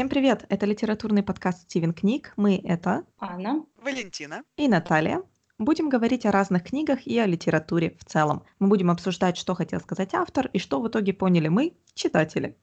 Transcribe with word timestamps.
Всем 0.00 0.08
привет! 0.08 0.46
Это 0.48 0.64
литературный 0.64 1.22
подкаст 1.22 1.64
«Стивен 1.64 1.92
книг». 1.92 2.32
Мы— 2.38 2.58
это 2.64 3.04
Анна, 3.18 3.66
Валентина 3.84 4.44
и 4.56 4.66
Наталья. 4.66 5.22
Будем 5.58 5.90
говорить 5.90 6.24
о 6.24 6.32
разных 6.32 6.64
книгах 6.64 7.06
и 7.06 7.18
о 7.18 7.26
литературе 7.26 7.98
в 7.98 8.06
целом. 8.06 8.42
Мы 8.58 8.68
будем 8.68 8.90
обсуждать, 8.90 9.36
что 9.36 9.54
хотел 9.54 9.78
сказать 9.80 10.14
автор 10.14 10.48
и 10.54 10.58
что 10.58 10.80
в 10.80 10.88
итоге 10.88 11.12
поняли 11.12 11.48
мы, 11.48 11.74
читатели. 11.92 12.56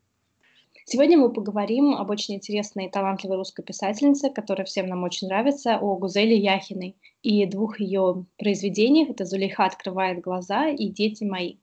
Сегодня 0.85 1.19
мы 1.19 1.31
поговорим 1.31 1.93
об 1.93 2.09
очень 2.09 2.33
интересной 2.33 2.87
и 2.87 2.89
талантливой 2.89 3.37
русской 3.37 3.61
писательнице, 3.61 4.31
которая 4.31 4.65
всем 4.65 4.87
нам 4.87 5.03
очень 5.03 5.27
нравится, 5.27 5.77
о 5.77 5.95
Гузеле 5.95 6.35
Яхиной 6.35 6.95
и 7.21 7.45
двух 7.45 7.79
ее 7.79 8.25
произведениях. 8.39 9.11
Это 9.11 9.25
«Зулейха 9.25 9.65
открывает 9.65 10.21
глаза» 10.21 10.69
и 10.69 10.89
«Дети 10.89 11.23
мои». 11.23 11.57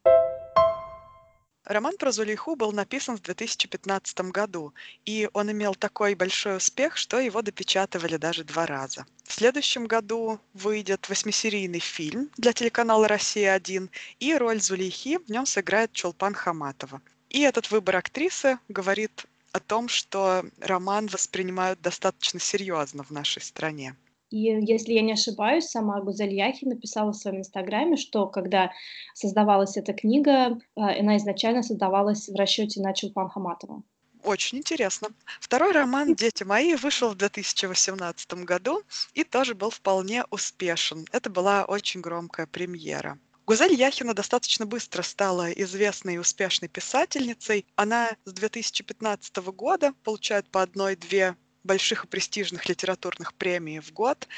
Роман 1.64 1.96
про 1.96 2.12
Зулейху 2.12 2.56
был 2.56 2.72
написан 2.72 3.16
в 3.16 3.22
2015 3.22 4.20
году, 4.30 4.74
и 5.06 5.30
он 5.32 5.50
имел 5.50 5.74
такой 5.74 6.14
большой 6.14 6.58
успех, 6.58 6.98
что 6.98 7.18
его 7.18 7.40
допечатывали 7.40 8.18
даже 8.18 8.44
два 8.44 8.66
раза. 8.66 9.06
В 9.24 9.32
следующем 9.32 9.86
году 9.86 10.38
выйдет 10.52 11.08
восьмисерийный 11.08 11.78
фильм 11.78 12.28
для 12.36 12.52
телеканала 12.52 13.08
«Россия-1», 13.08 13.88
и 14.20 14.34
роль 14.34 14.60
Зулейхи 14.60 15.16
в 15.16 15.30
нем 15.30 15.46
сыграет 15.46 15.92
Чулпан 15.92 16.34
Хаматова. 16.34 17.00
И 17.30 17.40
этот 17.40 17.70
выбор 17.70 17.96
актрисы 17.96 18.58
говорит 18.68 19.24
о 19.52 19.60
том, 19.60 19.88
что 19.88 20.44
роман 20.60 21.06
воспринимают 21.06 21.80
достаточно 21.80 22.40
серьезно 22.40 23.04
в 23.04 23.10
нашей 23.10 23.40
стране. 23.40 23.96
И 24.34 24.40
если 24.66 24.94
я 24.94 25.02
не 25.02 25.12
ошибаюсь, 25.12 25.66
сама 25.66 26.00
Гузель 26.00 26.34
Яхи 26.34 26.64
написала 26.64 27.12
в 27.12 27.16
своем 27.16 27.38
инстаграме, 27.38 27.96
что 27.96 28.26
когда 28.26 28.72
создавалась 29.14 29.76
эта 29.76 29.92
книга, 29.92 30.58
а, 30.74 30.90
она 30.98 31.18
изначально 31.18 31.62
создавалась 31.62 32.28
в 32.28 32.34
расчете 32.34 32.80
на 32.80 32.92
Чулпан 32.94 33.28
Хаматова. 33.28 33.84
Очень 34.24 34.58
интересно. 34.58 35.10
Второй 35.38 35.70
роман 35.70 36.16
«Дети 36.16 36.42
мои» 36.42 36.74
вышел 36.74 37.10
в 37.10 37.14
2018 37.14 38.44
году 38.44 38.82
и 39.12 39.22
тоже 39.22 39.54
был 39.54 39.70
вполне 39.70 40.24
успешен. 40.32 41.06
Это 41.12 41.30
была 41.30 41.64
очень 41.64 42.00
громкая 42.00 42.48
премьера. 42.48 43.20
Гузель 43.46 43.74
Яхина 43.74 44.14
достаточно 44.14 44.66
быстро 44.66 45.02
стала 45.02 45.52
известной 45.52 46.14
и 46.14 46.18
успешной 46.18 46.68
писательницей. 46.68 47.66
Она 47.76 48.16
с 48.24 48.32
2015 48.32 49.36
года 49.52 49.92
получает 50.02 50.50
по 50.50 50.60
одной-две 50.62 51.36
больших 51.64 52.04
и 52.04 52.08
престижных 52.08 52.68
литературных 52.68 53.34
премий 53.34 53.80
в 53.80 53.92
год, 53.92 54.28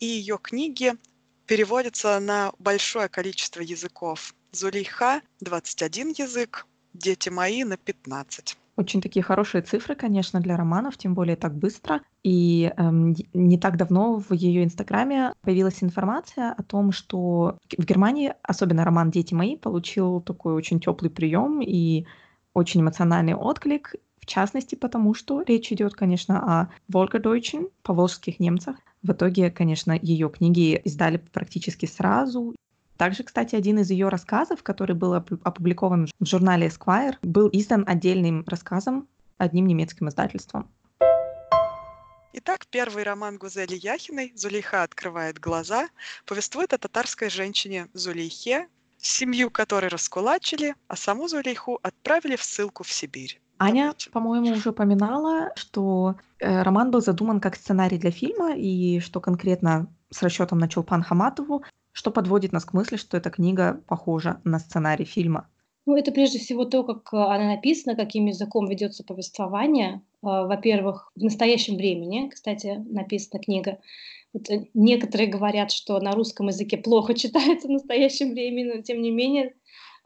и 0.00 0.06
ее 0.06 0.38
книги 0.42 0.94
переводятся 1.46 2.18
на 2.20 2.52
большое 2.58 3.08
количество 3.08 3.60
языков. 3.60 4.34
Зулейха— 4.52 5.20
21 5.40 6.14
язык, 6.16 6.66
«Дети 6.92 7.28
мои»— 7.28 7.62
на 7.64 7.76
15. 7.76 8.56
Очень 8.76 9.02
такие 9.02 9.22
хорошие 9.22 9.60
цифры, 9.60 9.94
конечно, 9.94 10.40
для 10.40 10.56
романов, 10.56 10.96
тем 10.96 11.14
более 11.14 11.36
так 11.36 11.54
быстро. 11.54 12.00
И 12.22 12.72
эм, 12.76 13.14
не 13.34 13.58
так 13.58 13.76
давно 13.76 14.18
в 14.18 14.32
ее 14.32 14.64
инстаграме 14.64 15.34
появилась 15.42 15.82
информация 15.82 16.52
о 16.52 16.62
том, 16.62 16.90
что 16.90 17.58
в 17.76 17.84
Германии, 17.84 18.32
особенно 18.42 18.84
роман 18.84 19.10
«Дети 19.10 19.34
мои», 19.34 19.56
получил 19.56 20.20
такой 20.22 20.54
очень 20.54 20.80
теплый 20.80 21.10
прием 21.10 21.60
и 21.60 22.06
очень 22.54 22.80
эмоциональный 22.80 23.34
отклик, 23.34 23.94
частности, 24.30 24.74
потому 24.74 25.12
что 25.14 25.42
речь 25.42 25.72
идет, 25.72 25.94
конечно, 25.94 26.38
о 26.38 26.68
Волгодойчен, 26.88 27.68
поволжских 27.82 28.40
немцах. 28.40 28.76
В 29.02 29.12
итоге, 29.12 29.50
конечно, 29.50 29.98
ее 30.00 30.30
книги 30.30 30.80
издали 30.84 31.18
практически 31.18 31.86
сразу, 31.86 32.54
также, 32.96 33.22
кстати, 33.22 33.56
один 33.56 33.78
из 33.78 33.90
ее 33.90 34.10
рассказов, 34.10 34.62
который 34.62 34.94
был 34.94 35.14
опубликован 35.14 36.06
в 36.20 36.26
журнале 36.26 36.66
Esquire, 36.66 37.14
был 37.22 37.48
издан 37.50 37.82
отдельным 37.86 38.44
рассказом 38.46 39.08
одним 39.38 39.66
немецким 39.66 40.10
издательством. 40.10 40.70
Итак, 42.34 42.66
первый 42.66 43.02
роман 43.04 43.38
Гузели 43.38 43.74
Яхиной 43.74 44.32
«Зулейха 44.36 44.82
открывает 44.82 45.38
глаза» 45.38 45.88
повествует 46.26 46.74
о 46.74 46.78
татарской 46.78 47.30
женщине 47.30 47.88
Зулейхе, 47.94 48.68
семью 48.98 49.50
которой 49.50 49.88
раскулачили, 49.88 50.74
а 50.86 50.94
саму 50.94 51.26
Зулейху 51.26 51.80
отправили 51.82 52.36
в 52.36 52.42
ссылку 52.44 52.84
в 52.84 52.92
Сибирь. 52.92 53.40
Аня, 53.60 53.92
по-моему, 54.12 54.52
уже 54.52 54.70
упоминала, 54.70 55.52
что 55.54 56.16
э, 56.38 56.62
роман 56.62 56.90
был 56.90 57.00
задуман 57.00 57.40
как 57.40 57.56
сценарий 57.56 57.98
для 57.98 58.10
фильма, 58.10 58.54
и 58.56 59.00
что 59.00 59.20
конкретно 59.20 59.86
с 60.10 60.22
расчетом 60.22 60.58
на 60.58 60.68
Чулпан 60.68 61.02
Хаматову 61.02 61.62
что 61.92 62.10
подводит 62.10 62.52
нас 62.52 62.64
к 62.64 62.72
мысли, 62.72 62.96
что 62.96 63.16
эта 63.16 63.30
книга 63.30 63.82
похожа 63.86 64.40
на 64.44 64.58
сценарий 64.58 65.04
фильма? 65.04 65.48
Ну, 65.86 65.96
это 65.96 66.12
прежде 66.12 66.38
всего 66.38 66.64
то, 66.64 66.84
как 66.84 67.12
э, 67.12 67.16
она 67.16 67.54
написана, 67.54 67.96
каким 67.96 68.26
языком 68.26 68.68
ведется 68.68 69.02
повествование. 69.02 70.02
Э, 70.22 70.46
во-первых, 70.46 71.10
в 71.16 71.22
настоящем 71.22 71.76
времени, 71.76 72.28
кстати, 72.28 72.84
написана 72.88 73.42
книга. 73.42 73.78
Вот 74.32 74.48
э, 74.50 74.66
некоторые 74.74 75.28
говорят, 75.28 75.72
что 75.72 75.98
на 75.98 76.12
русском 76.12 76.48
языке 76.48 76.76
плохо 76.76 77.14
читается 77.18 77.66
в 77.66 77.72
настоящем 77.72 78.32
времени, 78.32 78.72
но 78.76 78.82
тем 78.82 79.02
не 79.02 79.10
менее 79.10 79.54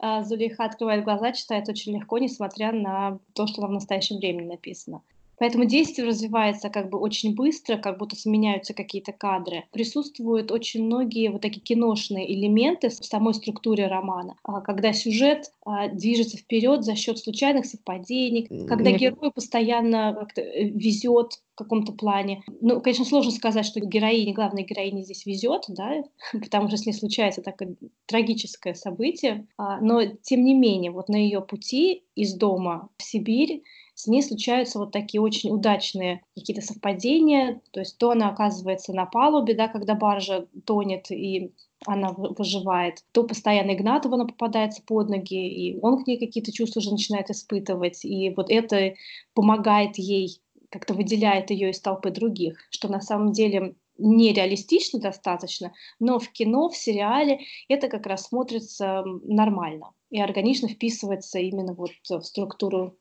Зулейха 0.01 0.65
открывает 0.65 1.03
глаза, 1.03 1.31
читает 1.31 1.69
очень 1.69 1.95
легко, 1.95 2.17
несмотря 2.17 2.71
на 2.71 3.19
то, 3.33 3.47
что 3.47 3.65
в 3.65 3.71
настоящем 3.71 4.17
времени 4.17 4.47
написано. 4.47 5.01
Поэтому 5.37 5.65
действие 5.65 6.07
развивается 6.07 6.69
как 6.69 6.89
бы 6.89 6.99
очень 6.99 7.35
быстро, 7.35 7.77
как 7.77 7.97
будто 7.97 8.15
сменяются 8.15 8.73
какие-то 8.73 9.11
кадры. 9.11 9.65
Присутствуют 9.71 10.51
очень 10.51 10.85
многие 10.85 11.29
вот 11.29 11.41
такие 11.41 11.61
киношные 11.61 12.31
элементы 12.33 12.89
в 12.89 12.93
самой 12.93 13.33
структуре 13.33 13.87
романа, 13.87 14.35
а, 14.43 14.61
когда 14.61 14.93
сюжет 14.93 15.51
а, 15.65 15.87
движется 15.87 16.37
вперед 16.37 16.83
за 16.83 16.95
счет 16.95 17.19
случайных 17.19 17.65
совпадений, 17.65 18.47
когда 18.67 18.91
герой 18.91 19.31
постоянно 19.31 20.15
как-то 20.17 20.41
э, 20.41 20.69
везет 20.69 21.39
в 21.55 21.57
каком-то 21.57 21.93
плане. 21.93 22.43
Ну, 22.61 22.81
конечно, 22.81 23.05
сложно 23.05 23.31
сказать, 23.31 23.65
что 23.65 23.79
героине, 23.79 24.33
главной 24.33 24.63
героине 24.63 25.03
здесь 25.03 25.25
везет, 25.25 25.63
да, 25.69 26.03
потому 26.33 26.67
что 26.67 26.77
с 26.77 26.85
ней 26.85 26.93
случается 26.93 27.41
такое 27.41 27.75
трагическое 28.05 28.73
событие, 28.73 29.47
а, 29.57 29.79
но 29.79 30.05
тем 30.05 30.43
не 30.43 30.53
менее, 30.53 30.91
вот 30.91 31.09
на 31.09 31.15
ее 31.15 31.41
пути 31.41 32.03
из 32.15 32.33
дома 32.33 32.89
в 32.97 33.03
Сибирь 33.03 33.63
с 33.95 34.07
ней 34.07 34.21
случаются 34.21 34.77
вот 34.77 34.91
такие 34.91 35.21
очень 35.21 35.51
удачные 35.51 36.21
какие-то 36.35 36.61
совпадения, 36.61 37.61
то 37.71 37.79
есть 37.79 37.97
то 37.97 38.11
она 38.11 38.29
оказывается 38.29 38.93
на 38.93 39.05
палубе, 39.05 39.55
да, 39.55 39.67
когда 39.67 39.95
баржа 39.95 40.47
тонет 40.65 41.09
и 41.11 41.53
она 41.87 42.11
выживает, 42.11 43.03
то 43.11 43.23
постоянно 43.23 43.71
Игнатова 43.71 44.15
она 44.15 44.25
попадается 44.25 44.81
под 44.85 45.09
ноги, 45.09 45.47
и 45.47 45.79
он 45.81 46.03
к 46.03 46.07
ней 46.07 46.17
какие-то 46.17 46.51
чувства 46.51 46.79
уже 46.79 46.91
начинает 46.91 47.29
испытывать, 47.29 48.03
и 48.03 48.33
вот 48.35 48.49
это 48.49 48.95
помогает 49.33 49.97
ей, 49.97 50.41
как-то 50.69 50.93
выделяет 50.93 51.51
ее 51.51 51.69
из 51.69 51.79
толпы 51.79 52.09
других, 52.11 52.57
что 52.71 52.87
на 52.89 53.01
самом 53.01 53.31
деле 53.31 53.75
нереалистично 53.97 54.99
достаточно, 54.99 55.73
но 55.99 56.19
в 56.19 56.29
кино, 56.29 56.69
в 56.69 56.75
сериале 56.75 57.41
это 57.69 57.87
как 57.87 58.05
раз 58.05 58.27
смотрится 58.27 59.03
нормально. 59.23 59.91
И 60.09 60.19
органично 60.19 60.67
вписывается 60.67 61.39
именно 61.39 61.73
вот 61.73 61.91
в 62.09 62.21
структуру 62.21 62.97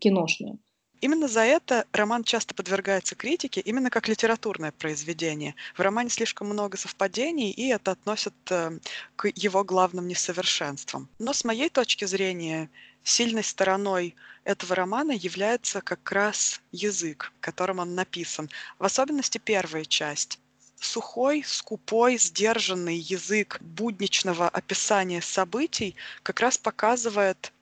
киношную. 0.00 0.58
Именно 1.02 1.26
за 1.26 1.40
это 1.40 1.84
роман 1.92 2.22
часто 2.22 2.54
подвергается 2.54 3.16
критике, 3.16 3.60
именно 3.60 3.90
как 3.90 4.06
литературное 4.06 4.70
произведение. 4.70 5.56
В 5.76 5.80
романе 5.80 6.10
слишком 6.10 6.46
много 6.46 6.76
совпадений, 6.76 7.50
и 7.50 7.66
это 7.66 7.90
относят 7.90 8.34
э, 8.50 8.78
к 9.16 9.28
его 9.34 9.64
главным 9.64 10.06
несовершенствам. 10.06 11.08
Но 11.18 11.32
с 11.32 11.44
моей 11.44 11.70
точки 11.70 12.04
зрения, 12.04 12.70
сильной 13.02 13.42
стороной 13.42 14.14
этого 14.44 14.76
романа 14.76 15.10
является 15.10 15.80
как 15.80 16.12
раз 16.12 16.60
язык, 16.70 17.32
которым 17.40 17.80
он 17.80 17.96
написан. 17.96 18.48
В 18.78 18.84
особенности 18.84 19.38
первая 19.38 19.84
часть 19.84 20.38
сухой, 20.78 21.42
скупой, 21.44 22.16
сдержанный 22.16 22.96
язык 22.96 23.58
будничного 23.60 24.48
описания 24.48 25.20
событий 25.20 25.96
как 26.22 26.38
раз 26.38 26.58
показывает 26.58 27.52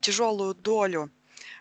тяжелую 0.00 0.54
долю 0.54 1.10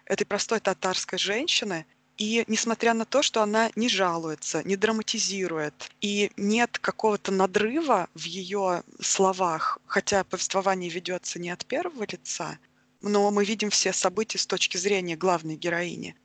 этой 0.05 0.25
простой 0.25 0.59
татарской 0.59 1.19
женщины, 1.19 1.85
и 2.17 2.44
несмотря 2.47 2.94
на 2.94 3.05
то, 3.05 3.23
что 3.23 3.41
она 3.41 3.71
не 3.75 3.89
жалуется, 3.89 4.63
не 4.63 4.75
драматизирует, 4.75 5.89
и 6.00 6.31
нет 6.38 6.77
какого-то 6.77 7.31
надрыва 7.31 8.07
в 8.13 8.25
ее 8.25 8.83
словах, 9.01 9.79
хотя 9.88 10.23
повествование 10.23 10.89
ведется 10.89 11.39
не 11.39 11.50
от 11.50 11.65
первого 11.65 12.03
лица, 12.03 12.59
но 13.01 13.31
мы 13.31 13.45
видим 13.45 13.69
все 13.71 13.94
события 13.94 14.38
с 14.38 14.45
точки 14.45 14.77
зрения 14.77 15.15
главной 15.15 15.55
героини. 15.55 16.15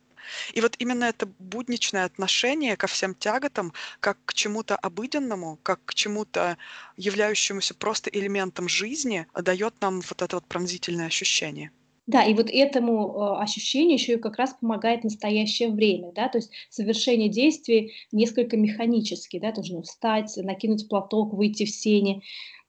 И 0.53 0.61
вот 0.61 0.77
именно 0.79 1.05
это 1.05 1.27
будничное 1.39 2.05
отношение 2.05 2.77
ко 2.77 2.87
всем 2.87 3.15
тяготам, 3.15 3.73
как 4.01 4.19
к 4.27 4.35
чему-то 4.35 4.77
обыденному, 4.77 5.59
как 5.63 5.83
к 5.87 5.95
чему-то 5.95 6.59
являющемуся 6.99 7.75
просто 7.75 8.11
элементом 8.11 8.69
жизни, 8.69 9.27
дает 9.35 9.81
нам 9.81 10.01
вот 10.03 10.23
это 10.23 10.37
вот 10.37 10.47
пронзительное 10.47 11.07
ощущение. 11.07 11.73
Да, 12.09 12.25
и 12.25 12.33
вот 12.33 12.49
этому 12.51 13.13
э, 13.13 13.43
ощущению 13.43 13.93
еще 13.93 14.15
и 14.15 14.19
как 14.19 14.39
раз 14.39 14.55
помогает 14.59 15.05
настоящее 15.05 15.69
время, 15.69 16.11
да, 16.13 16.31
то 16.31 16.39
есть 16.39 16.51
совершение 16.71 17.29
действий 17.29 17.93
несколько 18.13 18.57
механически, 18.57 19.39
да, 19.39 19.53
нужно 19.55 19.83
встать, 19.83 20.35
накинуть 20.39 20.89
платок, 20.89 21.35
выйти 21.35 21.67
в 21.67 21.71
сене. 21.71 22.23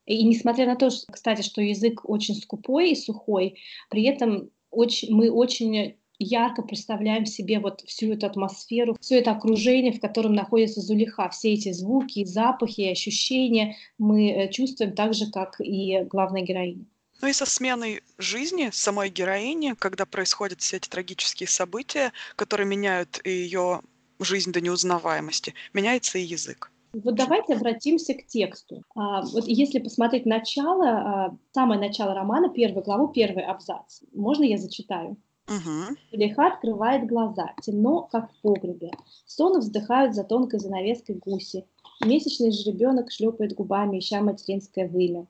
И 0.06 0.26
несмотря 0.26 0.66
на 0.66 0.76
то, 0.76 0.90
что, 0.90 1.10
кстати, 1.10 1.42
что 1.42 1.62
язык 1.62 2.02
очень 2.04 2.36
скупой 2.36 2.92
и 2.92 2.96
сухой, 2.96 3.56
при 3.90 4.04
этом 4.04 4.50
очень, 4.72 5.16
мы 5.16 5.32
очень 5.32 5.96
ярко 6.20 6.62
представляем 6.62 7.26
себе 7.26 7.60
вот 7.60 7.80
всю 7.88 8.12
эту 8.12 8.26
атмосферу, 8.26 8.98
все 9.00 9.20
это 9.20 9.32
окружение, 9.32 9.94
в 9.94 10.02
котором 10.02 10.34
находится 10.34 10.82
Зулиха, 10.82 11.30
все 11.30 11.54
эти 11.54 11.72
звуки, 11.72 12.26
запахи, 12.26 12.82
ощущения 12.82 13.78
мы 13.98 14.32
э, 14.32 14.52
чувствуем 14.52 14.96
так 14.96 15.14
же, 15.14 15.32
как 15.32 15.62
и 15.62 16.04
главная 16.10 16.42
героиня. 16.42 16.84
Ну 17.22 17.28
и 17.28 17.34
со 17.34 17.46
сменой 17.46 18.02
жизни 18.18 18.70
самой 18.72 19.10
героини, 19.10 19.76
когда 19.78 20.06
происходят 20.06 20.62
все 20.62 20.78
эти 20.78 20.88
трагические 20.88 21.50
события, 21.50 22.14
которые 22.36 22.68
меняют 22.68 23.22
ее 23.26 23.82
жизнь 24.20 24.52
до 24.52 24.62
неузнаваемости, 24.62 25.54
меняется 25.74 26.18
и 26.18 26.24
язык. 26.24 26.72
Вот 26.92 27.16
давайте 27.16 27.54
обратимся 27.54 28.16
к 28.16 28.26
тексту. 28.26 28.84
А, 28.96 29.22
вот 29.22 29.46
если 29.48 29.80
посмотреть 29.80 30.26
начало, 30.26 30.88
а, 30.88 31.38
самое 31.54 31.80
начало 31.80 32.16
романа, 32.16 32.50
первую 32.50 32.84
главу, 32.84 33.10
первый 33.10 33.46
абзац. 33.46 34.02
Можно 34.14 34.44
я 34.44 34.58
зачитаю? 34.58 35.16
Угу. 35.48 35.98
Лиха 36.12 36.48
открывает 36.48 37.08
глаза, 37.08 37.54
темно, 37.62 38.04
как 38.12 38.32
в 38.32 38.42
погребе. 38.42 38.92
Сон 39.26 39.60
вздыхают 39.60 40.16
за 40.16 40.24
тонкой 40.24 40.60
занавеской 40.60 41.16
гуси. 41.16 41.66
Месячный 42.02 42.52
жеребенок 42.52 43.12
шлепает 43.12 43.54
губами, 43.54 44.00
ища 44.00 44.22
материнское 44.22 44.88
вымя. 44.88 45.28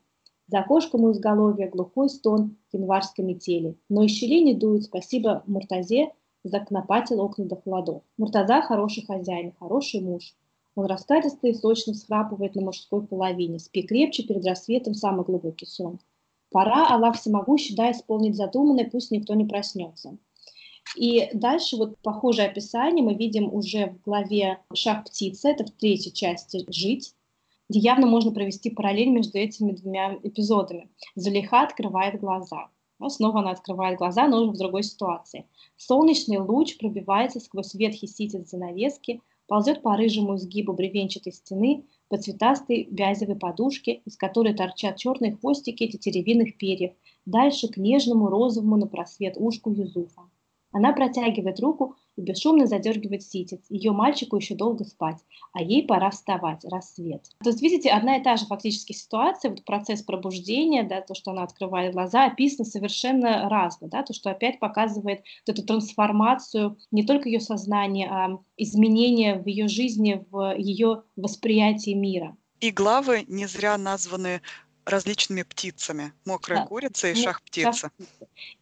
За 0.51 0.59
окошком 0.59 1.03
у 1.03 1.11
изголовья 1.11 1.69
глухой 1.69 2.09
стон 2.09 2.57
январской 2.71 3.23
метели. 3.23 3.75
Но 3.87 4.03
из 4.03 4.11
щелей 4.11 4.41
не 4.41 4.55
дует, 4.55 4.85
спасибо 4.85 5.43
Муртазе, 5.45 6.11
законопатил 6.43 7.21
окна 7.21 7.45
до 7.45 7.55
холодов. 7.55 8.01
Муртаза 8.17 8.61
хороший 8.61 9.05
хозяин, 9.05 9.53
хороший 9.59 10.01
муж. 10.01 10.33
Он 10.73 10.85
раскатисто 10.85 11.47
и 11.47 11.53
сочно 11.53 11.93
всхрапывает 11.93 12.55
на 12.55 12.63
мужской 12.63 13.05
половине. 13.05 13.59
Спи 13.59 13.83
крепче, 13.83 14.23
перед 14.23 14.43
рассветом 14.43 14.95
самый 14.95 15.23
глубокий 15.23 15.67
сон. 15.67 15.99
Пора, 16.49 16.87
Аллах 16.87 17.17
всемогущий, 17.17 17.75
да, 17.75 17.91
исполнить 17.91 18.35
задуманное, 18.35 18.89
пусть 18.89 19.11
никто 19.11 19.35
не 19.35 19.45
проснется. 19.45 20.17
И 20.95 21.29
дальше 21.33 21.77
вот 21.77 21.99
похожее 21.99 22.47
описание 22.47 23.05
мы 23.05 23.13
видим 23.13 23.53
уже 23.53 23.91
в 23.91 24.01
главе 24.01 24.57
«Шаг 24.73 25.05
птица», 25.05 25.49
это 25.49 25.63
в 25.63 25.69
третьей 25.69 26.11
части 26.11 26.65
«Жить», 26.69 27.13
где 27.69 27.79
явно 27.79 28.07
можно 28.07 28.31
провести 28.31 28.69
параллель 28.69 29.09
между 29.09 29.37
этими 29.37 29.71
двумя 29.71 30.15
эпизодами. 30.23 30.89
Залиха 31.15 31.61
открывает 31.61 32.19
глаза. 32.19 32.69
Но 32.97 33.09
снова 33.09 33.39
она 33.39 33.51
открывает 33.51 33.97
глаза, 33.97 34.27
но 34.27 34.41
уже 34.41 34.51
в 34.51 34.57
другой 34.57 34.83
ситуации. 34.83 35.45
Солнечный 35.77 36.39
луч 36.39 36.77
пробивается 36.77 37.39
сквозь 37.39 37.73
ветхий 37.75 38.07
ситец 38.07 38.49
занавески, 38.49 39.21
ползет 39.47 39.81
по 39.81 39.95
рыжему 39.95 40.35
изгибу 40.35 40.73
бревенчатой 40.73 41.31
стены, 41.31 41.85
по 42.09 42.17
цветастой 42.17 42.87
бязевой 42.89 43.35
подушке, 43.35 44.01
из 44.05 44.17
которой 44.17 44.53
торчат 44.53 44.97
черные 44.97 45.35
хвостики 45.35 45.87
тетеревиных 45.87 46.57
перьев, 46.57 46.91
дальше 47.25 47.67
к 47.67 47.77
нежному 47.77 48.27
розовому 48.27 48.77
на 48.77 48.87
просвет 48.87 49.35
ушку 49.37 49.71
Юзуфа. 49.71 50.23
Она 50.71 50.93
протягивает 50.93 51.59
руку 51.59 51.95
и 52.19 52.21
бесшумно 52.21 52.67
задергивает 52.67 53.23
ситец. 53.23 53.61
Ее 53.69 53.91
мальчику 53.91 54.35
еще 54.35 54.53
долго 54.53 54.83
спать, 54.83 55.17
а 55.53 55.61
ей 55.61 55.85
пора 55.85 56.09
вставать, 56.11 56.65
рассвет. 56.65 57.23
То 57.41 57.49
есть, 57.49 57.61
видите, 57.61 57.89
одна 57.89 58.17
и 58.17 58.23
та 58.23 58.35
же 58.35 58.45
фактически 58.45 58.91
ситуация, 58.91 59.51
вот 59.51 59.63
процесс 59.63 60.01
пробуждения, 60.03 60.83
да, 60.83 61.01
то, 61.01 61.15
что 61.15 61.31
она 61.31 61.43
открывает 61.43 61.93
глаза, 61.93 62.25
описано 62.25 62.65
совершенно 62.65 63.47
разно, 63.47 63.87
да, 63.87 64.03
то, 64.03 64.13
что 64.13 64.31
опять 64.31 64.59
показывает 64.59 65.23
вот 65.47 65.57
эту 65.57 65.65
трансформацию 65.65 66.77
не 66.91 67.05
только 67.05 67.29
ее 67.29 67.39
сознания, 67.39 68.09
а 68.11 68.37
изменения 68.57 69.39
в 69.39 69.47
ее 69.47 69.69
жизни, 69.69 70.25
в 70.29 70.55
ее 70.57 71.03
восприятии 71.15 71.93
мира. 71.93 72.35
И 72.59 72.71
главы 72.71 73.23
не 73.29 73.45
зря 73.45 73.77
названы 73.77 74.41
различными 74.85 75.43
птицами. 75.43 76.13
Мокрая 76.25 76.61
да. 76.61 76.67
курица 76.67 77.09
и 77.09 77.15
шах 77.15 77.41
птица. 77.41 77.91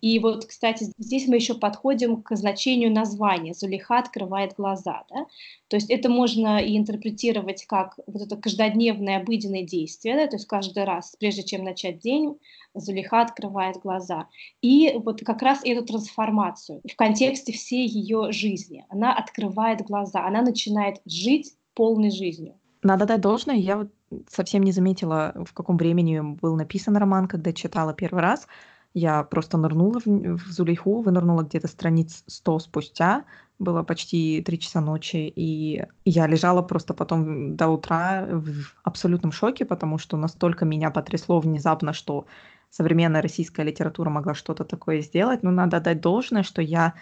И 0.02 0.20
вот, 0.20 0.46
кстати, 0.46 0.92
здесь 0.98 1.28
мы 1.28 1.36
еще 1.36 1.54
подходим 1.54 2.22
к 2.22 2.36
значению 2.36 2.92
названия. 2.92 3.54
Зулиха 3.54 4.00
открывает 4.00 4.54
глаза. 4.56 5.04
Да? 5.10 5.26
То 5.68 5.78
есть 5.78 5.90
это 5.90 6.10
можно 6.10 6.60
и 6.60 6.78
интерпретировать 6.78 7.66
как 7.66 7.98
вот 8.08 8.22
это 8.22 8.36
каждодневное 8.38 9.18
обыденное 9.20 9.64
действие, 9.64 10.16
да? 10.16 10.28
то 10.28 10.36
есть 10.36 10.48
каждый 10.48 10.84
раз, 10.84 11.16
прежде 11.20 11.44
чем 11.44 11.64
начать 11.64 12.00
день, 12.00 12.38
Зулиха 12.74 13.22
открывает 13.22 13.78
глаза. 13.78 14.28
И 14.62 14.94
вот 15.04 15.22
как 15.22 15.42
раз 15.42 15.62
эту 15.64 15.86
трансформацию 15.86 16.82
в 16.90 16.96
контексте 16.96 17.54
всей 17.54 17.88
ее 17.88 18.32
жизни. 18.32 18.86
Она 18.90 19.16
открывает 19.16 19.82
глаза, 19.82 20.26
она 20.26 20.42
начинает 20.42 21.02
жить 21.06 21.54
полной 21.74 22.12
жизнью. 22.12 22.60
Надо 22.84 23.06
дать 23.06 23.22
должное, 23.22 23.56
я 23.56 23.78
вот 23.78 23.92
совсем 24.30 24.64
не 24.64 24.72
заметила, 24.72 25.34
в 25.46 25.54
каком 25.54 25.78
времени 25.78 26.20
был 26.20 26.56
написан 26.56 26.96
роман, 26.98 27.28
когда 27.28 27.52
читала 27.54 27.94
первый 27.94 28.22
раз. 28.22 28.48
Я 28.94 29.24
просто 29.24 29.58
нырнула 29.58 30.00
в, 30.00 30.06
в 30.06 30.48
Зулейху, 30.48 31.02
вынырнула 31.02 31.44
где-то 31.44 31.68
страниц 31.68 32.24
100 32.28 32.60
спустя, 32.60 33.26
было 33.60 33.84
почти 33.84 34.42
3 34.42 34.60
часа 34.60 34.82
ночи, 34.82 35.32
и 35.36 35.84
я 36.06 36.28
лежала 36.28 36.62
просто 36.62 36.94
потом 36.94 37.56
до 37.56 37.68
утра 37.68 38.26
в 38.30 38.74
абсолютном 38.84 39.32
шоке, 39.32 39.66
потому 39.66 39.98
что 39.98 40.18
настолько 40.18 40.66
меня 40.66 40.90
потрясло 40.90 41.40
внезапно, 41.40 41.94
что 41.94 42.26
современная 42.70 43.22
российская 43.22 43.64
литература 43.64 44.10
могла 44.10 44.34
что-то 44.34 44.64
такое 44.64 45.02
сделать. 45.02 45.44
Но 45.44 45.52
надо 45.52 45.80
дать 45.80 46.02
должное, 46.02 46.44
что 46.44 46.62
я 46.62 46.94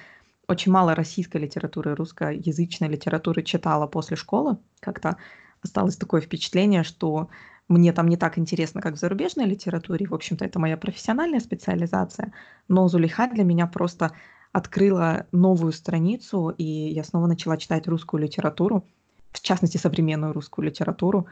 очень 0.48 0.72
мало 0.72 0.96
российской 0.96 1.38
литературы, 1.38 1.96
русскоязычной 1.96 2.88
литературы 2.88 3.44
читала 3.44 3.88
после 3.88 4.16
школы 4.16 4.58
как-то 4.80 5.18
осталось 5.66 5.98
такое 5.98 6.22
впечатление, 6.22 6.84
что 6.84 7.30
мне 7.68 7.92
там 7.94 8.08
не 8.08 8.18
так 8.18 8.38
интересно, 8.38 8.82
как 8.82 8.94
в 8.94 8.98
зарубежной 8.98 9.46
литературе. 9.46 10.08
В 10.08 10.14
общем-то, 10.14 10.46
это 10.46 10.60
моя 10.60 10.78
профессиональная 10.78 11.40
специализация. 11.40 12.32
Но 12.68 12.88
Зулиха 12.88 13.28
для 13.28 13.44
меня 13.44 13.68
просто 13.68 14.12
открыла 14.52 15.26
новую 15.32 15.74
страницу, 15.74 16.50
и 16.50 16.64
я 16.64 17.04
снова 17.04 17.28
начала 17.28 17.58
читать 17.58 17.88
русскую 17.88 18.24
литературу, 18.24 18.86
в 19.32 19.42
частности, 19.42 19.78
современную 19.78 20.32
русскую 20.32 20.66
литературу. 20.66 21.28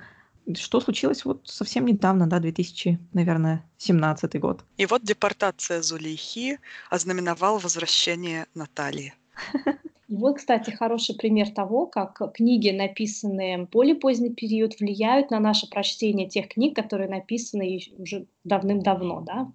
Что 0.56 0.82
случилось 0.82 1.24
вот 1.24 1.48
совсем 1.48 1.86
недавно, 1.86 2.28
да, 2.28 2.40
2000, 2.40 3.00
наверное, 3.14 3.64
17 3.78 4.40
год. 4.42 4.66
И 4.76 4.86
вот 4.86 5.04
депортация 5.04 5.82
Зулейхи 5.82 6.60
ознаменовала 6.90 7.60
возвращение 7.60 8.48
Натальи. 8.54 9.14
И 10.14 10.16
вот, 10.16 10.38
кстати, 10.38 10.70
хороший 10.70 11.16
пример 11.16 11.50
того, 11.50 11.88
как 11.88 12.22
книги, 12.36 12.70
написанные 12.70 13.66
в 13.66 13.70
более 13.72 13.96
поздний 13.96 14.30
период, 14.30 14.80
влияют 14.80 15.32
на 15.32 15.40
наше 15.40 15.68
прочтение 15.68 16.30
тех 16.30 16.50
книг, 16.50 16.76
которые 16.76 17.10
написаны 17.10 17.80
уже 17.98 18.28
давным-давно. 18.44 19.22
Да? 19.22 19.52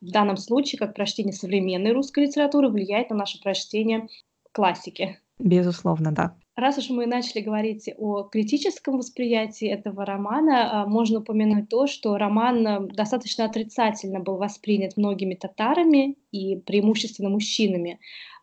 В 0.00 0.10
данном 0.10 0.38
случае, 0.38 0.78
как 0.78 0.94
прочтение 0.94 1.34
современной 1.34 1.92
русской 1.92 2.24
литературы 2.24 2.70
влияет 2.70 3.10
на 3.10 3.16
наше 3.16 3.42
прочтение 3.42 4.08
классики. 4.52 5.18
Безусловно, 5.38 6.12
да. 6.12 6.34
Раз 6.56 6.78
уж 6.78 6.88
мы 6.90 7.06
начали 7.06 7.42
говорить 7.42 7.88
о 7.96 8.22
критическом 8.24 8.96
восприятии 8.96 9.68
этого 9.68 10.04
романа, 10.04 10.82
а, 10.82 10.86
можно 10.86 11.20
упомянуть 11.20 11.68
то, 11.68 11.86
что 11.86 12.18
роман 12.18 12.66
э, 12.66 12.80
достаточно 12.92 13.46
отрицательно 13.46 14.20
был 14.20 14.36
воспринят 14.36 14.96
многими 14.98 15.34
татарами 15.34 16.16
и 16.32 16.56
преимущественно 16.56 17.30
мужчинами 17.30 17.98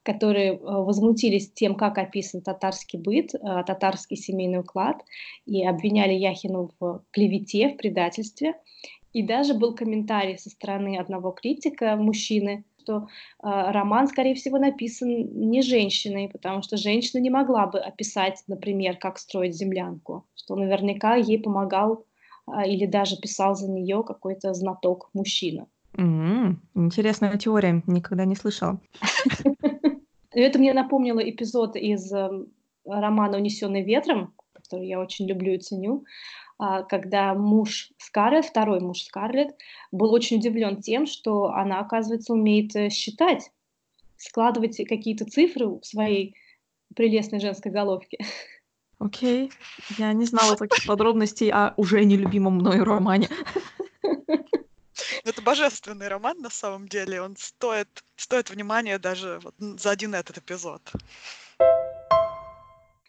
которые 0.08 0.54
э, 0.54 0.60
возмутились 0.62 1.52
тем, 1.52 1.76
как 1.76 1.98
описан 1.98 2.42
татарский 2.42 2.98
быт, 2.98 3.36
э, 3.36 3.40
татарский 3.66 4.16
семейный 4.16 4.60
уклад, 4.60 5.04
и 5.46 5.66
обвиняли 5.66 6.14
Яхину 6.14 6.72
в 6.80 7.04
клевете, 7.12 7.70
в 7.70 7.78
предательстве. 7.78 8.54
И 9.12 9.22
даже 9.22 9.54
был 9.54 9.76
комментарий 9.76 10.38
со 10.38 10.50
стороны 10.50 10.98
одного 10.98 11.32
критика, 11.32 11.98
мужчины, 11.98 12.64
что 12.82 12.96
э, 13.00 13.02
роман, 13.44 14.08
скорее 14.08 14.34
всего, 14.36 14.58
написан 14.58 15.10
не 15.10 15.62
женщиной, 15.62 16.30
потому 16.30 16.62
что 16.62 16.78
женщина 16.78 17.20
не 17.20 17.30
могла 17.30 17.68
бы 17.68 17.80
описать, 17.80 18.42
например, 18.48 18.96
как 18.96 19.18
строить 19.18 19.56
землянку, 19.56 20.26
что 20.36 20.56
наверняка 20.56 21.16
ей 21.16 21.38
помогал 21.38 22.06
или 22.66 22.86
даже 22.86 23.18
писал 23.18 23.56
за 23.56 23.70
нее 23.70 24.06
какой-то 24.08 24.54
знаток 24.54 25.10
мужчина. 25.14 25.68
Mm-hmm. 25.96 26.56
Интересная 26.76 27.38
теория, 27.38 27.84
никогда 27.88 28.24
не 28.24 28.36
слышала. 28.36 28.80
Это 30.38 30.60
мне 30.60 30.72
напомнило 30.74 31.20
эпизод 31.20 31.76
из 31.76 32.14
эм, 32.14 32.52
романа 32.86 33.38
«Унесенный 33.38 33.82
ветром», 33.82 34.36
который 34.54 34.88
я 34.88 35.00
очень 35.00 35.28
люблю 35.28 35.54
и 35.54 35.58
ценю, 35.58 36.06
а, 36.60 36.84
когда 36.84 37.34
муж 37.34 37.92
Скарлетт, 37.98 38.46
второй 38.46 38.80
муж 38.80 39.02
Скарлетт, 39.02 39.56
был 39.92 40.14
очень 40.14 40.38
удивлен 40.38 40.80
тем, 40.80 41.08
что 41.08 41.46
она, 41.50 41.80
оказывается, 41.80 42.34
умеет 42.34 42.76
э, 42.76 42.90
считать, 42.90 43.52
складывать 44.16 44.78
какие-то 44.88 45.26
цифры 45.26 45.70
в 45.70 45.84
своей 45.84 46.36
прелестной 46.96 47.40
женской 47.40 47.72
головке. 47.72 48.20
Окей, 49.00 49.48
okay. 49.48 49.52
я 49.98 50.14
не 50.14 50.26
знала 50.26 50.56
таких 50.56 50.86
подробностей 50.86 51.50
о 51.50 51.74
уже 51.78 52.06
нелюбимом 52.06 52.58
мной 52.58 52.84
романе. 52.84 53.28
Ну, 55.28 55.32
это 55.32 55.42
божественный 55.42 56.08
роман 56.08 56.40
на 56.40 56.50
самом 56.50 56.88
деле. 56.88 57.22
Он 57.22 57.36
стоит, 57.36 57.90
стоит 58.16 58.50
внимания 58.50 58.98
даже 58.98 59.42
вот 59.44 59.56
за 59.60 59.92
один 59.92 60.16
этот 60.16 60.38
эпизод. 60.38 60.82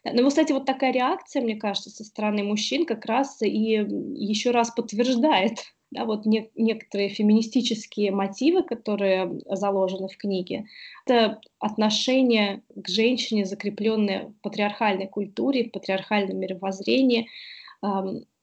Ну, 0.02 0.28
кстати, 0.28 0.50
вот 0.50 0.64
такая 0.64 0.92
реакция, 0.92 1.42
мне 1.42 1.54
кажется, 1.54 1.90
со 1.90 2.02
стороны 2.02 2.42
мужчин 2.42 2.86
как 2.86 3.04
раз 3.04 3.40
и 3.40 3.48
еще 3.48 4.50
раз 4.50 4.72
подтверждает 4.72 5.58
да, 5.92 6.06
вот 6.06 6.26
не, 6.26 6.50
некоторые 6.56 7.08
феминистические 7.08 8.10
мотивы, 8.10 8.64
которые 8.64 9.40
заложены 9.48 10.08
в 10.08 10.16
книге, 10.16 10.64
это 11.06 11.40
отношение 11.60 12.64
к 12.74 12.88
женщине, 12.88 13.44
закрепленное 13.44 14.24
в 14.24 14.32
патриархальной 14.42 15.06
культуре, 15.06 15.68
в 15.68 15.70
патриархальном 15.70 16.40
мировоззрении, 16.40 17.28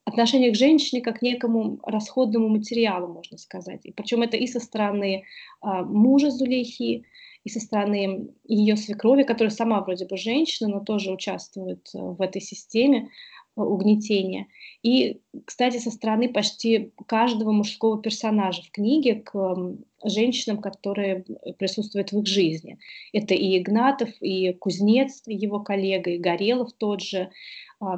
отношение 0.05 0.51
к 0.51 0.55
женщине 0.55 1.01
как 1.01 1.21
некому 1.21 1.79
расходному 1.83 2.47
материалу, 2.47 3.07
можно 3.07 3.37
сказать. 3.37 3.81
И 3.83 3.91
причем 3.91 4.21
это 4.21 4.37
и 4.37 4.47
со 4.47 4.59
стороны 4.59 5.23
э, 5.23 5.67
мужа 5.83 6.29
Зулейхи, 6.29 7.05
и 7.43 7.49
со 7.49 7.59
стороны 7.59 8.29
ее 8.47 8.75
свекрови, 8.75 9.23
которая 9.23 9.51
сама 9.51 9.81
вроде 9.81 10.05
бы 10.05 10.17
женщина, 10.17 10.69
но 10.69 10.79
тоже 10.79 11.11
участвует 11.11 11.89
э, 11.93 11.99
в 11.99 12.21
этой 12.21 12.39
системе 12.39 13.09
э, 13.55 13.61
угнетения. 13.61 14.47
И, 14.83 15.21
кстати, 15.43 15.77
со 15.77 15.89
стороны 15.89 16.31
почти 16.31 16.91
каждого 17.07 17.51
мужского 17.51 17.99
персонажа 17.99 18.61
в 18.61 18.69
книге 18.69 19.15
к 19.15 19.55
женщинам, 20.03 20.61
которые 20.61 21.25
присутствуют 21.57 22.11
в 22.11 22.19
их 22.19 22.27
жизни. 22.27 22.77
Это 23.11 23.33
и 23.33 23.57
Игнатов, 23.57 24.09
и 24.21 24.53
Кузнец, 24.53 25.23
его 25.25 25.61
коллега, 25.61 26.11
и 26.11 26.19
Горелов 26.19 26.73
тот 26.73 27.01
же, 27.01 27.31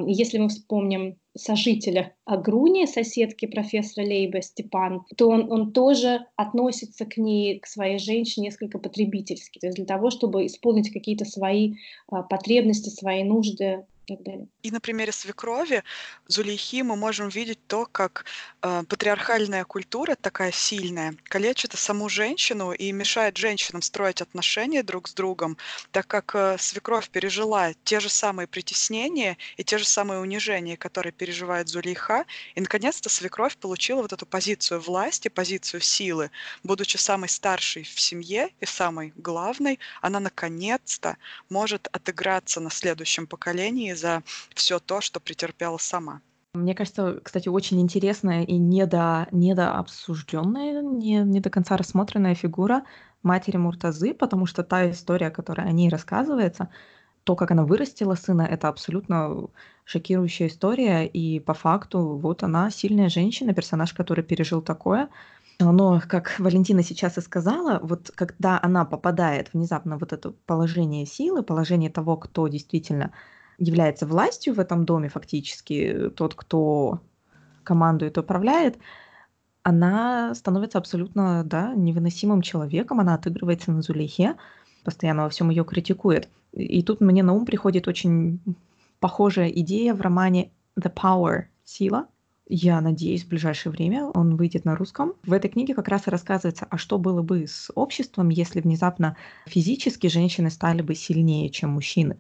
если 0.06 0.38
мы 0.38 0.48
вспомним 0.48 1.18
сожителя 1.38 2.14
Агруни, 2.26 2.86
соседки 2.86 3.46
профессора 3.46 4.06
Лейба 4.06 4.42
Степан, 4.42 5.04
то 5.16 5.30
он, 5.30 5.52
он 5.52 5.72
тоже 5.72 6.26
относится 6.36 7.06
к 7.06 7.18
ней, 7.18 7.60
к 7.60 7.68
своей 7.68 8.00
женщине 8.00 8.48
несколько 8.48 8.80
потребительски, 8.80 9.60
то 9.60 9.68
есть 9.68 9.78
для 9.78 9.86
того, 9.86 10.10
чтобы 10.10 10.46
исполнить 10.46 10.92
какие-то 10.92 11.26
свои 11.26 11.76
а, 12.08 12.24
потребности, 12.24 12.90
свои 12.90 13.24
нужды 13.24 13.86
так 14.08 14.24
далее. 14.24 14.48
И 14.64 14.72
на 14.72 14.80
примере 14.80 15.12
свекрови 15.12 15.84
Зулейхи 16.28 16.82
мы 16.82 16.96
можем 16.96 17.30
видеть 17.30 17.60
то, 17.68 17.86
как 17.86 18.26
э, 18.62 18.84
патриархальная 18.88 19.66
культура 19.66 20.16
такая 20.16 20.52
сильная 20.52 21.16
калечит 21.26 21.74
саму 21.74 22.10
женщину 22.10 22.72
и 22.72 22.92
мешает 22.92 23.38
женщинам 23.38 23.82
строить 23.82 24.22
отношения 24.22 24.82
друг 24.84 25.08
с 25.10 25.14
другом, 25.14 25.58
так 25.92 26.08
как 26.08 26.36
э, 26.36 26.58
свекровь 26.58 27.10
пережила 27.10 27.74
те 27.84 28.00
же 28.00 28.10
самые 28.10 28.48
притеснения 28.48 29.38
и 29.58 29.64
те 29.64 29.78
же 29.78 29.86
самые 29.86 30.22
унижения, 30.22 30.78
которые 30.78 31.12
переживает 31.12 31.68
Зулейха, 31.68 32.26
и 32.56 32.62
наконец-то 32.62 33.10
свекровь 33.10 33.58
получила 33.58 34.02
вот 34.02 34.14
эту 34.14 34.26
позицию 34.26 34.80
власти, 34.80 35.28
позицию 35.28 35.82
силы, 35.82 36.32
будучи 36.64 36.98
самой 36.98 37.30
старшей 37.30 37.84
в 37.84 38.00
семье 38.00 38.50
и 38.62 38.66
самой 38.66 39.14
главной, 39.18 39.80
она 40.02 40.20
наконец-то 40.20 41.18
может 41.50 41.88
отыграться 41.92 42.60
на 42.62 42.70
следующем 42.70 43.28
поколении 43.28 43.97
за 43.98 44.24
все 44.56 44.80
то, 44.80 45.02
что 45.02 45.20
претерпела 45.20 45.78
сама. 45.78 46.22
Мне 46.54 46.74
кажется, 46.74 47.20
кстати, 47.24 47.50
очень 47.50 47.80
интересная 47.82 48.44
и 48.44 48.58
недо, 48.58 49.28
недообсужденная, 49.32 50.82
не, 50.82 51.18
не 51.18 51.40
до 51.40 51.50
конца 51.50 51.78
рассмотренная 51.78 52.36
фигура 52.36 52.84
матери 53.22 53.58
Муртазы, 53.58 54.14
потому 54.14 54.46
что 54.46 54.64
та 54.64 54.90
история, 54.90 55.30
которая 55.30 55.68
о 55.68 55.72
ней 55.72 55.90
рассказывается, 55.90 56.70
то, 57.24 57.36
как 57.36 57.52
она 57.52 57.66
вырастила 57.66 58.16
сына, 58.16 58.44
это 58.44 58.70
абсолютно 58.70 59.50
шокирующая 59.84 60.48
история, 60.48 61.06
и 61.06 61.40
по 61.40 61.54
факту 61.54 62.18
вот 62.18 62.44
она 62.44 62.72
сильная 62.72 63.10
женщина, 63.10 63.54
персонаж, 63.54 63.94
который 63.94 64.24
пережил 64.24 64.62
такое. 64.62 65.10
Но, 65.60 66.02
как 66.08 66.36
Валентина 66.40 66.84
сейчас 66.84 67.18
и 67.18 67.22
сказала, 67.22 67.80
вот 67.82 68.12
когда 68.16 68.60
она 68.62 68.86
попадает 68.86 69.50
внезапно 69.54 69.98
в 69.98 70.04
это 70.04 70.32
положение 70.46 71.06
силы, 71.06 71.44
положение 71.44 71.90
того, 71.90 72.16
кто 72.16 72.48
действительно 72.48 73.12
является 73.58 74.06
властью 74.06 74.54
в 74.54 74.60
этом 74.60 74.86
доме 74.86 75.10
фактически, 75.10 76.10
тот, 76.16 76.36
кто 76.36 77.02
командует, 77.64 78.18
управляет, 78.18 78.78
она 79.64 80.34
становится 80.36 80.78
абсолютно 80.78 81.44
да, 81.44 81.74
невыносимым 81.76 82.42
человеком, 82.42 83.00
она 83.00 83.16
отыгрывается 83.16 83.72
на 83.72 83.82
Зулейхе, 83.82 84.36
постоянно 84.86 85.24
во 85.24 85.30
всем 85.30 85.50
ее 85.50 85.66
критикует. 85.66 86.30
И 86.54 86.82
тут 86.84 87.02
мне 87.02 87.24
на 87.24 87.34
ум 87.34 87.46
приходит 87.46 87.88
очень 87.88 88.40
похожая 89.00 89.50
идея 89.50 89.94
в 89.94 90.02
романе 90.02 90.52
«The 90.80 90.94
Power»— 90.94 91.46
«Сила». 91.66 92.08
Я 92.50 92.80
надеюсь, 92.80 93.26
в 93.26 93.28
ближайшее 93.28 93.74
время 93.74 94.06
он 94.06 94.38
выйдет 94.38 94.64
на 94.64 94.78
русском. 94.78 95.16
В 95.24 95.34
этой 95.34 95.50
книге 95.50 95.76
как 95.76 95.90
раз 95.90 96.08
и 96.08 96.10
рассказывается, 96.10 96.66
а 96.70 96.78
что 96.78 96.98
было 96.98 97.22
бы 97.22 97.46
с 97.46 97.70
обществом, 97.76 98.30
если 98.30 98.62
внезапно 98.62 99.18
физически 99.46 100.08
женщины 100.08 100.50
стали 100.50 100.82
бы 100.82 100.96
сильнее, 100.96 101.50
чем 101.50 101.72
мужчины. 101.72 102.18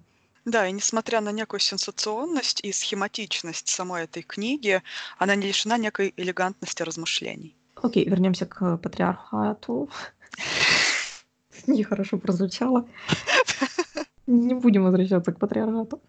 Да, 0.47 0.65
и 0.65 0.71
несмотря 0.71 1.19
на 1.19 1.33
некую 1.33 1.59
сенсационность 1.59 2.61
и 2.63 2.71
схематичность 2.71 3.67
самой 3.67 4.05
этой 4.05 4.23
книги, 4.23 4.81
она 5.17 5.35
не 5.35 5.45
лишена 5.45 5.77
некой 5.77 6.13
элегантности 6.15 6.83
размышлений. 6.83 7.53
Окей, 7.75 8.07
вернемся 8.07 8.45
к 8.45 8.77
патриархату. 8.77 9.89
Нехорошо 11.67 12.17
прозвучало. 12.17 12.87
Не 14.25 14.53
будем 14.53 14.85
возвращаться 14.85 15.33
к 15.33 15.37
патриархату. 15.37 16.01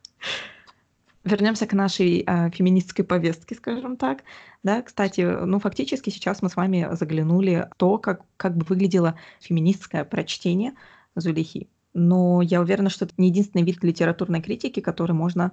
Вернемся 1.25 1.67
к 1.67 1.73
нашей 1.73 2.23
э, 2.25 2.51
феминистской 2.51 3.05
повестке, 3.05 3.57
скажем 3.57 3.97
так. 3.97 4.23
Да, 4.63 4.83
кстати, 4.83 5.23
ну 5.23 5.59
фактически 5.59 6.11
сейчас 6.11 6.43
мы 6.43 6.49
с 6.49 6.55
вами 6.55 6.87
заглянули 6.93 7.67
в 7.73 7.75
то, 7.77 7.99
как, 7.99 8.21
как 8.37 8.57
бы 8.57 8.65
выглядело 8.69 9.19
феминистское 9.41 10.05
прочтение 10.05 10.75
Зулихи 11.17 11.69
но 11.95 12.43
я 12.43 12.61
уверена, 12.61 12.91
что 12.91 13.05
это 13.05 13.15
не 13.17 13.29
единственный 13.29 13.63
вид 13.63 13.83
литературной 13.83 14.43
критики, 14.43 14.81
который 14.81 15.13
можно 15.13 15.53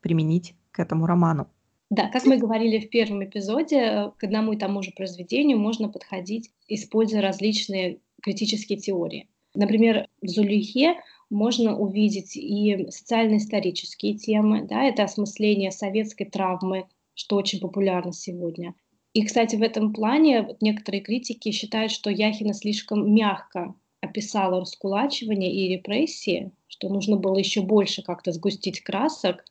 применить 0.00 0.54
к 0.72 0.80
этому 0.80 1.06
роману. 1.06 1.48
Да, 1.90 2.08
как 2.08 2.24
мы 2.24 2.36
говорили 2.36 2.78
в 2.78 2.88
первом 2.88 3.24
эпизоде, 3.24 4.12
к 4.16 4.22
одному 4.24 4.52
и 4.52 4.56
тому 4.56 4.82
же 4.82 4.92
произведению 4.92 5.58
можно 5.58 5.88
подходить, 5.88 6.50
используя 6.68 7.20
различные 7.20 7.98
критические 8.22 8.78
теории. 8.78 9.28
Например, 9.54 10.06
в 10.22 10.28
Зулюхе 10.28 10.94
можно 11.30 11.76
увидеть 11.76 12.36
и 12.36 12.86
социально-исторические 12.90 14.14
темы, 14.14 14.66
да, 14.68 14.84
это 14.84 15.02
осмысление 15.02 15.72
советской 15.72 16.26
травмы, 16.26 16.86
что 17.14 17.36
очень 17.36 17.58
популярно 17.58 18.12
сегодня. 18.12 18.74
И, 19.12 19.24
кстати, 19.24 19.56
в 19.56 19.62
этом 19.62 19.92
плане 19.92 20.56
некоторые 20.60 21.00
критики 21.00 21.50
считают, 21.50 21.90
что 21.90 22.10
Яхина 22.10 22.54
слишком 22.54 23.12
мягко 23.12 23.74
описала 24.00 24.60
раскулачивание 24.60 25.52
и 25.52 25.76
репрессии, 25.76 26.52
что 26.68 26.88
нужно 26.88 27.16
было 27.16 27.36
еще 27.36 27.62
больше 27.62 28.02
как-то 28.02 28.32
сгустить 28.32 28.82
красок. 28.82 29.44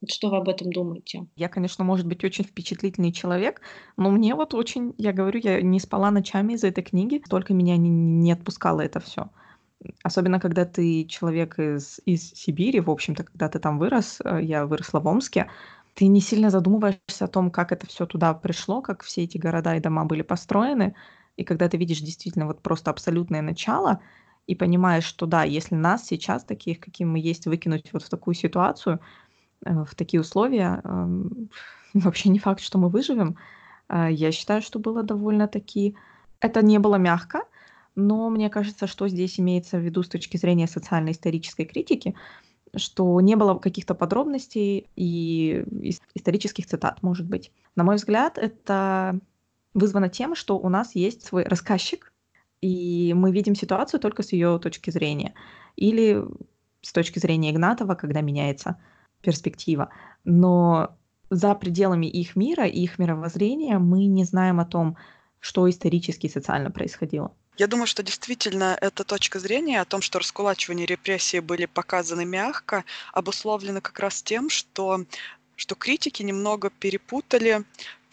Вот 0.00 0.10
что 0.10 0.28
вы 0.28 0.36
об 0.36 0.48
этом 0.48 0.72
думаете? 0.72 1.26
Я, 1.36 1.48
конечно, 1.48 1.82
может 1.82 2.06
быть, 2.06 2.22
очень 2.22 2.44
впечатлительный 2.44 3.12
человек, 3.12 3.62
но 3.96 4.10
мне 4.10 4.34
вот 4.34 4.54
очень, 4.54 4.94
я 4.98 5.12
говорю, 5.12 5.40
я 5.42 5.60
не 5.62 5.80
спала 5.80 6.10
ночами 6.10 6.52
из-за 6.52 6.68
этой 6.68 6.84
книги, 6.84 7.22
столько 7.24 7.54
меня 7.54 7.76
не, 7.76 7.88
не 7.88 8.32
отпускало 8.32 8.82
это 8.82 9.00
все. 9.00 9.30
Особенно, 10.02 10.40
когда 10.40 10.64
ты 10.64 11.04
человек 11.04 11.58
из, 11.58 12.00
из 12.04 12.32
Сибири, 12.32 12.80
в 12.80 12.90
общем-то, 12.90 13.24
когда 13.24 13.48
ты 13.48 13.58
там 13.58 13.78
вырос, 13.78 14.20
э, 14.24 14.40
я 14.42 14.66
выросла 14.66 15.00
в 15.00 15.06
Омске, 15.06 15.50
ты 15.94 16.06
не 16.08 16.20
сильно 16.20 16.50
задумываешься 16.50 17.24
о 17.24 17.28
том, 17.28 17.50
как 17.50 17.72
это 17.72 17.86
все 17.86 18.04
туда 18.06 18.34
пришло, 18.34 18.82
как 18.82 19.02
все 19.02 19.24
эти 19.24 19.38
города 19.38 19.74
и 19.74 19.80
дома 19.80 20.04
были 20.04 20.22
построены. 20.22 20.94
И 21.36 21.44
когда 21.44 21.68
ты 21.68 21.76
видишь 21.76 22.00
действительно 22.00 22.46
вот 22.46 22.62
просто 22.62 22.90
абсолютное 22.90 23.42
начало 23.42 24.00
и 24.46 24.54
понимаешь, 24.54 25.04
что 25.04 25.26
да, 25.26 25.42
если 25.44 25.74
нас 25.74 26.06
сейчас, 26.06 26.44
таких, 26.44 26.80
каким 26.80 27.12
мы 27.12 27.18
есть, 27.18 27.46
выкинуть 27.46 27.92
вот 27.92 28.02
в 28.02 28.08
такую 28.08 28.34
ситуацию, 28.34 29.00
э, 29.64 29.84
в 29.84 29.94
такие 29.94 30.20
условия, 30.20 30.80
эм, 30.84 31.50
вообще 31.94 32.28
не 32.30 32.38
факт, 32.38 32.60
что 32.60 32.78
мы 32.78 32.88
выживем. 32.88 33.36
Э, 33.88 34.08
я 34.10 34.32
считаю, 34.32 34.62
что 34.62 34.78
было 34.78 35.02
довольно-таки... 35.02 35.96
Это 36.40 36.62
не 36.62 36.78
было 36.78 36.96
мягко, 36.96 37.44
но 37.94 38.28
мне 38.30 38.50
кажется, 38.50 38.86
что 38.86 39.08
здесь 39.08 39.40
имеется 39.40 39.78
в 39.78 39.80
виду 39.80 40.02
с 40.02 40.08
точки 40.08 40.36
зрения 40.36 40.68
социально-исторической 40.68 41.64
критики, 41.64 42.14
что 42.76 43.20
не 43.20 43.36
было 43.36 43.58
каких-то 43.58 43.94
подробностей 43.94 44.90
и 44.96 45.64
исторических 46.14 46.66
цитат, 46.66 47.02
может 47.02 47.26
быть. 47.26 47.52
На 47.74 47.84
мой 47.84 47.96
взгляд, 47.96 48.38
это 48.38 49.18
вызвано 49.76 50.08
тем, 50.08 50.34
что 50.34 50.58
у 50.58 50.68
нас 50.68 50.94
есть 50.94 51.24
свой 51.24 51.44
рассказчик, 51.44 52.12
и 52.60 53.12
мы 53.14 53.30
видим 53.30 53.54
ситуацию 53.54 54.00
только 54.00 54.22
с 54.22 54.32
ее 54.32 54.58
точки 54.58 54.90
зрения. 54.90 55.34
Или 55.76 56.24
с 56.80 56.92
точки 56.92 57.18
зрения 57.18 57.50
Игнатова, 57.50 57.94
когда 57.94 58.22
меняется 58.22 58.80
перспектива. 59.20 59.90
Но 60.24 60.96
за 61.28 61.54
пределами 61.54 62.06
их 62.06 62.36
мира 62.36 62.66
и 62.66 62.80
их 62.80 62.98
мировоззрения 62.98 63.78
мы 63.78 64.06
не 64.06 64.24
знаем 64.24 64.60
о 64.60 64.64
том, 64.64 64.96
что 65.40 65.68
исторически 65.68 66.26
и 66.26 66.30
социально 66.30 66.70
происходило. 66.70 67.32
Я 67.58 67.66
думаю, 67.66 67.86
что 67.86 68.02
действительно 68.02 68.76
эта 68.80 69.04
точка 69.04 69.38
зрения 69.38 69.80
о 69.80 69.84
том, 69.84 70.00
что 70.00 70.18
раскулачивание 70.18 70.84
и 70.84 70.90
репрессии 70.90 71.40
были 71.40 71.66
показаны 71.66 72.24
мягко, 72.24 72.84
обусловлена 73.12 73.80
как 73.80 73.98
раз 73.98 74.22
тем, 74.22 74.50
что, 74.50 75.04
что 75.54 75.74
критики 75.74 76.22
немного 76.22 76.70
перепутали 76.70 77.64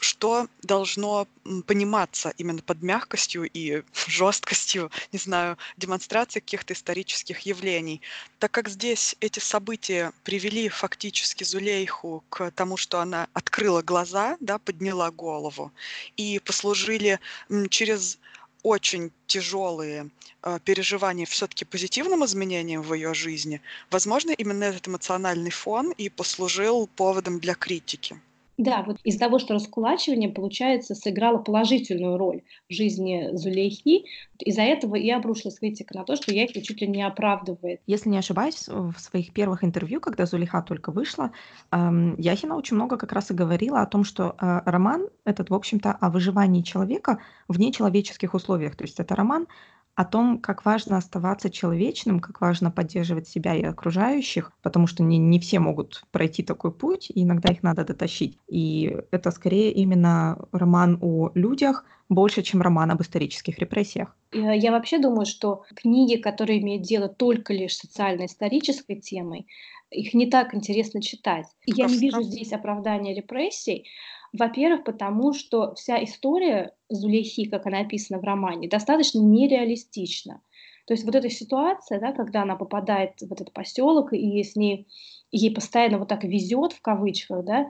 что 0.03 0.48
должно 0.62 1.27
пониматься 1.65 2.33
именно 2.38 2.62
под 2.62 2.81
мягкостью 2.81 3.50
и 3.51 3.83
жесткостью, 4.07 4.91
не 5.12 5.19
знаю, 5.19 5.57
демонстрации 5.77 6.39
каких-то 6.39 6.74
исторических 6.74 7.39
явлений. 7.41 8.01
Так 8.39 8.51
как 8.51 8.69
здесь 8.69 9.15
эти 9.19 9.39
события 9.39 10.12
привели 10.24 10.69
фактически 10.69 11.43
Зулейху 11.43 12.24
к 12.29 12.51
тому, 12.51 12.77
что 12.77 13.00
она 13.00 13.27
открыла 13.33 13.81
глаза, 13.81 14.38
да, 14.39 14.60
подняла 14.60 15.12
голову, 15.12 15.72
и 16.17 16.39
послужили 16.39 17.19
через 17.69 18.19
очень 18.63 19.12
тяжелые 19.27 20.10
э, 20.41 20.60
переживания 20.63 21.25
все-таки 21.25 21.65
позитивным 21.65 22.24
изменением 22.25 22.81
в 22.81 22.93
ее 22.93 23.13
жизни, 23.13 23.62
возможно, 23.91 24.31
именно 24.31 24.63
этот 24.63 24.88
эмоциональный 24.88 25.51
фон 25.51 25.91
и 25.91 26.10
послужил 26.10 26.88
поводом 26.88 27.39
для 27.39 27.55
критики. 27.55 28.19
Да, 28.57 28.83
вот 28.86 28.98
из-за 29.03 29.19
того, 29.19 29.39
что 29.39 29.55
раскулачивание, 29.55 30.29
получается, 30.29 30.93
сыграло 30.93 31.39
положительную 31.39 32.17
роль 32.17 32.43
в 32.69 32.74
жизни 32.74 33.29
Зулейхи, 33.33 34.05
из-за 34.39 34.62
этого 34.62 34.95
и 34.95 35.10
обрушилась 35.10 35.57
критика 35.60 35.98
на 35.98 36.03
то, 36.03 36.15
что 36.15 36.31
Яхи 36.31 36.62
чуть 36.62 36.81
ли 36.81 36.88
не 36.88 37.01
оправдывает. 37.01 37.81
Если 37.88 38.10
не 38.10 38.17
ошибаюсь, 38.17 38.67
в 38.67 38.93
своих 38.98 39.33
первых 39.33 39.63
интервью, 39.63 40.00
когда 40.00 40.25
Зулейха 40.25 40.62
только 40.62 40.91
вышла, 40.91 41.31
эм, 41.72 42.15
Яхина 42.19 42.55
очень 42.55 42.75
много 42.75 42.98
как 42.98 43.12
раз 43.12 43.31
и 43.31 43.33
говорила 43.33 43.81
о 43.81 43.88
том, 43.88 44.03
что 44.03 44.36
э, 44.39 44.62
роман 44.65 45.07
этот, 45.25 45.50
в 45.50 45.53
общем-то, 45.53 45.91
о 45.91 46.10
выживании 46.10 46.62
человека 46.62 47.19
в 47.48 47.60
нечеловеческих 47.60 48.33
условиях. 48.33 48.75
То 48.75 48.83
есть 48.83 49.00
это 49.00 49.15
роман 49.15 49.48
о 49.95 50.05
том, 50.05 50.39
как 50.39 50.65
важно 50.65 50.97
оставаться 50.97 51.50
человечным, 51.50 52.19
как 52.19 52.41
важно 52.41 52.71
поддерживать 52.71 53.27
себя 53.27 53.55
и 53.55 53.63
окружающих, 53.63 54.51
потому 54.63 54.88
что 54.88 55.03
не, 55.03 55.17
не 55.17 55.39
все 55.39 55.59
могут 55.59 56.03
пройти 56.12 56.41
такой 56.41 56.71
путь, 56.71 57.12
и 57.13 57.23
иногда 57.23 57.53
их 57.53 57.62
надо 57.62 57.85
дотащить. 57.85 58.39
И 58.47 58.97
это 59.12 59.29
скорее 59.31 59.71
именно 59.71 60.39
роман 60.51 60.97
о 61.01 61.29
людях, 61.35 61.85
больше, 62.09 62.41
чем 62.41 62.62
роман 62.62 62.91
об 62.91 63.01
исторических 63.01 63.59
репрессиях. 63.59 64.15
Я 64.31 64.71
вообще 64.71 65.00
думаю, 65.00 65.25
что 65.25 65.63
книги, 65.75 66.19
которые 66.19 66.59
имеют 66.59 66.83
дело 66.83 67.07
только 67.07 67.53
лишь 67.53 67.75
социально-исторической 67.75 68.95
темой, 68.95 69.47
их 69.89 70.13
не 70.13 70.25
так 70.25 70.55
интересно 70.55 71.01
читать. 71.01 71.45
Я 71.65 71.85
не 71.85 71.97
вижу 71.97 72.23
здесь 72.23 72.51
оправдания 72.51 73.13
репрессий, 73.13 73.85
во-первых, 74.33 74.83
потому 74.83 75.33
что 75.33 75.75
вся 75.75 76.03
история 76.03 76.73
Зулейхи, 76.89 77.45
как 77.45 77.67
она 77.67 77.79
описана 77.79 78.19
в 78.19 78.23
романе, 78.23 78.67
достаточно 78.67 79.19
нереалистична. 79.19 80.41
То 80.85 80.93
есть 80.93 81.05
вот 81.05 81.15
эта 81.15 81.29
ситуация, 81.29 81.99
да, 81.99 82.11
когда 82.11 82.41
она 82.41 82.55
попадает 82.55 83.21
в 83.21 83.31
этот 83.31 83.53
поселок, 83.53 84.11
и 84.11 84.43
с 84.43 84.55
ней 84.55 84.87
ей 85.31 85.53
постоянно 85.53 85.99
вот 85.99 86.09
так 86.09 86.23
везет 86.23 86.73
в 86.73 86.81
кавычках, 86.81 87.45
да, 87.45 87.69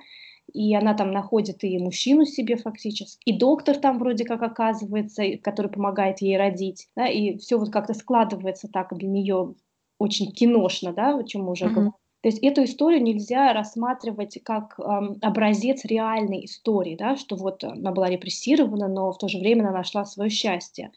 и 0.51 0.73
она 0.75 0.93
там 0.93 1.11
находит 1.11 1.63
и 1.63 1.77
мужчину 1.77 2.25
себе 2.25 2.55
фактически, 2.55 3.21
и 3.25 3.37
доктор 3.37 3.77
там 3.77 3.99
вроде 3.99 4.25
как 4.25 4.41
оказывается, 4.41 5.37
который 5.41 5.71
помогает 5.71 6.21
ей 6.21 6.37
родить, 6.37 6.89
да, 6.95 7.07
и 7.07 7.37
все 7.37 7.57
вот 7.57 7.71
как-то 7.71 7.93
складывается 7.93 8.67
так 8.67 8.95
для 8.97 9.07
нее 9.07 9.55
очень 9.99 10.31
киношно, 10.31 10.93
да, 10.93 11.17
о 11.17 11.23
чем 11.23 11.43
мы 11.43 11.51
уже 11.51 11.65
mm-hmm. 11.65 11.69
говорили. 11.69 12.02
То 12.23 12.29
есть 12.29 12.39
эту 12.41 12.63
историю 12.63 13.03
нельзя 13.03 13.51
рассматривать 13.51 14.39
как 14.45 14.79
э, 14.79 14.83
образец 15.21 15.83
реальной 15.83 16.45
истории, 16.45 16.95
да, 16.95 17.17
что 17.17 17.35
вот 17.35 17.65
она 17.65 17.91
была 17.91 18.09
репрессирована, 18.09 18.87
но 18.87 19.11
в 19.11 19.17
то 19.17 19.27
же 19.27 19.39
время 19.39 19.63
она 19.63 19.71
нашла 19.71 20.05
свое 20.05 20.29
счастье. 20.29 20.93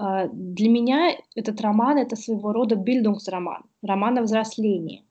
Э, 0.00 0.30
для 0.32 0.70
меня 0.70 1.14
этот 1.36 1.60
роман 1.60 1.98
это 1.98 2.16
своего 2.16 2.54
рода 2.54 2.76
бильдунгсроман, 2.76 3.64
роман 3.82 4.16
о 4.16 4.22
взрослении. 4.22 5.04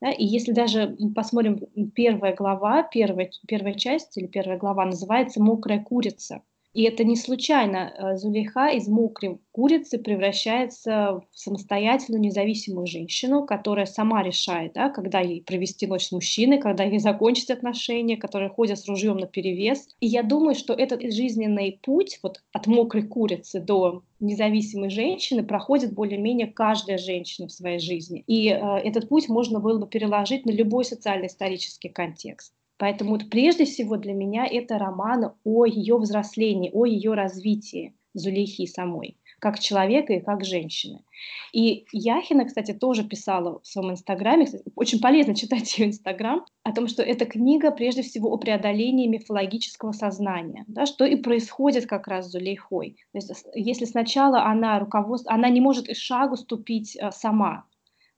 Да, 0.00 0.12
и 0.12 0.24
если 0.24 0.52
даже 0.52 0.96
посмотрим 1.16 1.58
первая 1.96 2.36
глава, 2.36 2.84
первая, 2.84 3.28
первая 3.48 3.74
часть 3.74 4.16
или 4.16 4.28
первая 4.28 4.56
глава 4.56 4.84
называется 4.84 5.42
«Мокрая 5.42 5.82
курица», 5.82 6.42
и 6.74 6.84
это 6.84 7.04
не 7.04 7.16
случайно. 7.16 7.92
Э, 7.96 8.16
Зулейха 8.16 8.68
из 8.68 8.88
мокрой 8.88 9.38
курицы 9.52 9.98
превращается 9.98 11.20
в 11.30 11.38
самостоятельную 11.38 12.20
независимую 12.20 12.86
женщину, 12.86 13.44
которая 13.44 13.84
сама 13.84 14.22
решает, 14.22 14.72
да, 14.72 14.88
когда 14.88 15.20
ей 15.20 15.42
провести 15.42 15.86
ночь 15.86 16.06
с 16.06 16.12
мужчиной, 16.12 16.58
когда 16.58 16.84
ей 16.84 16.98
закончить 16.98 17.50
отношения, 17.50 18.16
которая 18.16 18.48
ходит 18.48 18.78
с 18.78 18.88
ружьем 18.88 19.18
на 19.18 19.26
перевес. 19.26 19.86
И 20.00 20.06
я 20.06 20.22
думаю, 20.22 20.54
что 20.54 20.72
этот 20.72 21.02
жизненный 21.12 21.78
путь 21.82 22.18
вот 22.22 22.42
от 22.52 22.66
мокрой 22.66 23.02
курицы 23.02 23.60
до 23.60 24.02
независимой 24.20 24.88
женщины 24.88 25.42
проходит 25.42 25.92
более-менее 25.92 26.46
каждая 26.46 26.96
женщина 26.96 27.48
в 27.48 27.52
своей 27.52 27.80
жизни. 27.80 28.24
И 28.26 28.48
э, 28.48 28.58
этот 28.78 29.10
путь 29.10 29.28
можно 29.28 29.60
было 29.60 29.78
бы 29.78 29.86
переложить 29.86 30.46
на 30.46 30.50
любой 30.50 30.86
социально-исторический 30.86 31.90
контекст. 31.90 32.54
Поэтому 32.82 33.12
вот 33.12 33.30
прежде 33.30 33.64
всего 33.64 33.96
для 33.96 34.12
меня 34.12 34.44
это 34.44 34.76
роман 34.76 35.34
о 35.44 35.66
ее 35.66 35.98
взрослении, 35.98 36.72
о 36.74 36.84
ее 36.84 37.14
развитии 37.14 37.94
Зулейхи 38.12 38.66
самой, 38.66 39.18
как 39.38 39.60
человека 39.60 40.14
и 40.14 40.20
как 40.20 40.44
женщины. 40.44 41.04
И 41.52 41.86
Яхина, 41.92 42.44
кстати, 42.44 42.72
тоже 42.72 43.04
писала 43.04 43.60
в 43.60 43.66
своем 43.68 43.92
инстаграме, 43.92 44.46
кстати, 44.46 44.64
очень 44.74 44.98
полезно 45.00 45.36
читать 45.36 45.78
ее 45.78 45.86
инстаграм, 45.86 46.44
о 46.64 46.72
том, 46.72 46.88
что 46.88 47.04
эта 47.04 47.24
книга 47.24 47.70
прежде 47.70 48.02
всего 48.02 48.32
о 48.32 48.36
преодолении 48.36 49.06
мифологического 49.06 49.92
сознания, 49.92 50.64
да, 50.66 50.84
что 50.84 51.04
и 51.04 51.14
происходит 51.14 51.86
как 51.86 52.08
раз 52.08 52.26
с 52.26 52.32
Зулейхой. 52.32 52.96
То 53.12 53.18
есть, 53.18 53.46
если 53.54 53.84
сначала 53.84 54.42
она 54.46 54.80
руководство, 54.80 55.32
она 55.32 55.48
не 55.50 55.60
может 55.60 55.88
и 55.88 55.94
шагу 55.94 56.34
ступить 56.34 56.98
а, 57.00 57.12
сама, 57.12 57.64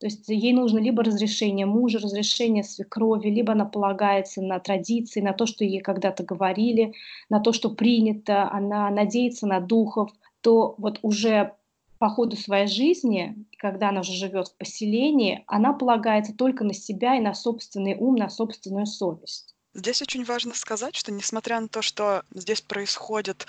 то 0.05 0.09
есть 0.09 0.29
ей 0.29 0.53
нужно 0.53 0.81
либо 0.81 1.03
разрешение 1.03 1.65
мужа, 1.65 1.99
разрешение 1.99 2.63
свекрови, 2.63 3.31
либо 3.31 3.53
она 3.53 3.65
полагается 3.65 4.43
на 4.43 4.61
традиции, 4.61 5.23
на 5.23 5.33
то, 5.33 5.47
что 5.47 5.65
ей 5.65 5.81
когда-то 5.81 6.23
говорили, 6.23 6.93
на 7.31 7.41
то, 7.41 7.55
что 7.55 7.71
принято, 7.71 8.53
она 8.53 8.91
надеется 8.91 9.47
на 9.47 9.61
духов, 9.61 10.11
то 10.43 10.75
вот 10.77 10.99
уже 11.01 11.55
по 11.99 12.11
ходу 12.11 12.37
своей 12.37 12.67
жизни, 12.67 13.35
когда 13.57 13.89
она 13.89 14.01
уже 14.01 14.13
живет 14.13 14.49
в 14.49 14.57
поселении, 14.59 15.43
она 15.47 15.73
полагается 15.73 16.35
только 16.35 16.65
на 16.65 16.75
себя 16.75 17.17
и 17.17 17.21
на 17.21 17.33
собственный 17.33 17.97
ум, 17.97 18.17
на 18.17 18.29
собственную 18.29 18.85
совесть. 18.85 19.55
Здесь 19.73 20.03
очень 20.03 20.25
важно 20.25 20.53
сказать, 20.55 20.95
что 20.95 21.13
несмотря 21.13 21.59
на 21.59 21.69
то, 21.69 21.81
что 21.81 22.25
здесь 22.35 22.61
происходит 22.61 23.47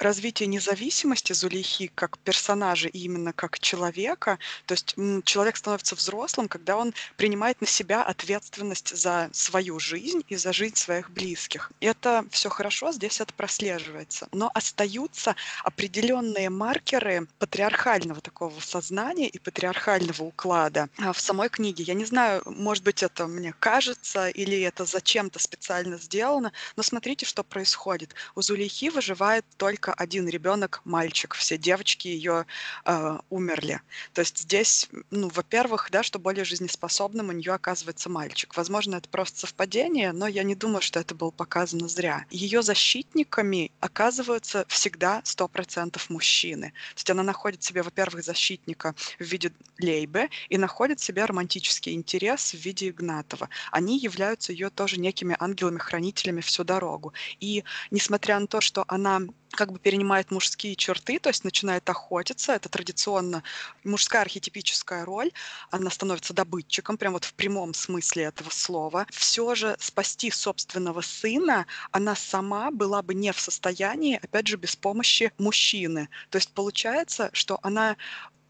развитие 0.00 0.46
независимости 0.46 1.32
Зулейхи 1.32 1.90
как 1.94 2.18
персонажа 2.18 2.88
и 2.88 2.98
именно 3.00 3.32
как 3.32 3.58
человека. 3.60 4.38
То 4.66 4.72
есть 4.72 4.96
человек 5.24 5.56
становится 5.56 5.94
взрослым, 5.94 6.48
когда 6.48 6.76
он 6.76 6.94
принимает 7.16 7.60
на 7.60 7.66
себя 7.66 8.02
ответственность 8.02 8.96
за 8.96 9.28
свою 9.32 9.78
жизнь 9.78 10.24
и 10.28 10.36
за 10.36 10.52
жизнь 10.52 10.76
своих 10.76 11.10
близких. 11.10 11.70
Это 11.80 12.24
все 12.30 12.48
хорошо, 12.48 12.92
здесь 12.92 13.20
это 13.20 13.32
прослеживается. 13.34 14.28
Но 14.32 14.50
остаются 14.54 15.36
определенные 15.64 16.50
маркеры 16.50 17.26
патриархального 17.38 18.20
такого 18.20 18.58
сознания 18.60 19.28
и 19.28 19.38
патриархального 19.38 20.22
уклада 20.22 20.88
а, 20.98 21.12
в 21.12 21.20
самой 21.20 21.48
книге. 21.48 21.84
Я 21.84 21.94
не 21.94 22.04
знаю, 22.04 22.42
может 22.46 22.84
быть, 22.84 23.02
это 23.02 23.26
мне 23.26 23.54
кажется 23.58 24.28
или 24.28 24.60
это 24.62 24.84
зачем-то 24.84 25.38
специально 25.38 25.98
сделано, 25.98 26.52
но 26.76 26.82
смотрите, 26.82 27.26
что 27.26 27.42
происходит. 27.42 28.14
У 28.34 28.42
Зулейхи 28.42 28.88
выживает 28.88 29.44
только 29.56 29.89
только 29.90 29.94
один 29.94 30.28
ребенок 30.28 30.80
мальчик, 30.84 31.34
все 31.34 31.58
девочки 31.58 32.08
ее 32.08 32.46
э, 32.84 33.18
умерли. 33.30 33.80
То 34.12 34.20
есть 34.20 34.38
здесь, 34.38 34.88
ну, 35.10 35.28
во-первых, 35.28 35.88
да, 35.90 36.02
что 36.02 36.18
более 36.18 36.44
жизнеспособным 36.44 37.28
у 37.28 37.32
нее 37.32 37.52
оказывается 37.52 38.08
мальчик. 38.08 38.56
Возможно, 38.56 38.96
это 38.96 39.08
просто 39.08 39.40
совпадение, 39.40 40.12
но 40.12 40.26
я 40.26 40.42
не 40.42 40.54
думаю, 40.54 40.80
что 40.80 41.00
это 41.00 41.14
было 41.14 41.30
показано 41.30 41.88
зря. 41.88 42.24
Ее 42.30 42.62
защитниками 42.62 43.70
оказываются 43.80 44.64
всегда 44.68 45.22
100% 45.24 46.00
мужчины. 46.08 46.72
То 46.94 46.96
есть 46.96 47.10
она 47.10 47.22
находит 47.22 47.62
себе, 47.62 47.82
во-первых, 47.82 48.24
защитника 48.24 48.94
в 49.18 49.24
виде 49.24 49.52
Лейбе 49.80 50.28
и 50.50 50.58
находит 50.58 51.00
себе 51.00 51.24
романтический 51.24 51.94
интерес 51.94 52.54
в 52.54 52.58
виде 52.58 52.88
Игнатова. 52.88 53.48
Они 53.72 53.98
являются 53.98 54.52
ее 54.52 54.70
тоже 54.70 55.00
некими 55.00 55.36
ангелами-хранителями 55.38 56.40
всю 56.40 56.64
дорогу. 56.64 57.12
И 57.40 57.64
несмотря 57.90 58.38
на 58.38 58.46
то, 58.46 58.60
что 58.60 58.84
она 58.88 59.20
как 59.50 59.72
бы 59.72 59.78
перенимает 59.78 60.30
мужские 60.30 60.76
черты, 60.76 61.18
то 61.18 61.28
есть 61.28 61.44
начинает 61.44 61.88
охотиться. 61.88 62.52
Это 62.52 62.68
традиционно 62.68 63.42
мужская 63.84 64.22
архетипическая 64.22 65.04
роль. 65.04 65.32
Она 65.70 65.90
становится 65.90 66.32
добытчиком, 66.34 66.96
прям 66.96 67.12
вот 67.14 67.24
в 67.24 67.34
прямом 67.34 67.74
смысле 67.74 68.24
этого 68.24 68.50
слова. 68.50 69.06
Все 69.10 69.54
же 69.54 69.76
спасти 69.78 70.30
собственного 70.30 71.00
сына 71.00 71.66
она 71.90 72.14
сама 72.14 72.70
была 72.70 73.02
бы 73.02 73.14
не 73.14 73.32
в 73.32 73.40
состоянии, 73.40 74.20
опять 74.22 74.46
же, 74.46 74.56
без 74.56 74.76
помощи 74.76 75.32
мужчины. 75.38 76.08
То 76.30 76.36
есть 76.38 76.52
получается, 76.52 77.30
что 77.32 77.58
она 77.62 77.96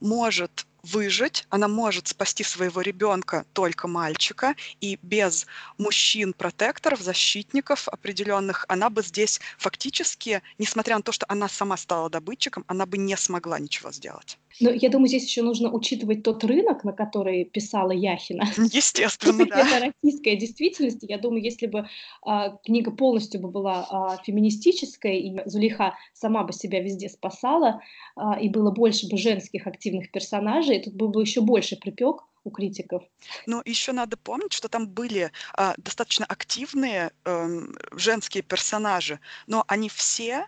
может 0.00 0.66
выжить, 0.82 1.46
она 1.50 1.68
может 1.68 2.08
спасти 2.08 2.44
своего 2.44 2.80
ребенка, 2.80 3.44
только 3.52 3.88
мальчика, 3.88 4.54
и 4.80 4.98
без 5.02 5.46
мужчин-протекторов, 5.78 7.00
защитников 7.00 7.88
определенных, 7.88 8.64
она 8.68 8.90
бы 8.90 9.02
здесь 9.02 9.40
фактически, 9.58 10.42
несмотря 10.58 10.96
на 10.96 11.02
то, 11.02 11.12
что 11.12 11.26
она 11.28 11.48
сама 11.48 11.76
стала 11.76 12.10
добытчиком, 12.10 12.64
она 12.66 12.86
бы 12.86 12.98
не 12.98 13.16
смогла 13.16 13.58
ничего 13.58 13.92
сделать. 13.92 14.38
Но 14.60 14.70
я 14.70 14.90
думаю, 14.90 15.08
здесь 15.08 15.24
еще 15.24 15.42
нужно 15.42 15.72
учитывать 15.72 16.22
тот 16.22 16.44
рынок, 16.44 16.84
на 16.84 16.92
который 16.92 17.44
писала 17.44 17.92
Яхина. 17.92 18.44
Естественно, 18.72 19.46
да. 19.46 19.60
Это 19.60 19.92
российская 20.02 20.36
действительность. 20.36 20.98
Я 21.02 21.18
думаю, 21.18 21.42
если 21.42 21.66
бы 21.66 21.88
а, 22.22 22.50
книга 22.64 22.90
полностью 22.90 23.40
бы 23.40 23.48
была 23.48 23.86
а, 23.90 24.16
феминистическая, 24.22 25.14
и 25.14 25.38
Зулейха 25.46 25.94
сама 26.12 26.42
бы 26.44 26.52
себя 26.52 26.80
везде 26.80 27.08
спасала, 27.08 27.80
а, 28.16 28.38
и 28.38 28.48
было 28.48 28.70
больше 28.70 29.08
бы 29.08 29.16
женских 29.16 29.66
активных 29.66 30.10
персонажей, 30.10 30.69
тут 30.78 30.94
был 30.94 31.08
бы 31.08 31.22
еще 31.22 31.40
больше 31.40 31.76
припек 31.76 32.24
у 32.44 32.50
критиков. 32.50 33.02
Но 33.46 33.62
еще 33.64 33.92
надо 33.92 34.16
помнить, 34.16 34.52
что 34.52 34.68
там 34.68 34.88
были 34.88 35.30
а, 35.52 35.74
достаточно 35.76 36.24
активные 36.26 37.10
а, 37.24 37.48
женские 37.92 38.42
персонажи, 38.42 39.20
но 39.46 39.64
они 39.66 39.88
все 39.88 40.46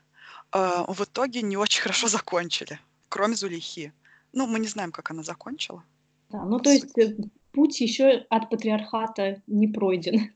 а, 0.52 0.84
в 0.90 1.04
итоге 1.04 1.42
не 1.42 1.56
очень 1.56 1.82
хорошо 1.82 2.08
закончили, 2.08 2.78
кроме 3.08 3.34
Зулейхи. 3.34 3.92
Ну, 4.32 4.46
мы 4.46 4.60
не 4.60 4.68
знаем, 4.68 4.92
как 4.92 5.10
она 5.10 5.22
закончила. 5.22 5.84
Да, 6.30 6.44
ну 6.44 6.58
то 6.58 6.70
есть 6.70 6.96
э, 6.96 7.14
путь 7.52 7.80
еще 7.80 8.24
от 8.30 8.48
патриархата 8.48 9.42
не 9.46 9.68
пройден. 9.68 10.32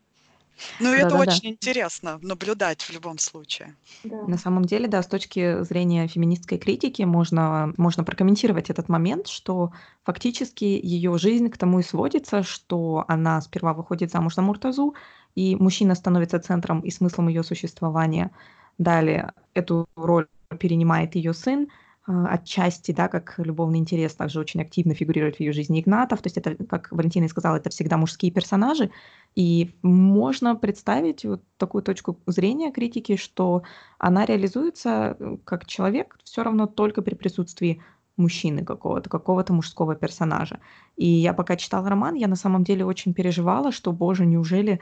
Ну, 0.79 0.93
это 0.93 1.11
Да-да-да. 1.11 1.33
очень 1.33 1.51
интересно 1.51 2.19
наблюдать 2.23 2.83
в 2.83 2.91
любом 2.93 3.19
случае. 3.19 3.75
Да. 4.05 4.23
На 4.27 4.39
самом 4.39 4.65
деле, 4.65 4.89
да, 4.89 5.03
с 5.03 5.07
точки 5.07 5.63
зрения 5.65 6.07
феминистской 6.09 6.59
критики 6.59 7.03
можно, 7.03 7.73
можно 7.77 8.05
прокомментировать 8.05 8.71
этот 8.71 8.89
момент, 8.89 9.27
что 9.29 9.73
фактически 10.05 10.65
ее 10.65 11.19
жизнь 11.19 11.49
к 11.51 11.59
тому 11.59 11.81
и 11.81 11.83
сводится, 11.83 12.43
что 12.43 13.05
она 13.09 13.41
сперва 13.41 13.73
выходит 13.75 14.11
замуж 14.11 14.35
за 14.35 14.43
Муртазу, 14.43 14.95
и 15.35 15.57
мужчина 15.57 15.95
становится 15.95 16.39
центром 16.41 16.81
и 16.81 16.91
смыслом 16.91 17.29
ее 17.29 17.43
существования. 17.43 18.31
Далее 18.79 19.33
эту 19.55 19.89
роль 19.97 20.27
перенимает 20.59 21.15
ее 21.15 21.35
сын, 21.35 21.69
отчасти, 22.07 22.93
да, 22.93 23.09
как 23.09 23.35
любовный 23.39 23.79
интерес 23.79 24.15
также 24.15 24.39
очень 24.39 24.61
активно 24.61 24.95
фигурирует 24.95 25.37
в 25.37 25.41
ее 25.41 25.53
жизни 25.53 25.81
Игнатов. 25.81 26.23
То 26.23 26.27
есть 26.29 26.37
это, 26.37 26.55
как 26.65 26.93
Валентина 26.93 27.25
и 27.25 27.29
сказала, 27.29 27.57
это 27.57 27.71
всегда 27.71 27.97
мужские 27.97 28.31
персонажи. 28.31 28.91
И 29.35 29.75
можно 29.83 30.55
представить 30.55 31.25
вот 31.25 31.43
такую 31.57 31.83
точку 31.83 32.19
зрения 32.27 32.71
критики, 32.71 33.17
что 33.17 33.63
она 33.99 34.25
реализуется 34.25 35.17
э, 35.19 35.37
как 35.45 35.67
человек 35.67 36.17
все 36.25 36.43
равно 36.43 36.67
только 36.67 37.03
при 37.03 37.15
присутствии 37.15 37.83
мужчины 38.17 38.65
какого-то, 38.65 39.11
какого-то 39.11 39.53
мужского 39.53 39.95
персонажа. 39.95 40.61
И 40.97 41.07
я 41.07 41.35
пока 41.35 41.57
читала 41.57 41.89
роман, 41.89 42.15
я 42.15 42.29
на 42.29 42.37
самом 42.37 42.65
деле 42.65 42.85
очень 42.85 43.15
переживала, 43.15 43.73
что, 43.73 43.93
боже, 43.93 44.25
неужели 44.27 44.73
а, 44.73 44.81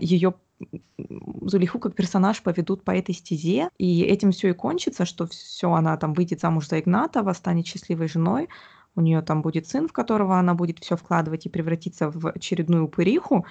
ее 0.00 0.34
Зулиху 0.98 1.78
как 1.78 1.94
персонаж 1.94 2.42
поведут 2.42 2.82
по 2.82 2.90
этой 2.90 3.14
стезе, 3.14 3.68
и 3.76 4.02
этим 4.02 4.32
все 4.32 4.48
и 4.48 4.52
кончится, 4.54 5.04
что 5.04 5.26
все, 5.26 5.70
она 5.70 5.96
там 5.98 6.14
выйдет 6.14 6.40
замуж 6.40 6.68
за 6.68 6.80
Игнатова, 6.80 7.34
станет 7.34 7.66
счастливой 7.66 8.08
женой, 8.08 8.48
у 8.94 9.02
нее 9.02 9.20
там 9.20 9.42
будет 9.42 9.66
сын, 9.68 9.86
в 9.86 9.92
которого 9.92 10.38
она 10.38 10.54
будет 10.54 10.78
все 10.78 10.96
вкладывать 10.96 11.44
и 11.44 11.50
превратиться 11.50 12.10
в 12.10 12.30
очередную 12.30 12.84
упыриху 12.84 13.44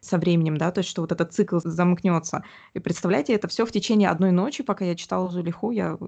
со 0.00 0.18
временем, 0.18 0.56
да, 0.56 0.70
то 0.70 0.78
есть 0.80 0.90
что 0.90 1.02
вот 1.02 1.10
этот 1.10 1.32
цикл 1.32 1.58
замкнется. 1.64 2.44
И 2.74 2.78
представляете, 2.78 3.32
это 3.32 3.48
все 3.48 3.66
в 3.66 3.72
течение 3.72 4.08
одной 4.08 4.30
ночи, 4.30 4.62
пока 4.62 4.84
я 4.84 4.94
читала 4.94 5.28
Зулиху, 5.28 5.72
я 5.72 5.98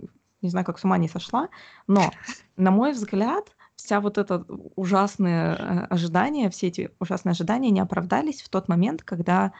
не 0.42 0.51
знаю, 0.51 0.64
как 0.64 0.79
с 0.79 0.85
ума 0.85 0.99
не 0.99 1.09
сошла, 1.09 1.49
но, 1.88 2.12
на 2.57 2.71
мой 2.71 2.92
взгляд, 2.92 3.56
вся 3.77 4.01
вот 4.01 4.19
это 4.19 4.45
ужасные 4.75 5.55
э, 5.55 5.87
ожидания, 5.91 6.51
все 6.51 6.69
эти 6.69 6.91
ужасные 6.99 7.33
ожидания 7.33 7.71
не 7.71 7.81
оправдались 7.81 8.43
в 8.43 8.49
тот 8.49 8.69
момент, 8.69 9.03
когда 9.03 9.53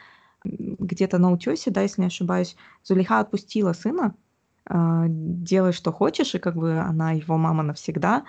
где-то 0.43 1.17
на 1.17 1.31
утесе, 1.31 1.71
да, 1.71 1.81
если 1.81 2.01
не 2.01 2.07
ошибаюсь, 2.07 2.55
Зулейха 2.83 3.19
отпустила 3.19 3.73
сына, 3.73 4.15
э, 4.69 5.05
делай, 5.07 5.71
что 5.71 5.91
хочешь, 5.91 6.35
и 6.35 6.39
как 6.39 6.55
бы 6.55 6.77
она 6.79 7.11
его 7.11 7.37
мама 7.37 7.63
навсегда, 7.63 8.23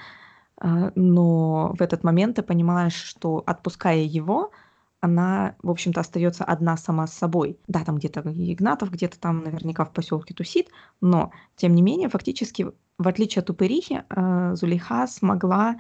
э, 0.61 0.91
но 0.95 1.75
в 1.79 1.83
этот 1.83 2.05
момент 2.05 2.37
ты 2.37 2.43
понимаешь, 2.43 2.95
что 2.95 3.43
отпуская 3.47 4.03
его, 4.03 4.51
она, 5.01 5.57
в 5.63 5.71
общем-то, 5.71 6.01
остается 6.01 6.45
одна 6.45 6.77
сама 6.77 7.07
с 7.07 7.15
собой. 7.15 7.59
Да, 7.69 7.85
там 7.85 7.97
где-то 7.99 8.21
Игнатов, 8.21 8.91
где-то 8.91 9.19
там 9.19 9.45
наверняка 9.45 9.85
в 9.85 9.93
поселке 9.93 10.35
тусит, 10.35 10.69
но, 11.01 11.31
тем 11.57 11.75
не 11.75 11.83
менее, 11.83 12.09
фактически, 12.09 12.67
в 12.99 13.09
отличие 13.09 13.43
от 13.43 13.51
Упырихи, 13.51 14.05
э, 14.09 14.55
Зулейха 14.55 15.07
смогла 15.07 15.77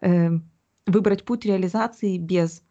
э, 0.00 0.30
выбрать 0.86 1.24
путь 1.24 1.44
реализации 1.44 2.16
без 2.16 2.62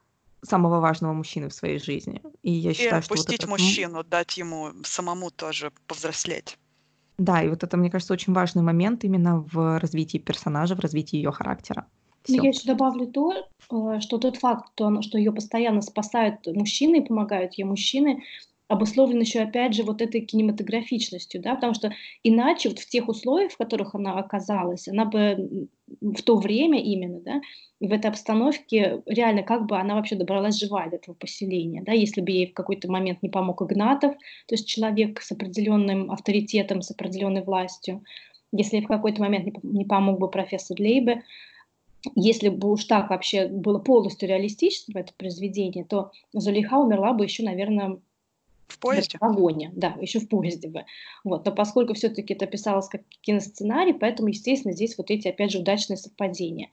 самого 0.44 0.80
важного 0.80 1.14
мужчины 1.14 1.50
в 1.50 1.54
своей 1.54 1.80
жизни. 1.80 2.22
И 2.42 2.52
я 2.52 2.74
считаю, 2.74 3.02
и 3.02 3.06
что 3.06 3.16
вот 3.16 3.30
это... 3.32 3.48
мужчину, 3.48 4.04
дать 4.04 4.38
ему 4.38 4.72
самому 4.84 5.30
тоже 5.32 5.72
повзрослеть. 5.86 6.58
Да, 7.18 7.42
и 7.42 7.50
вот 7.50 7.64
это, 7.64 7.78
мне 7.78 7.90
кажется, 7.90 8.14
очень 8.14 8.34
важный 8.34 8.62
момент 8.62 9.04
именно 9.04 9.40
в 9.40 9.80
развитии 9.80 10.20
персонажа, 10.20 10.76
в 10.76 10.80
развитии 10.80 11.18
ее 11.18 11.32
характера. 11.32 11.88
Ну, 12.28 12.44
я 12.44 12.50
еще 12.50 12.66
добавлю 12.66 13.08
то, 13.08 13.34
э, 13.72 14.00
что 14.00 14.18
тот 14.18 14.38
факт, 14.38 14.72
что 15.02 15.18
ее 15.18 15.32
постоянно 15.32 15.82
спасают 15.82 16.46
мужчины 16.48 16.98
и 16.98 17.06
помогают 17.06 17.54
ей 17.54 17.64
мужчины, 17.64 18.24
обусловлен 18.68 19.22
еще, 19.22 19.40
опять 19.40 19.74
же, 19.74 19.84
вот 19.84 20.02
этой 20.02 20.22
кинематографичностью, 20.22 21.42
да, 21.42 21.56
потому 21.56 21.74
что 21.74 21.94
иначе 22.24 22.70
вот 22.70 22.80
в 22.80 22.90
тех 22.90 23.08
условиях, 23.08 23.54
в 23.54 23.58
которых 23.58 23.96
она 23.96 24.20
оказалась, 24.20 24.88
она 24.88 25.06
бы 25.06 25.70
в 26.02 26.22
то 26.22 26.38
время 26.38 26.82
именно, 26.82 27.22
да, 27.22 27.42
в 27.80 27.92
этой 27.92 28.08
обстановке 28.08 29.02
реально 29.06 29.44
как 29.44 29.68
бы 29.68 29.78
она 29.78 29.96
вообще 29.96 30.16
добралась 30.16 30.60
живая 30.60 30.90
до 30.90 30.98
этого 30.98 31.16
поселения, 31.16 31.82
да, 31.82 31.94
если 31.94 32.20
бы 32.20 32.32
ей 32.32 32.48
в 32.48 32.54
какой-то 32.54 32.92
момент 32.92 33.24
не 33.24 33.30
помог 33.30 33.62
Игнатов, 33.62 34.16
то 34.48 34.56
есть 34.56 34.68
человек 34.68 35.22
с 35.22 35.32
определенным 35.32 36.12
авторитетом, 36.12 36.82
с 36.82 36.92
определенной 36.92 37.44
властью, 37.44 38.04
если 38.52 38.82
в 38.82 38.88
какой-то 38.88 39.22
момент 39.22 39.64
не 39.64 39.86
помог 39.86 40.20
бы 40.20 40.30
профессор 40.30 40.80
Лейбе, 40.80 41.24
если 42.16 42.50
бы 42.50 42.72
уж 42.72 42.86
так 42.86 43.10
вообще 43.10 43.48
было 43.48 43.80
полностью 43.80 44.30
реалистично 44.30 45.00
это 45.00 45.14
произведение, 45.18 45.86
то 45.86 46.12
Зулейха 46.34 46.78
умерла 46.78 47.14
бы 47.14 47.24
еще, 47.24 47.44
наверное, 47.44 48.00
в 48.68 48.80
поезде? 48.80 49.18
В 49.18 49.22
вагоне, 49.22 49.72
да, 49.76 49.96
еще 50.02 50.20
в 50.20 50.28
поезде 50.28 50.68
бы. 50.68 50.86
Вот. 51.24 51.46
Но 51.46 51.52
поскольку 51.52 51.94
все-таки 51.94 52.34
это 52.34 52.46
писалось 52.48 52.88
как 52.88 53.02
киносценарий, 53.22 53.94
поэтому, 53.94 54.30
естественно, 54.30 54.74
здесь 54.74 54.98
вот 54.98 55.10
эти, 55.10 55.28
опять 55.28 55.52
же, 55.52 55.60
удачные 55.60 55.98
совпадения. 55.98 56.70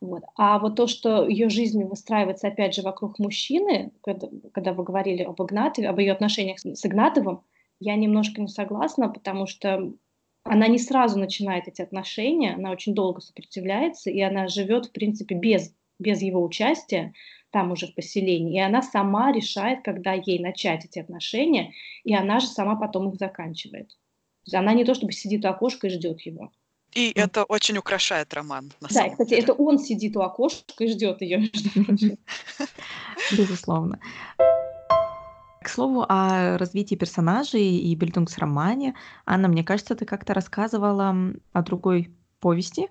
Вот. 0.00 0.22
А 0.36 0.58
вот 0.58 0.76
то, 0.76 0.86
что 0.86 1.26
ее 1.26 1.48
жизнь 1.48 1.82
выстраивается, 1.84 2.48
опять 2.48 2.74
же, 2.74 2.82
вокруг 2.82 3.18
мужчины, 3.18 3.92
когда, 4.02 4.28
когда 4.52 4.72
вы 4.72 4.84
говорили 4.84 5.22
об 5.22 5.42
Игнатове, 5.42 5.88
об 5.88 5.98
ее 5.98 6.12
отношениях 6.12 6.58
с 6.58 6.86
Игнатовым, 6.86 7.42
я 7.80 7.96
немножко 7.96 8.40
не 8.40 8.48
согласна, 8.48 9.08
потому 9.08 9.46
что 9.46 9.92
она 10.44 10.68
не 10.68 10.78
сразу 10.78 11.18
начинает 11.18 11.68
эти 11.68 11.82
отношения, 11.82 12.54
она 12.54 12.70
очень 12.70 12.94
долго 12.94 13.20
сопротивляется, 13.20 14.10
и 14.10 14.20
она 14.20 14.48
живет, 14.48 14.86
в 14.86 14.92
принципе, 14.92 15.34
без, 15.34 15.74
без 15.98 16.22
его 16.22 16.42
участия 16.42 17.12
там 17.50 17.72
уже 17.72 17.88
в 17.88 17.94
поселении, 17.94 18.56
и 18.56 18.60
она 18.60 18.80
сама 18.80 19.32
решает, 19.32 19.82
когда 19.82 20.12
ей 20.12 20.38
начать 20.38 20.84
эти 20.84 21.00
отношения, 21.00 21.72
и 22.04 22.14
она 22.14 22.38
же 22.38 22.46
сама 22.46 22.76
потом 22.76 23.08
их 23.10 23.16
заканчивает. 23.16 23.88
То 23.88 24.46
есть 24.46 24.54
она 24.54 24.72
не 24.72 24.84
то 24.84 24.94
чтобы 24.94 25.12
сидит 25.12 25.44
у 25.44 25.48
окошка 25.48 25.88
и 25.88 25.90
ждет 25.90 26.20
его. 26.22 26.52
И 26.92 27.10
mm. 27.10 27.22
это 27.22 27.44
очень 27.44 27.76
украшает 27.78 28.32
роман. 28.34 28.72
На 28.80 28.88
да, 28.88 29.10
кстати, 29.10 29.30
деле. 29.30 29.42
это 29.42 29.52
он 29.52 29.78
сидит 29.78 30.16
у 30.16 30.20
окошка 30.20 30.84
и 30.84 30.88
ждет 30.88 31.20
ее, 31.22 31.38
между 31.38 31.84
прочим. 31.84 32.18
Безусловно. 33.36 34.00
К 35.62 35.68
слову 35.68 36.06
о 36.08 36.56
развитии 36.56 36.94
персонажей 36.94 37.76
и 37.76 37.94
бильдунгс-романе, 37.94 38.94
Анна, 39.26 39.48
мне 39.48 39.62
кажется, 39.62 39.94
ты 39.94 40.06
как-то 40.06 40.32
рассказывала 40.32 41.14
о 41.52 41.62
другой 41.62 42.10
повести 42.40 42.88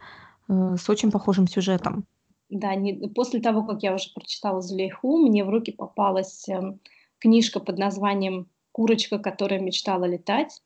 э, 0.48 0.76
с 0.78 0.88
очень 0.88 1.12
похожим 1.12 1.48
сюжетом. 1.48 2.06
Да, 2.50 2.76
не, 2.76 2.94
после 3.10 3.40
того, 3.40 3.64
как 3.64 3.82
я 3.82 3.94
уже 3.94 4.12
прочитала 4.14 4.62
Зулейху, 4.62 5.18
мне 5.18 5.44
в 5.44 5.50
руки 5.50 5.72
попалась 5.72 6.48
э, 6.48 6.78
книжка 7.18 7.60
под 7.60 7.80
названием 7.80 8.50
«Курочка, 8.72 9.18
которая 9.18 9.60
мечтала 9.60 10.06
летать». 10.06 10.62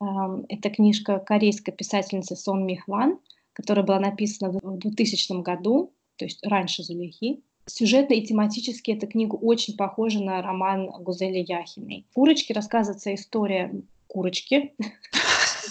Э, 0.00 0.04
это 0.48 0.70
книжка 0.70 1.18
корейской 1.18 1.72
писательницы 1.72 2.36
Сон 2.36 2.64
Михван, 2.66 3.18
которая 3.52 3.84
была 3.84 3.98
написана 3.98 4.52
в 4.52 4.78
2000 4.78 5.42
году, 5.42 5.92
то 6.16 6.24
есть 6.24 6.46
раньше 6.46 6.84
Зулейхи. 6.84 7.42
Сюжетно 7.66 8.14
и 8.14 8.22
тематически 8.22 8.90
эта 8.90 9.06
книга 9.06 9.36
очень 9.36 9.76
похожа 9.76 10.22
на 10.22 10.42
роман 10.42 10.90
Гузели 11.00 11.38
Яхиной. 11.38 12.06
В 12.10 12.14
«Курочке» 12.14 12.54
рассказывается 12.54 13.14
история 13.14 13.72
курочки, 14.08 14.74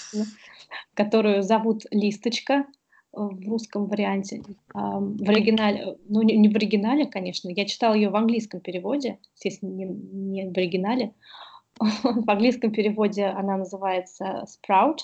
которую 0.93 1.43
зовут 1.43 1.85
Листочка 1.91 2.65
в 3.11 3.47
русском 3.47 3.87
варианте. 3.87 4.41
В 4.73 5.29
оригинале, 5.29 5.97
ну 6.07 6.21
не 6.21 6.47
в 6.47 6.55
оригинале, 6.55 7.05
конечно, 7.05 7.49
я 7.49 7.65
читала 7.65 7.93
ее 7.93 8.09
в 8.09 8.15
английском 8.15 8.61
переводе, 8.61 9.19
естественно, 9.35 9.71
не, 9.71 10.49
в 10.49 10.57
оригинале. 10.57 11.13
В 11.79 12.29
английском 12.29 12.71
переводе 12.71 13.25
она 13.25 13.57
называется 13.57 14.45
Sprout, 14.45 14.97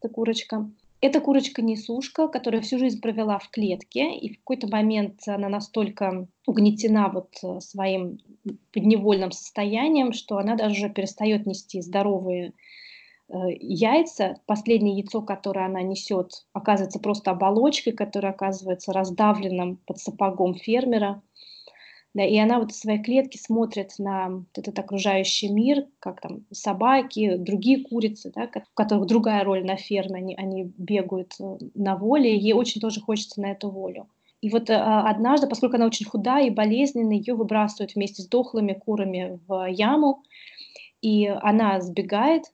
эта 0.00 0.12
курочка. 0.12 0.68
Это 1.00 1.20
курочка-несушка, 1.20 2.26
которая 2.26 2.60
всю 2.60 2.78
жизнь 2.78 3.00
провела 3.00 3.38
в 3.38 3.50
клетке, 3.50 4.16
и 4.16 4.34
в 4.34 4.38
какой-то 4.38 4.66
момент 4.66 5.20
она 5.28 5.48
настолько 5.48 6.26
угнетена 6.44 7.08
вот 7.08 7.36
э, 7.44 7.60
своим 7.60 8.18
подневольным 8.72 9.30
состоянием, 9.30 10.12
что 10.12 10.38
она 10.38 10.56
даже 10.56 10.90
перестает 10.90 11.46
нести 11.46 11.80
здоровые 11.82 12.52
э, 13.28 13.34
яйца. 13.60 14.40
Последнее 14.46 14.96
яйцо, 14.96 15.22
которое 15.22 15.66
она 15.66 15.82
несет, 15.82 16.46
оказывается 16.52 16.98
просто 16.98 17.30
оболочкой, 17.30 17.92
которая 17.92 18.32
оказывается 18.32 18.92
раздавленным 18.92 19.76
под 19.86 19.98
сапогом 19.98 20.54
фермера. 20.54 21.22
Да, 22.14 22.24
и 22.24 22.36
она 22.38 22.58
вот 22.58 22.72
в 22.72 22.76
своей 22.76 23.02
клетке 23.02 23.38
смотрит 23.38 23.94
на 23.98 24.42
этот 24.54 24.78
окружающий 24.78 25.50
мир, 25.50 25.86
как 26.00 26.20
там 26.20 26.46
собаки, 26.50 27.36
другие 27.36 27.84
курицы, 27.84 28.32
да, 28.34 28.50
у 28.54 28.74
которых 28.74 29.06
другая 29.06 29.44
роль 29.44 29.64
на 29.64 29.76
ферме, 29.76 30.16
они, 30.16 30.34
они 30.34 30.72
бегают 30.78 31.34
э, 31.38 31.58
на 31.74 31.96
воле, 31.96 32.36
ей 32.36 32.54
очень 32.54 32.80
тоже 32.80 33.00
хочется 33.00 33.40
на 33.40 33.52
эту 33.52 33.70
волю. 33.70 34.08
И 34.40 34.50
вот 34.50 34.70
э, 34.70 34.74
однажды, 34.74 35.48
поскольку 35.48 35.76
она 35.76 35.86
очень 35.86 36.06
худая 36.06 36.46
и 36.46 36.50
болезненная, 36.50 37.16
ее 37.16 37.34
выбрасывают 37.34 37.94
вместе 37.94 38.22
с 38.22 38.28
дохлыми 38.28 38.72
курами 38.72 39.38
в 39.46 39.66
яму, 39.66 40.22
и 41.02 41.26
она 41.26 41.80
сбегает 41.80 42.44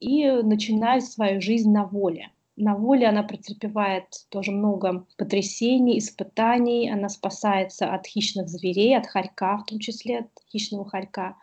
и 0.00 0.28
начинает 0.30 1.04
свою 1.04 1.40
жизнь 1.40 1.70
на 1.70 1.84
воле. 1.84 2.30
На 2.64 2.76
воле 2.76 3.08
она 3.08 3.24
претерпевает 3.24 4.04
тоже 4.28 4.52
много 4.52 5.04
потрясений, 5.18 5.98
испытаний, 5.98 6.88
она 6.88 7.08
спасается 7.08 7.92
от 7.92 8.06
хищных 8.06 8.48
зверей, 8.48 8.96
от 8.96 9.08
хорька, 9.08 9.58
в 9.58 9.64
том 9.64 9.80
числе 9.80 10.20
от 10.20 10.28
хищного 10.48 10.88
хорька. 10.88 11.34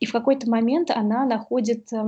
И 0.00 0.06
в 0.06 0.10
какой-то 0.10 0.50
момент 0.50 0.90
она 0.90 1.24
находит 1.26 1.92
э, 1.92 2.02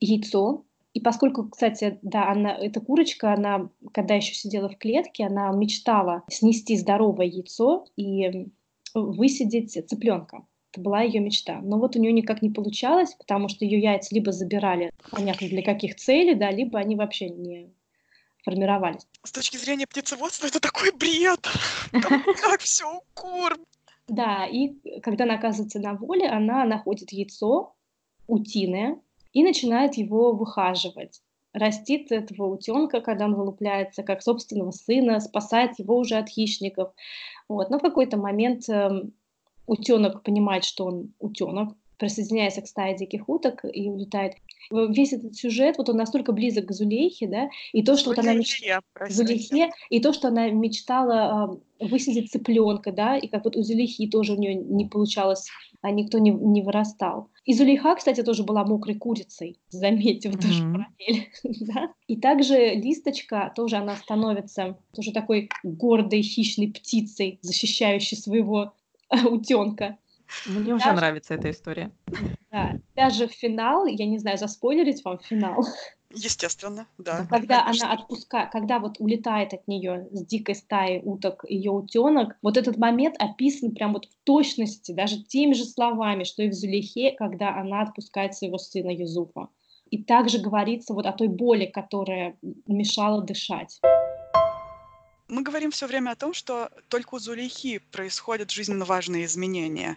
яйцо, 0.00 0.64
и 0.94 1.00
поскольку, 1.00 1.48
кстати, 1.48 2.00
да, 2.02 2.28
она, 2.28 2.52
эта 2.52 2.80
курочка, 2.80 3.34
она, 3.34 3.70
когда 3.92 4.16
еще 4.16 4.34
сидела 4.34 4.68
в 4.68 4.78
клетке, 4.78 5.24
она 5.26 5.52
мечтала 5.52 6.24
снести 6.28 6.76
здоровое 6.76 7.26
яйцо 7.26 7.84
и 7.94 8.48
высидеть 8.94 9.78
цыпленка. 9.88 10.44
Это 10.72 10.80
была 10.80 11.02
ее 11.02 11.20
мечта. 11.20 11.60
Но 11.62 11.78
вот 11.78 11.94
у 11.94 12.00
нее 12.00 12.12
никак 12.12 12.42
не 12.42 12.50
получалось, 12.50 13.14
потому 13.14 13.46
что 13.46 13.64
ее 13.64 13.78
яйца 13.78 14.12
либо 14.12 14.32
забирали, 14.32 14.90
понятно, 15.12 15.46
для 15.46 15.62
каких 15.62 15.94
целей, 15.94 16.34
да, 16.34 16.50
либо 16.50 16.80
они 16.80 16.96
вообще 16.96 17.28
не 17.28 17.70
формировались. 18.42 19.06
С 19.22 19.32
точки 19.32 19.56
зрения 19.56 19.86
птицеводства 19.86 20.46
это 20.46 20.60
такой 20.60 20.92
бред. 20.92 21.46
Как 21.92 22.60
все 22.60 23.00
кур. 23.14 23.58
Да, 24.08 24.46
и 24.46 24.74
когда 25.00 25.24
она 25.24 25.34
оказывается 25.34 25.78
на 25.78 25.94
воле, 25.94 26.28
она 26.28 26.64
находит 26.64 27.12
яйцо 27.12 27.74
утиное 28.26 29.00
и 29.32 29.42
начинает 29.42 29.94
его 29.94 30.32
выхаживать. 30.32 31.22
Растит 31.52 32.10
этого 32.10 32.46
утенка, 32.46 33.00
когда 33.00 33.26
он 33.26 33.34
вылупляется, 33.34 34.02
как 34.02 34.22
собственного 34.22 34.70
сына, 34.70 35.20
спасает 35.20 35.78
его 35.78 35.98
уже 35.98 36.16
от 36.16 36.28
хищников. 36.28 36.92
Вот. 37.48 37.68
Но 37.68 37.78
в 37.78 37.82
какой-то 37.82 38.16
момент 38.16 38.68
э, 38.70 39.02
утенок 39.66 40.22
понимает, 40.22 40.64
что 40.64 40.86
он 40.86 41.12
утенок, 41.18 41.76
присоединяется 41.98 42.62
к 42.62 42.68
стае 42.68 42.96
диких 42.96 43.28
уток 43.28 43.64
и 43.64 43.88
улетает. 43.88 44.34
Весь 44.70 45.12
этот 45.12 45.34
сюжет, 45.34 45.78
вот 45.78 45.88
он 45.88 45.96
настолько 45.96 46.32
близок 46.32 46.66
к 46.66 46.72
Зулейхе, 46.72 47.26
да, 47.26 47.48
и 47.72 47.82
то, 47.82 47.96
что 47.96 48.10
вот 48.10 48.18
она 48.18 48.34
мечтала... 48.34 48.82
Зулейхе, 49.08 49.70
и 49.90 50.00
то, 50.00 50.12
что 50.12 50.28
она 50.28 50.50
мечтала 50.50 51.58
э, 51.80 51.86
высидеть 51.86 52.30
цыпленка, 52.30 52.92
да, 52.92 53.16
и 53.16 53.28
как 53.28 53.44
вот 53.44 53.56
у 53.56 53.62
Зулейхи 53.62 54.06
тоже 54.08 54.34
у 54.34 54.36
нее 54.36 54.54
не 54.54 54.86
получалось, 54.86 55.48
а 55.80 55.90
никто 55.90 56.18
не, 56.18 56.30
не 56.30 56.62
вырастал. 56.62 57.30
И 57.44 57.54
Зулейха, 57.54 57.96
кстати, 57.96 58.22
тоже 58.22 58.44
была 58.44 58.64
мокрой 58.64 58.94
курицей, 58.94 59.58
заметьте, 59.68 60.30
вот 60.30 60.38
mm-hmm. 60.38 60.42
тоже 60.42 60.72
параллель. 60.72 61.28
да? 61.66 61.92
И 62.06 62.16
также 62.16 62.74
Листочка, 62.74 63.52
тоже 63.54 63.76
она 63.76 63.96
становится 63.96 64.78
тоже 64.94 65.12
такой 65.12 65.48
гордой 65.64 66.22
хищной 66.22 66.68
птицей, 66.68 67.38
защищающей 67.42 68.16
своего 68.16 68.72
утенка. 69.30 69.98
Мне 70.46 70.74
уже 70.74 70.92
нравится 70.92 71.34
эта 71.34 71.50
история. 71.50 71.90
Да, 72.50 72.72
даже 72.94 73.28
финал, 73.28 73.86
я 73.86 74.06
не 74.06 74.18
знаю, 74.18 74.38
заспойлерить 74.38 75.04
вам 75.04 75.18
финал. 75.18 75.64
Естественно, 76.14 76.86
да. 76.98 77.26
Когда 77.30 77.64
конечно. 77.64 77.90
она 77.90 77.94
отпускает, 77.94 78.50
когда 78.50 78.78
вот 78.78 78.96
улетает 78.98 79.54
от 79.54 79.66
нее 79.66 80.08
с 80.12 80.26
дикой 80.26 80.54
стаи 80.54 81.00
уток 81.02 81.44
ее 81.48 81.70
утенок, 81.70 82.36
вот 82.42 82.56
этот 82.56 82.76
момент 82.76 83.16
описан 83.18 83.72
прям 83.72 83.94
вот 83.94 84.06
в 84.06 84.24
точности, 84.24 84.92
даже 84.92 85.22
теми 85.22 85.54
же 85.54 85.64
словами, 85.64 86.24
что 86.24 86.42
и 86.42 86.50
в 86.50 86.52
Зулейхе, 86.52 87.12
когда 87.12 87.58
она 87.58 87.82
отпускает 87.82 88.34
своего 88.34 88.58
сына 88.58 88.90
Юзуфа. 88.90 89.48
И 89.90 90.02
также 90.02 90.38
говорится 90.38 90.94
вот 90.94 91.06
о 91.06 91.12
той 91.12 91.28
боли, 91.28 91.66
которая 91.66 92.36
мешала 92.66 93.22
дышать. 93.22 93.80
Мы 95.32 95.40
говорим 95.40 95.70
все 95.70 95.86
время 95.86 96.10
о 96.10 96.14
том, 96.14 96.34
что 96.34 96.68
только 96.88 97.14
у 97.14 97.18
Зулейхи 97.18 97.80
происходят 97.90 98.50
жизненно 98.50 98.84
важные 98.84 99.24
изменения. 99.24 99.96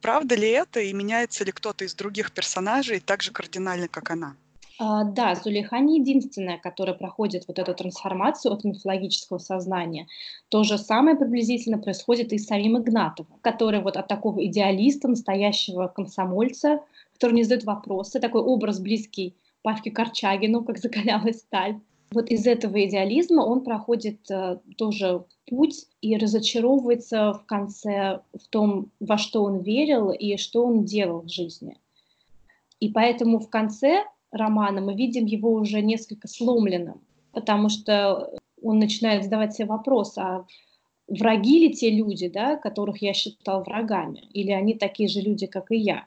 Правда 0.00 0.34
ли 0.34 0.48
это 0.48 0.80
и 0.80 0.92
меняется 0.92 1.44
ли 1.44 1.52
кто-то 1.52 1.84
из 1.84 1.94
других 1.94 2.32
персонажей 2.32 2.98
так 2.98 3.22
же 3.22 3.30
кардинально, 3.30 3.86
как 3.86 4.10
она? 4.10 4.34
А, 4.80 5.04
да, 5.04 5.36
Зулейха 5.36 5.78
не 5.78 6.00
единственная, 6.00 6.58
которая 6.58 6.96
проходит 6.96 7.44
вот 7.46 7.60
эту 7.60 7.72
трансформацию 7.74 8.52
от 8.52 8.64
мифологического 8.64 9.38
сознания. 9.38 10.08
То 10.48 10.64
же 10.64 10.78
самое 10.78 11.16
приблизительно 11.16 11.78
происходит 11.78 12.32
и 12.32 12.38
с 12.38 12.46
самим 12.46 12.76
Игнатовым, 12.76 13.38
который 13.40 13.80
вот 13.80 13.96
от 13.96 14.08
такого 14.08 14.44
идеалиста, 14.46 15.06
настоящего 15.06 15.86
комсомольца, 15.86 16.80
который 17.12 17.34
не 17.34 17.44
задает 17.44 17.62
вопросы, 17.62 18.18
такой 18.18 18.40
образ 18.40 18.80
близкий 18.80 19.36
Павке 19.62 19.92
Корчагину, 19.92 20.64
как 20.64 20.78
закалялась 20.78 21.38
сталь, 21.38 21.76
вот 22.12 22.30
из 22.30 22.46
этого 22.46 22.84
идеализма 22.84 23.42
он 23.42 23.62
проходит 23.64 24.30
э, 24.30 24.58
тоже 24.76 25.24
путь 25.46 25.86
и 26.00 26.16
разочаровывается 26.16 27.32
в 27.32 27.46
конце 27.46 28.20
в 28.32 28.48
том, 28.48 28.90
во 29.00 29.18
что 29.18 29.44
он 29.44 29.60
верил 29.60 30.10
и 30.10 30.36
что 30.36 30.64
он 30.64 30.84
делал 30.84 31.22
в 31.22 31.28
жизни. 31.28 31.78
И 32.80 32.90
поэтому 32.90 33.38
в 33.38 33.48
конце 33.48 34.04
романа 34.30 34.80
мы 34.80 34.94
видим 34.94 35.24
его 35.26 35.52
уже 35.52 35.82
несколько 35.82 36.28
сломленным, 36.28 37.00
потому 37.32 37.68
что 37.68 38.32
он 38.62 38.78
начинает 38.78 39.24
задавать 39.24 39.54
себе 39.54 39.66
вопрос, 39.66 40.16
а 40.18 40.46
враги 41.08 41.68
ли 41.68 41.74
те 41.74 41.90
люди, 41.90 42.28
да, 42.28 42.56
которых 42.56 43.02
я 43.02 43.12
считал 43.12 43.62
врагами, 43.62 44.20
или 44.32 44.50
они 44.50 44.74
такие 44.74 45.08
же 45.08 45.20
люди, 45.20 45.46
как 45.46 45.70
и 45.70 45.76
я. 45.76 46.06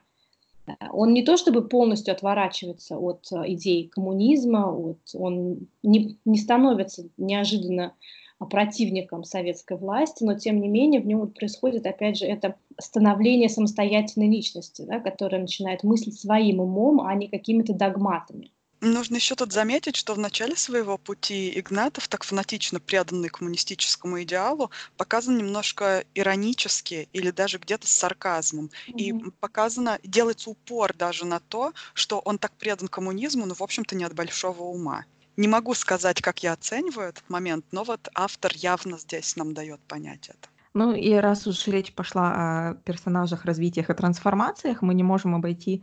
Он 0.90 1.12
не 1.12 1.22
то 1.22 1.36
чтобы 1.36 1.68
полностью 1.68 2.12
отворачивается 2.12 2.98
от 2.98 3.26
э, 3.32 3.52
идей 3.52 3.88
коммунизма, 3.88 4.72
от, 4.72 4.98
он 5.14 5.68
не, 5.82 6.18
не 6.24 6.38
становится 6.38 7.08
неожиданно 7.16 7.94
противником 8.38 9.24
советской 9.24 9.78
власти, 9.78 10.22
но 10.22 10.38
тем 10.38 10.60
не 10.60 10.68
менее 10.68 11.00
в 11.00 11.06
нем 11.06 11.26
происходит, 11.28 11.86
опять 11.86 12.18
же, 12.18 12.26
это 12.26 12.56
становление 12.78 13.48
самостоятельной 13.48 14.28
личности, 14.28 14.82
да, 14.82 15.00
которая 15.00 15.40
начинает 15.40 15.82
мыслить 15.82 16.20
своим 16.20 16.60
умом, 16.60 17.00
а 17.00 17.14
не 17.14 17.28
какими-то 17.28 17.72
догматами. 17.72 18.50
Нужно 18.86 19.16
еще 19.16 19.34
тут 19.34 19.52
заметить, 19.52 19.96
что 19.96 20.14
в 20.14 20.18
начале 20.18 20.54
своего 20.54 20.96
пути 20.96 21.58
Игнатов, 21.58 22.06
так 22.06 22.22
фанатично 22.22 22.78
преданный 22.78 23.28
коммунистическому 23.28 24.22
идеалу, 24.22 24.70
показан 24.96 25.36
немножко 25.36 26.04
иронически 26.14 27.08
или 27.12 27.32
даже 27.32 27.58
где-то 27.58 27.88
с 27.88 27.90
сарказмом. 27.90 28.70
Mm-hmm. 28.86 28.92
И 28.96 29.30
показано, 29.40 29.98
делается 30.04 30.50
упор 30.50 30.94
даже 30.94 31.26
на 31.26 31.40
то, 31.40 31.72
что 31.94 32.20
он 32.20 32.38
так 32.38 32.52
предан 32.52 32.86
коммунизму, 32.86 33.44
но, 33.44 33.54
в 33.54 33.62
общем-то, 33.62 33.96
не 33.96 34.04
от 34.04 34.14
большого 34.14 34.62
ума. 34.62 35.04
Не 35.36 35.48
могу 35.48 35.74
сказать, 35.74 36.22
как 36.22 36.44
я 36.44 36.52
оцениваю 36.52 37.08
этот 37.08 37.28
момент, 37.28 37.64
но 37.72 37.82
вот 37.82 38.08
автор 38.14 38.52
явно 38.54 38.98
здесь 38.98 39.34
нам 39.34 39.52
дает 39.52 39.80
понять 39.80 40.28
это. 40.28 40.48
Ну 40.74 40.92
и 40.92 41.12
раз 41.14 41.46
уж 41.48 41.66
речь 41.66 41.92
пошла 41.92 42.32
о 42.70 42.74
персонажах, 42.84 43.44
развитиях 43.46 43.90
и 43.90 43.94
трансформациях, 43.94 44.80
мы 44.82 44.94
не 44.94 45.02
можем 45.02 45.34
обойти 45.34 45.82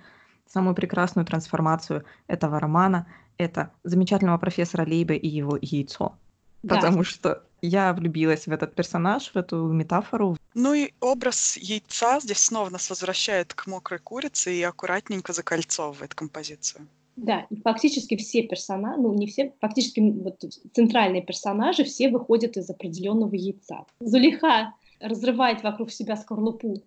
самую 0.54 0.76
прекрасную 0.76 1.26
трансформацию 1.26 2.04
этого 2.28 2.60
романа— 2.60 3.08
это 3.38 3.72
замечательного 3.84 4.38
профессора 4.38 4.86
Лейба 4.86 5.16
и 5.16 5.28
его 5.28 5.58
яйцо. 5.60 6.14
Да. 6.62 6.76
Потому 6.76 7.04
что 7.04 7.44
я 7.62 7.94
влюбилась 7.94 8.48
в 8.48 8.52
этот 8.52 8.76
персонаж, 8.76 9.32
в 9.34 9.36
эту 9.36 9.68
метафору. 9.68 10.38
Ну 10.54 10.74
и 10.74 10.94
образ 11.00 11.58
яйца 11.58 12.20
здесь 12.20 12.38
снова 12.38 12.70
нас 12.70 12.90
возвращает 12.90 13.54
к 13.54 13.68
мокрой 13.68 14.00
курице 14.00 14.56
и 14.56 14.62
аккуратненько 14.64 15.34
закольцовывает 15.34 16.14
композицию. 16.14 16.88
Да, 17.16 17.46
и 17.50 17.62
фактически 17.62 18.16
все 18.16 18.44
персонажи, 18.44 19.02
ну 19.02 19.14
не 19.14 19.28
все, 19.28 19.54
фактически 19.62 20.00
вот 20.00 20.44
центральные 20.74 21.22
персонажи 21.22 21.84
все 21.84 22.10
выходят 22.10 22.58
из 22.58 22.70
определенного 22.70 23.36
яйца. 23.36 23.86
Зулиха 24.00 24.74
разрывает 25.00 25.64
вокруг 25.64 25.92
себя 25.92 26.16
скорлупу 26.16 26.84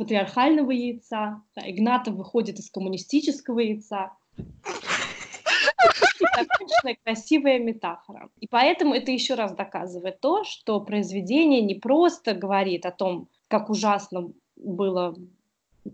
патриархального 0.00 0.70
яйца, 0.70 1.42
да, 1.54 1.70
Игнатов 1.70 2.14
выходит 2.14 2.58
из 2.58 2.70
коммунистического 2.70 3.60
яйца. 3.60 4.12
Законченная 6.38 6.96
красивая 7.04 7.58
метафора. 7.58 8.30
И 8.40 8.46
поэтому 8.46 8.94
это 8.94 9.12
еще 9.12 9.34
раз 9.34 9.52
доказывает 9.52 10.18
то, 10.20 10.42
что 10.44 10.80
произведение 10.80 11.60
не 11.60 11.74
просто 11.74 12.32
говорит 12.32 12.86
о 12.86 12.92
том, 12.92 13.28
как 13.48 13.68
ужасно 13.68 14.32
было 14.56 15.14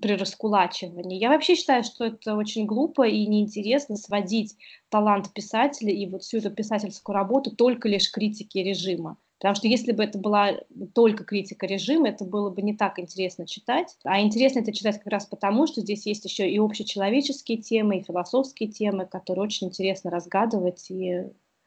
при 0.00 0.12
раскулачивании. 0.12 1.18
Я 1.18 1.30
вообще 1.30 1.56
считаю, 1.56 1.82
что 1.82 2.04
это 2.04 2.36
очень 2.36 2.64
глупо 2.64 3.08
и 3.08 3.26
неинтересно 3.26 3.96
сводить 3.96 4.56
талант 4.88 5.32
писателя 5.32 5.92
и 5.92 6.06
вот 6.06 6.22
всю 6.22 6.38
эту 6.38 6.52
писательскую 6.52 7.14
работу 7.14 7.50
только 7.50 7.88
лишь 7.88 8.12
критики 8.12 8.58
режима. 8.58 9.16
Потому 9.38 9.54
что 9.54 9.68
если 9.68 9.92
бы 9.92 10.02
это 10.02 10.18
была 10.18 10.52
только 10.94 11.24
критика 11.24 11.66
режима, 11.66 12.08
это 12.08 12.24
было 12.24 12.48
бы 12.48 12.62
не 12.62 12.74
так 12.74 12.98
интересно 12.98 13.46
читать. 13.46 13.96
А 14.04 14.20
интересно 14.20 14.60
это 14.60 14.72
читать 14.72 14.98
как 14.98 15.12
раз 15.12 15.26
потому, 15.26 15.66
что 15.66 15.82
здесь 15.82 16.06
есть 16.06 16.24
еще 16.24 16.50
и 16.50 16.58
общечеловеческие 16.58 17.58
темы, 17.58 17.98
и 17.98 18.02
философские 18.02 18.70
темы, 18.70 19.06
которые 19.06 19.44
очень 19.44 19.66
интересно 19.68 20.10
разгадывать 20.10 20.90
и 20.90 21.24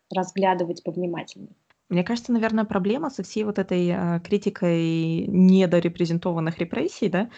разглядывать 0.09 0.83
повнимательнее. 0.83 1.53
Мне 1.89 2.03
кажется, 2.03 2.31
наверное, 2.31 2.65
проблема 2.65 3.09
со 3.09 3.23
всей 3.23 3.43
вот 3.43 3.59
этой 3.59 3.87
э, 3.89 4.19
критикой 4.23 5.25
недорепрезентованных 5.27 6.57
репрессий, 6.59 7.09
да, 7.09 7.29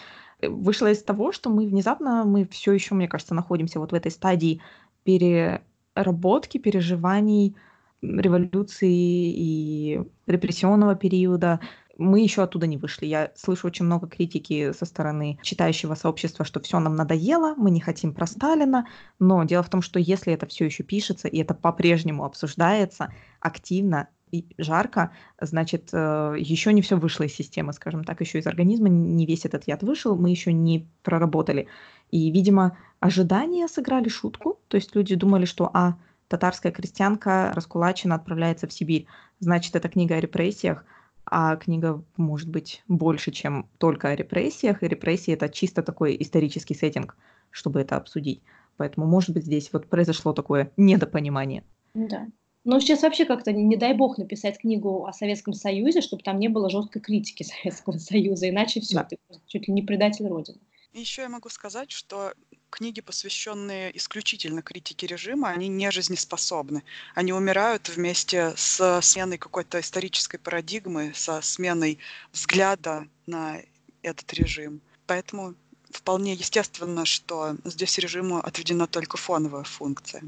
вышла 0.42 0.90
из 0.90 1.02
того, 1.02 1.32
что 1.32 1.50
мы 1.50 1.66
внезапно, 1.66 2.24
мы 2.24 2.46
все 2.46 2.72
еще, 2.72 2.94
мне 2.94 3.08
кажется, 3.08 3.34
находимся 3.34 3.80
вот 3.80 3.92
в 3.92 3.94
этой 3.94 4.10
стадии 4.10 4.60
переработки, 5.04 6.58
переживаний 6.58 7.56
революции 8.02 8.90
и 8.90 10.00
репрессионного 10.26 10.94
периода. 10.94 11.60
Мы 11.98 12.20
еще 12.20 12.42
оттуда 12.42 12.66
не 12.66 12.78
вышли. 12.78 13.06
Я 13.06 13.32
слышу 13.36 13.66
очень 13.66 13.84
много 13.84 14.08
критики 14.08 14.72
со 14.72 14.84
стороны 14.84 15.38
читающего 15.42 15.94
сообщества, 15.94 16.44
что 16.44 16.60
все 16.60 16.80
нам 16.80 16.96
надоело, 16.96 17.54
мы 17.56 17.70
не 17.70 17.80
хотим 17.80 18.12
про 18.12 18.26
Сталина. 18.26 18.86
Но 19.18 19.44
дело 19.44 19.62
в 19.62 19.70
том, 19.70 19.82
что 19.82 20.00
если 20.00 20.32
это 20.32 20.46
все 20.46 20.64
еще 20.64 20.82
пишется 20.82 21.28
и 21.28 21.38
это 21.38 21.54
по-прежнему 21.54 22.24
обсуждается 22.24 23.12
активно, 23.40 24.08
и 24.32 24.46
жарко, 24.56 25.12
значит, 25.40 25.90
э, 25.92 26.36
еще 26.38 26.72
не 26.72 26.80
все 26.80 26.96
вышло 26.96 27.24
из 27.24 27.34
системы, 27.34 27.74
скажем 27.74 28.02
так, 28.02 28.20
еще 28.22 28.38
из 28.38 28.46
организма 28.46 28.88
не 28.88 29.26
весь 29.26 29.44
этот 29.44 29.68
яд 29.68 29.82
вышел, 29.82 30.16
мы 30.16 30.30
еще 30.30 30.54
не 30.54 30.88
проработали. 31.02 31.68
И, 32.10 32.30
видимо, 32.30 32.78
ожидания 32.98 33.68
сыграли 33.68 34.08
шутку, 34.08 34.58
то 34.68 34.76
есть 34.78 34.96
люди 34.96 35.14
думали, 35.14 35.44
что, 35.44 35.70
а, 35.74 35.98
татарская 36.32 36.72
крестьянка 36.72 37.52
раскулачена, 37.54 38.14
отправляется 38.14 38.66
в 38.66 38.72
Сибирь, 38.72 39.06
значит, 39.38 39.76
это 39.76 39.90
книга 39.90 40.16
о 40.16 40.20
репрессиях, 40.20 40.82
а 41.26 41.56
книга 41.56 42.02
может 42.16 42.48
быть 42.48 42.82
больше, 42.88 43.32
чем 43.32 43.68
только 43.76 44.08
о 44.08 44.16
репрессиях, 44.16 44.82
и 44.82 44.88
репрессии 44.88 45.34
это 45.34 45.50
чисто 45.50 45.82
такой 45.82 46.16
исторический 46.18 46.74
сеттинг, 46.74 47.16
чтобы 47.50 47.82
это 47.82 47.96
обсудить. 47.96 48.42
Поэтому, 48.78 49.06
может 49.06 49.34
быть, 49.34 49.44
здесь 49.44 49.70
вот 49.74 49.88
произошло 49.88 50.32
такое 50.32 50.72
недопонимание. 50.78 51.64
Да. 51.92 52.26
Но 52.64 52.80
сейчас 52.80 53.02
вообще 53.02 53.26
как-то, 53.26 53.52
не 53.52 53.76
дай 53.76 53.92
бог, 53.92 54.16
написать 54.16 54.58
книгу 54.58 55.04
о 55.04 55.12
Советском 55.12 55.52
Союзе, 55.52 56.00
чтобы 56.00 56.22
там 56.22 56.38
не 56.38 56.48
было 56.48 56.70
жесткой 56.70 57.02
критики 57.02 57.42
Советского 57.62 57.98
Союза, 57.98 58.48
иначе 58.48 58.80
все, 58.80 58.96
да. 58.96 59.04
ты 59.04 59.18
чуть 59.46 59.68
ли 59.68 59.74
не 59.74 59.82
предатель 59.82 60.26
Родины. 60.26 60.60
Еще 60.94 61.22
я 61.22 61.28
могу 61.28 61.50
сказать, 61.50 61.90
что 61.90 62.32
книги, 62.72 63.00
посвященные 63.00 63.96
исключительно 63.96 64.62
критике 64.62 65.06
режима, 65.06 65.50
они 65.50 65.68
не 65.68 65.90
жизнеспособны. 65.90 66.82
Они 67.14 67.32
умирают 67.32 67.88
вместе 67.88 68.54
с 68.56 69.00
сменой 69.02 69.38
какой-то 69.38 69.78
исторической 69.78 70.38
парадигмы, 70.38 71.12
со 71.14 71.40
сменой 71.42 71.98
взгляда 72.32 73.06
на 73.26 73.58
этот 74.02 74.32
режим. 74.32 74.80
Поэтому 75.06 75.54
вполне 75.90 76.32
естественно, 76.32 77.04
что 77.04 77.56
здесь 77.64 77.98
режиму 77.98 78.38
отведена 78.38 78.86
только 78.86 79.16
фоновая 79.18 79.64
функция. 79.64 80.22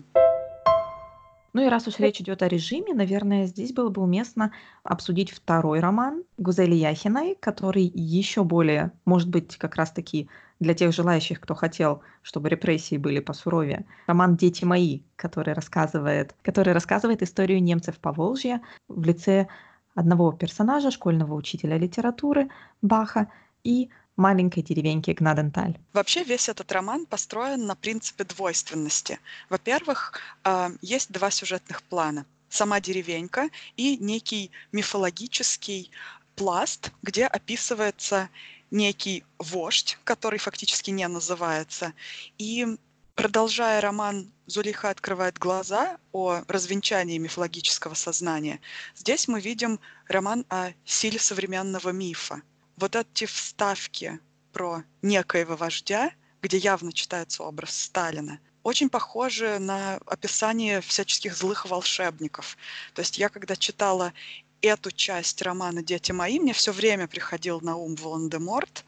Ну 1.55 1.65
и 1.65 1.69
раз 1.69 1.87
уж 1.87 2.01
речь 2.01 2.21
идет 2.21 2.43
о 2.43 2.49
режиме, 2.49 2.95
наверное, 2.95 3.47
здесь 3.47 3.73
было 3.73 3.89
бы 3.89 4.03
уместно 4.03 4.51
обсудить 4.83 5.31
второй 5.31 5.79
роман 5.79 6.25
Гузели 6.37 6.75
Яхиной, 6.75 7.37
который 7.41 7.85
еще 7.95 8.43
более, 8.43 8.91
может 9.05 9.29
быть, 9.29 9.57
как 9.57 9.77
раз-таки 9.77 10.29
для 10.61 10.75
тех 10.75 10.93
желающих, 10.93 11.41
кто 11.41 11.55
хотел, 11.55 12.03
чтобы 12.23 12.49
репрессии 12.49 12.97
были 12.97 13.21
посуровее. 13.21 13.85
Роман 14.07 14.37
«Дети 14.37 14.65
мои», 14.65 15.01
который 15.17 15.53
рассказывает, 15.55 16.35
который 16.43 16.73
рассказывает 16.73 17.23
историю 17.23 17.63
немцев 17.63 17.99
по 17.99 18.13
Волжье 18.13 18.61
в 18.89 19.05
лице 19.05 19.49
одного 19.95 20.33
персонажа, 20.33 20.91
школьного 20.91 21.35
учителя 21.35 21.79
литературы 21.79 22.49
Баха 22.83 23.29
и 23.63 23.91
маленькой 24.17 24.63
деревеньки 24.63 25.11
Гнаденталь. 25.11 25.79
Вообще 25.93 26.23
весь 26.23 26.49
этот 26.49 26.71
роман 26.73 27.07
построен 27.07 27.67
на 27.67 27.75
принципе 27.75 28.25
двойственности. 28.25 29.19
Во-первых, 29.51 30.21
а, 30.45 30.71
есть 30.83 31.13
два 31.13 31.31
сюжетных 31.31 31.83
плана. 31.83 32.25
Сама 32.49 32.81
деревенька 32.81 33.49
и 33.77 33.97
некий 33.97 34.53
мифологический 34.71 35.91
пласт, 36.37 36.93
где 37.03 37.27
описывается 37.27 38.29
некий 38.75 39.25
вождь, 39.39 39.99
который 40.05 40.39
фактически 40.39 40.91
не 40.91 41.09
называется. 41.09 41.95
И 42.37 42.77
продолжая 43.15 43.81
роман 43.81 44.31
Зулиха 44.45 44.91
открывает 44.91 45.39
глаза 45.39 45.97
о 46.13 46.43
развенчании 46.49 47.17
мифологического 47.17 47.95
сознания, 47.95 48.61
здесь 48.95 49.29
мы 49.29 49.41
видим 49.41 49.81
роман 50.09 50.45
о 50.51 50.73
силе 50.85 51.19
современного 51.19 51.89
мифа– 51.89 52.43
вот 52.77 52.97
эти 52.97 53.27
вставки 53.27 54.19
про 54.53 54.83
некоего 55.03 55.57
вождя, 55.57 56.13
где 56.43 56.57
явно 56.57 56.93
читается 56.93 57.43
образ 57.43 57.77
Сталина, 57.77 58.41
очень 58.63 58.89
похожи 58.89 59.59
на 59.59 59.97
описание 60.07 60.81
всяческих 60.81 61.37
злых 61.37 61.67
волшебников. 61.67 62.57
То 62.95 63.01
есть 63.01 63.19
я 63.19 63.29
когда 63.29 63.57
читала 63.57 64.13
эту 64.65 64.91
часть 64.91 65.43
романа 65.43 65.83
«Дети 65.83 66.13
мои» 66.13 66.39
мне 66.39 66.55
все 66.55 66.73
время 66.73 67.07
приходил 67.07 67.61
на 67.61 67.77
ум 67.77 67.95
Волан-де-Морт. 67.97 68.85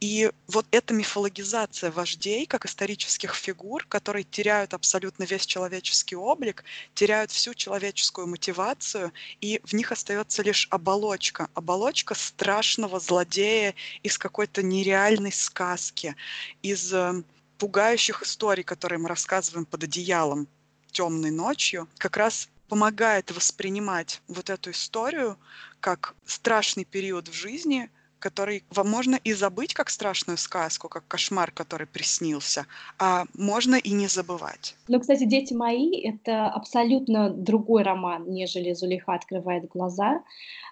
И 0.00 0.30
вот 0.46 0.64
эта 0.70 0.94
мифологизация 0.94 1.90
вождей, 1.90 2.46
как 2.46 2.66
исторических 2.66 3.34
фигур, 3.34 3.84
которые 3.88 4.24
теряют 4.24 4.74
абсолютно 4.74 5.24
весь 5.24 5.44
человеческий 5.44 6.14
облик, 6.14 6.64
теряют 6.94 7.32
всю 7.32 7.54
человеческую 7.54 8.28
мотивацию, 8.28 9.12
и 9.40 9.60
в 9.64 9.72
них 9.72 9.90
остается 9.90 10.42
лишь 10.42 10.68
оболочка. 10.70 11.48
Оболочка 11.54 12.14
страшного 12.14 13.00
злодея 13.00 13.74
из 14.04 14.18
какой-то 14.18 14.62
нереальной 14.62 15.32
сказки, 15.32 16.14
из 16.62 16.92
э, 16.92 17.22
пугающих 17.58 18.22
историй, 18.22 18.62
которые 18.62 19.00
мы 19.00 19.08
рассказываем 19.08 19.66
под 19.66 19.82
одеялом 19.82 20.46
темной 20.92 21.30
ночью, 21.30 21.88
как 21.98 22.16
раз 22.16 22.48
помогает 22.68 23.30
воспринимать 23.30 24.20
вот 24.28 24.50
эту 24.50 24.70
историю 24.70 25.36
как 25.80 26.14
страшный 26.24 26.84
период 26.84 27.28
в 27.28 27.32
жизни, 27.32 27.90
который 28.18 28.64
вам 28.70 28.88
можно 28.88 29.16
и 29.16 29.32
забыть 29.32 29.74
как 29.74 29.90
страшную 29.90 30.38
сказку, 30.38 30.88
как 30.88 31.06
кошмар, 31.06 31.50
который 31.50 31.86
приснился, 31.86 32.66
а 32.98 33.24
можно 33.34 33.76
и 33.76 33.90
не 33.92 34.08
забывать. 34.08 34.76
Ну, 34.88 35.00
кстати, 35.00 35.24
«Дети 35.24 35.54
мои»— 35.54 36.00
это 36.02 36.48
абсолютно 36.48 37.30
другой 37.30 37.82
роман, 37.82 38.30
нежели 38.30 38.72
«Зулейха 38.72 39.14
открывает 39.14 39.68
глаза». 39.68 40.22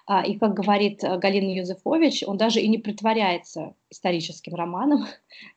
А, 0.09 0.25
и, 0.25 0.37
как 0.37 0.53
говорит 0.53 1.03
э, 1.03 1.17
Галина 1.17 1.51
Юзефович, 1.59 2.23
он 2.25 2.37
даже 2.37 2.61
и 2.61 2.67
не 2.69 2.77
притворяется 2.77 3.73
историческим 3.89 4.55
романом. 4.55 5.05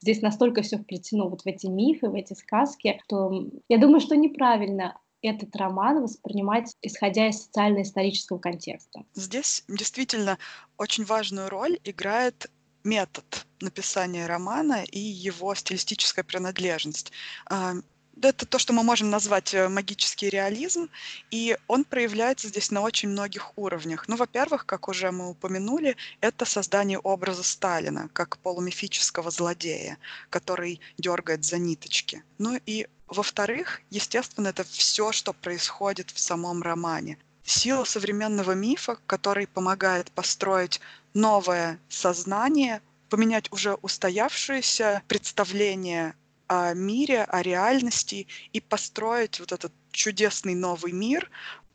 Здесь 0.01 0.23
настолько 0.23 0.63
все 0.63 0.77
вплетено 0.77 1.29
вот 1.29 1.43
в 1.43 1.47
эти 1.47 1.67
мифы, 1.67 2.09
в 2.09 2.15
эти 2.15 2.33
сказки, 2.35 3.01
что 3.07 3.47
я 3.69 3.79
думаю, 3.79 4.01
что 4.01 4.17
неправильно 4.17 4.99
этот 5.23 5.55
роман 5.57 6.03
воспринимать, 6.03 6.77
исходя 6.83 7.29
из 7.29 7.43
социально-исторического 7.45 8.39
контекста. 8.39 9.05
Здесь 9.15 9.65
действительно 9.69 10.39
очень 10.77 11.05
важную 11.05 11.49
роль 11.49 11.79
играет 11.85 12.51
метод 12.85 13.47
написания 13.61 14.27
романа 14.27 14.85
и 14.85 14.99
его 14.99 15.55
стилистическая 15.55 16.25
принадлежность. 16.25 17.13
А, 17.47 17.75
это 18.23 18.47
то, 18.47 18.59
что 18.59 18.73
мы 18.73 18.83
можем 18.83 19.11
назвать 19.11 19.55
э, 19.55 19.69
магический 19.69 20.29
реализм, 20.29 20.89
и 21.31 21.57
он 21.69 21.85
проявляется 21.85 22.49
здесь 22.49 22.71
на 22.71 22.83
очень 22.83 23.09
многих 23.09 23.57
уровнях. 23.57 24.09
Ну, 24.09 24.17
во-первых, 24.17 24.67
как 24.67 24.89
уже 24.89 25.11
мы 25.11 25.31
упомянули, 25.31 25.97
это 26.21 26.45
создание 26.45 26.99
образа 26.99 27.43
Сталина 27.43 28.09
как 28.13 28.39
полумифического 28.39 29.31
злодея, 29.31 29.99
который 30.29 30.81
дергает 30.99 31.45
за 31.45 31.59
ниточки. 31.59 32.23
Ну 32.39 32.59
и 32.67 32.87
во-вторых, 33.11 33.81
естественно, 33.91 34.49
это 34.49 34.65
все, 34.65 35.13
что 35.13 35.33
происходит 35.33 36.11
в 36.11 36.21
самом 36.21 36.63
романе. 36.63 37.19
Сила 37.45 37.85
современного 37.85 38.53
мифа, 38.53 38.99
который 39.07 39.47
помогает 39.47 40.13
построить 40.13 40.81
новое 41.13 41.81
сознание, 41.89 42.81
поменять 43.09 43.51
уже 43.51 43.75
устоявшееся 43.75 45.03
представление 45.09 46.15
о 46.47 46.73
мире, 46.75 47.25
о 47.25 47.43
реальности 47.43 48.29
и 48.53 48.61
построить 48.61 49.41
вот 49.41 49.53
этот 49.53 49.73
чудесный 49.91 50.55
новый 50.55 50.93
мир 50.93 51.29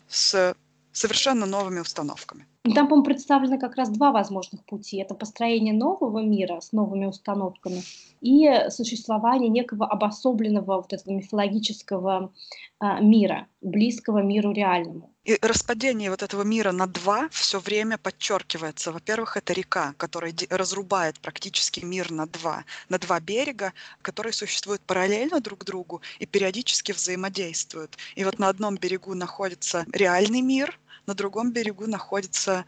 с 0.08 0.56
совершенно 0.94 1.46
новыми 1.46 1.80
установками. 1.80 2.48
Там, 2.74 2.88
по-моему, 2.88 3.04
представлено 3.04 3.60
как 3.60 3.76
раз 3.76 3.90
два 3.90 4.12
возможных 4.12 4.66
пути. 4.66 4.98
Это 4.98 5.14
построение 5.14 5.74
нового 5.74 6.20
мира 6.24 6.60
с 6.60 6.72
новыми 6.72 7.06
установками 7.06 7.84
и 8.22 8.70
существование 8.70 9.50
некого 9.50 9.86
обособленного 9.86 10.78
вот 10.78 10.92
этого 10.92 11.14
мифологического 11.14 12.34
а, 12.80 13.00
мира, 13.02 13.48
близкого 13.62 14.24
миру 14.24 14.52
реальному. 14.52 15.12
И 15.26 15.38
распадение 15.42 16.10
вот 16.10 16.24
этого 16.24 16.44
мира 16.44 16.72
на 16.72 16.88
два 16.88 17.30
все 17.30 17.60
время 17.60 17.98
подчеркивается. 17.98 18.92
Во-первых, 18.92 19.38
это 19.38 19.54
река, 19.54 19.94
которая 19.98 20.34
разрубает 20.50 21.20
практически 21.20 21.86
мир 21.86 22.12
на 22.12 22.26
два, 22.26 22.64
на 22.90 22.98
два 22.98 23.20
берега, 23.20 23.74
которые 24.02 24.34
существуют 24.34 24.82
параллельно 24.82 25.40
друг 25.40 25.66
другу 25.66 26.02
и 26.20 26.26
периодически 26.26 26.92
взаимодействуют. 26.92 27.98
И 28.16 28.24
вот 28.24 28.40
на 28.40 28.50
одном 28.50 28.76
берегу 28.76 29.14
находится 29.14 29.86
реальный 29.92 30.42
мир, 30.42 30.80
на 31.08 31.14
другом 31.14 31.52
берегу 31.52 31.88
находится 31.88 32.66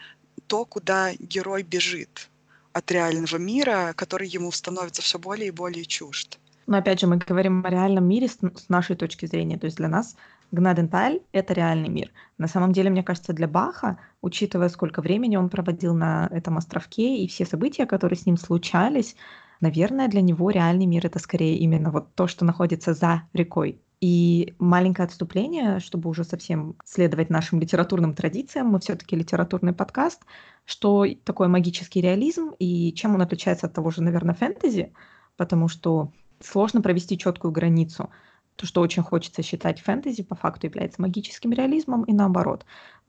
то, 0.47 0.65
куда 0.65 1.13
герой 1.13 1.63
бежит 1.63 2.29
от 2.73 2.91
реального 2.91 3.37
мира, 3.37 3.93
который 3.95 4.27
ему 4.27 4.51
становится 4.51 5.01
все 5.01 5.17
более 5.19 5.47
и 5.47 5.51
более 5.51 5.85
чужд. 5.85 6.39
Но 6.67 6.77
опять 6.77 6.99
же, 6.99 7.07
мы 7.07 7.17
говорим 7.17 7.65
о 7.65 7.69
реальном 7.69 8.05
мире 8.07 8.27
с, 8.27 8.39
нашей 8.67 8.95
точки 8.95 9.25
зрения. 9.25 9.57
То 9.57 9.65
есть 9.65 9.77
для 9.77 9.87
нас 9.87 10.15
Гнаденталь— 10.51 11.21
это 11.31 11.53
реальный 11.53 11.89
мир. 11.89 12.11
На 12.37 12.47
самом 12.47 12.71
деле, 12.71 12.89
мне 12.89 13.03
кажется, 13.03 13.33
для 13.33 13.47
Баха, 13.47 13.97
учитывая, 14.21 14.69
сколько 14.69 15.01
времени 15.01 15.35
он 15.37 15.49
проводил 15.49 15.93
на 15.93 16.27
этом 16.31 16.57
островке 16.57 17.17
и 17.17 17.27
все 17.27 17.45
события, 17.45 17.85
которые 17.85 18.17
с 18.17 18.25
ним 18.25 18.37
случались, 18.37 19.15
наверное, 19.59 20.07
для 20.07 20.21
него 20.21 20.49
реальный 20.49 20.85
мир— 20.85 21.05
это 21.07 21.19
скорее 21.19 21.57
именно 21.57 21.91
вот 21.91 22.13
то, 22.15 22.27
что 22.27 22.45
находится 22.45 22.93
за 22.93 23.23
рекой. 23.33 23.81
И 23.99 24.53
маленькое 24.59 25.07
отступление, 25.07 25.79
чтобы 25.79 26.09
уже 26.09 26.23
совсем 26.23 26.75
следовать 26.85 27.31
нашим 27.31 27.59
литературным 27.59 28.13
традициям, 28.13 28.67
мы 28.67 28.79
все-таки 28.79 29.15
литературный 29.15 29.73
подкаст, 29.73 30.21
что 30.65 31.05
такое 31.23 31.47
магический 31.47 32.01
реализм 32.01 32.51
и 32.59 32.93
чем 32.93 33.15
он 33.15 33.23
отличается 33.23 33.65
от 33.65 33.73
того 33.73 33.89
же, 33.89 34.03
наверное, 34.03 34.35
фэнтези, 34.35 34.93
потому 35.35 35.67
что 35.67 36.11
сложно 36.39 36.81
провести 36.81 37.17
четкую 37.17 37.51
границу. 37.51 38.11
То, 38.55 38.67
что 38.67 38.81
очень 38.81 39.01
хочется 39.01 39.41
считать 39.41 39.81
фэнтези, 39.81 40.21
по 40.21 40.35
факту 40.35 40.67
является 40.67 41.01
магическим 41.01 41.51
реализмом 41.51 42.03
и 42.03 42.13
наоборот. 42.13 42.65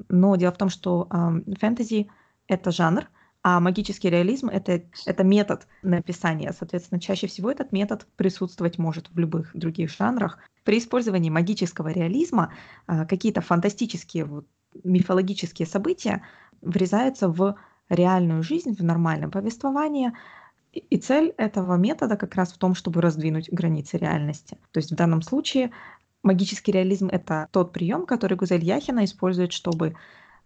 Но 0.09 0.37
дело 0.37 0.53
в 0.53 0.59
том, 0.59 0.71
что 0.71 1.07
э, 1.11 1.55
фэнтези— 1.59 2.09
это 2.49 2.71
жанр, 2.71 3.09
а 3.43 3.61
магический 3.61 4.11
реализм 4.11 4.49
это, 4.49 4.83
это 5.07 5.25
метод 5.25 5.67
написания. 5.83 6.53
Соответственно, 6.53 7.01
чаще 7.01 7.27
всего 7.27 7.51
этот 7.51 7.73
метод 7.73 8.07
присутствовать 8.17 8.79
может 8.79 9.11
в 9.11 9.19
любых 9.19 9.51
других 9.55 9.91
жанрах. 9.91 10.39
При 10.65 10.79
использовании 10.79 11.31
магического 11.31 11.89
реализма 11.89 12.53
э, 12.87 13.07
какие-то 13.07 13.41
фантастические 13.41 14.25
вот, 14.25 14.47
мифологические 14.85 15.67
события 15.67 16.23
врезаются 16.61 17.29
в 17.29 17.57
реальную 17.89 18.43
жизнь, 18.43 18.75
в 18.75 18.83
нормальное 18.83 19.29
повествование, 19.29 20.13
и 20.73 20.99
цель 20.99 21.33
этого 21.39 21.77
метода 21.77 22.17
как 22.17 22.35
раз 22.35 22.53
в 22.53 22.59
том, 22.59 22.75
чтобы 22.75 23.01
раздвинуть 23.01 23.51
границы 23.51 23.97
реальности. 23.97 24.59
То 24.73 24.79
есть 24.79 24.93
в 24.93 24.95
данном 24.95 25.23
случае 25.23 25.71
магический 26.23 26.73
реализм— 26.73 27.09
это 27.13 27.49
тот 27.53 27.73
прием, 27.73 28.05
который 28.05 28.37
Гузель 28.37 28.65
Яхина 28.65 29.05
использует, 29.05 29.53
чтобы 29.53 29.97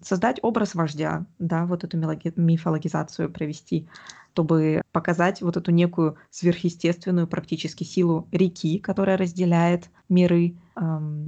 создать 0.03 0.39
образ 0.43 0.75
вождя, 0.75 1.27
да, 1.39 1.67
вот 1.67 1.85
эту 1.85 1.97
мифологизацию 2.37 3.31
провести, 3.31 3.89
чтобы 4.33 4.83
показать 4.93 5.43
вот 5.43 5.57
эту 5.57 5.71
некую 5.71 6.17
сверхъестественную 6.31 7.27
практически 7.27 7.85
силу 7.85 8.27
реки, 8.33 8.79
которая 8.79 9.17
разделяет 9.17 9.91
миры, 10.09 10.57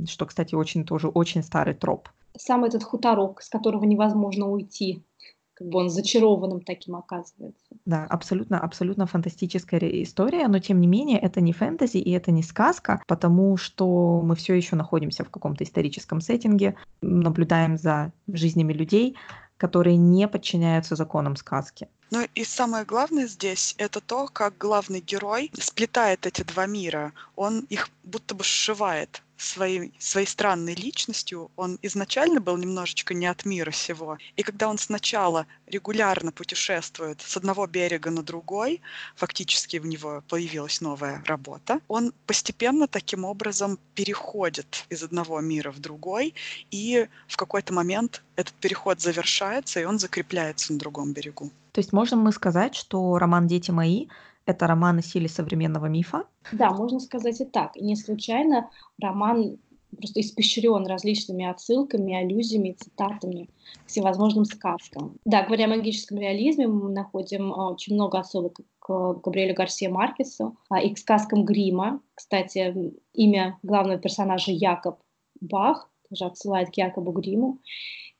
что, 0.07 0.27
кстати, 0.27 0.55
очень 0.55 0.85
тоже 0.85 1.09
очень 1.09 1.43
старый 1.43 1.75
троп. 1.75 2.09
Сам 2.37 2.64
этот 2.64 2.83
хуторок, 2.83 3.43
с 3.43 3.49
которого 3.49 3.85
невозможно 3.85 4.49
уйти, 4.49 5.05
как 5.55 5.69
бы 5.69 5.79
он 5.79 5.91
зачарованным 5.91 6.61
таким 6.61 6.97
оказывается. 6.97 7.65
Да, 7.85 8.05
абсолютно, 8.05 8.59
абсолютно 8.59 9.07
фантастическая 9.07 9.81
история, 10.03 10.49
но 10.49 10.59
тем 10.59 10.81
не 10.81 10.87
менее 10.87 11.19
это 11.19 11.41
не 11.41 11.53
фэнтези 11.53 11.99
и 11.99 12.11
это 12.11 12.31
не 12.33 12.43
сказка, 12.43 13.03
потому 13.07 13.57
что 13.57 14.21
мы 14.23 14.35
все 14.37 14.55
еще 14.55 14.77
находимся 14.77 15.25
в 15.25 15.31
каком-то 15.31 15.65
историческом 15.65 16.21
сеттинге, 16.21 16.77
наблюдаем 17.03 17.77
за 17.77 18.13
жизнями 18.27 18.73
людей, 18.73 19.17
которые 19.57 19.97
не 19.97 20.27
подчиняются 20.29 20.97
законам 20.97 21.37
сказки. 21.37 21.89
Ну 22.11 22.27
и 22.35 22.45
самое 22.45 22.85
главное 22.85 23.27
здесь 23.27 23.75
это 23.79 24.01
то, 24.01 24.29
как 24.33 24.59
главный 24.59 25.01
герой 25.01 25.51
сплетает 25.59 26.27
эти 26.27 26.43
два 26.43 26.67
мира. 26.67 27.13
Он 27.35 27.61
их 27.71 27.89
будто 28.03 28.35
бы 28.35 28.45
сшивает 28.45 29.23
своей, 29.45 29.92
своей 29.99 30.26
странной 30.26 30.74
личностью, 30.74 31.51
он 31.57 31.78
изначально 31.82 32.40
был 32.40 32.57
немножечко 32.57 33.14
не 33.14 33.26
от 33.26 33.45
мира 33.45 33.70
сего. 33.70 34.18
И 34.36 34.42
когда 34.42 34.68
он 34.68 34.78
сначала 34.78 35.47
регулярно 35.66 36.32
путешествует 36.32 37.20
с 37.20 37.36
одного 37.36 37.66
берега 37.66 38.11
на 38.11 38.22
другой, 38.22 38.80
фактически 39.16 39.76
в 39.76 39.86
него 39.86 40.22
появилась 40.28 40.80
новая 40.80 41.22
работа, 41.26 41.80
он 41.88 42.12
постепенно 42.26 42.86
таким 42.88 43.24
образом 43.24 43.78
переходит 43.95 44.84
из 44.90 45.03
одного 45.03 45.40
мира 45.40 45.70
в 45.70 45.80
другой, 45.80 46.34
и 46.70 47.07
в 47.28 47.36
какой-то 47.36 47.72
момент 47.72 48.22
этот 48.36 48.55
переход 48.55 49.01
завершается, 49.01 49.80
и 49.80 49.84
он 49.84 49.99
закрепляется 49.99 50.72
на 50.72 50.78
другом 50.78 51.12
берегу. 51.12 51.51
То 51.72 51.80
есть 51.80 51.92
можем 51.92 52.20
мы 52.20 52.32
сказать, 52.32 52.76
что 52.76 53.18
роман 53.18 53.47
«Дети 53.47 53.70
мои» 53.70 54.07
Это 54.47 54.66
роман 54.66 54.99
о 54.99 55.03
силе 55.03 55.28
современного 55.28 55.86
мифа? 55.86 56.24
Да, 56.53 56.70
можно 56.70 57.01
сказать 57.01 57.40
и 57.40 57.45
так. 57.45 57.76
Не 57.76 57.97
случайно 57.97 58.70
роман 59.01 59.59
просто 59.95 60.20
испещрен 60.20 60.86
различными 60.86 61.45
отсылками, 61.45 62.14
аллюзиями, 62.14 62.72
цитатами 62.72 63.49
всевозможным 63.86 64.45
сказкам. 64.45 65.16
Да, 65.24 65.45
говоря 65.45 65.66
о 65.66 65.68
магическом 65.68 66.18
реализме, 66.18 66.66
мы 66.66 66.90
находим 66.90 67.53
а, 67.53 67.70
очень 67.70 67.95
много 67.95 68.18
отсылок 68.18 68.59
к 68.80 69.14
Габриэлю 69.22 69.55
Гарсия 69.55 69.90
Маркесу 69.90 70.57
а, 70.68 70.80
и 70.80 70.92
к 70.92 70.99
сказкам 70.99 71.45
Грима. 71.45 72.01
Кстати, 72.14 72.92
имя 73.12 73.59
главного 73.62 73.99
персонажа 73.99 74.51
Якоб 74.51 74.99
Бах 75.40 75.90
тоже 76.09 76.26
отсылает 76.26 76.70
к 76.70 76.76
Якобу 76.76 77.12
Гриму. 77.12 77.59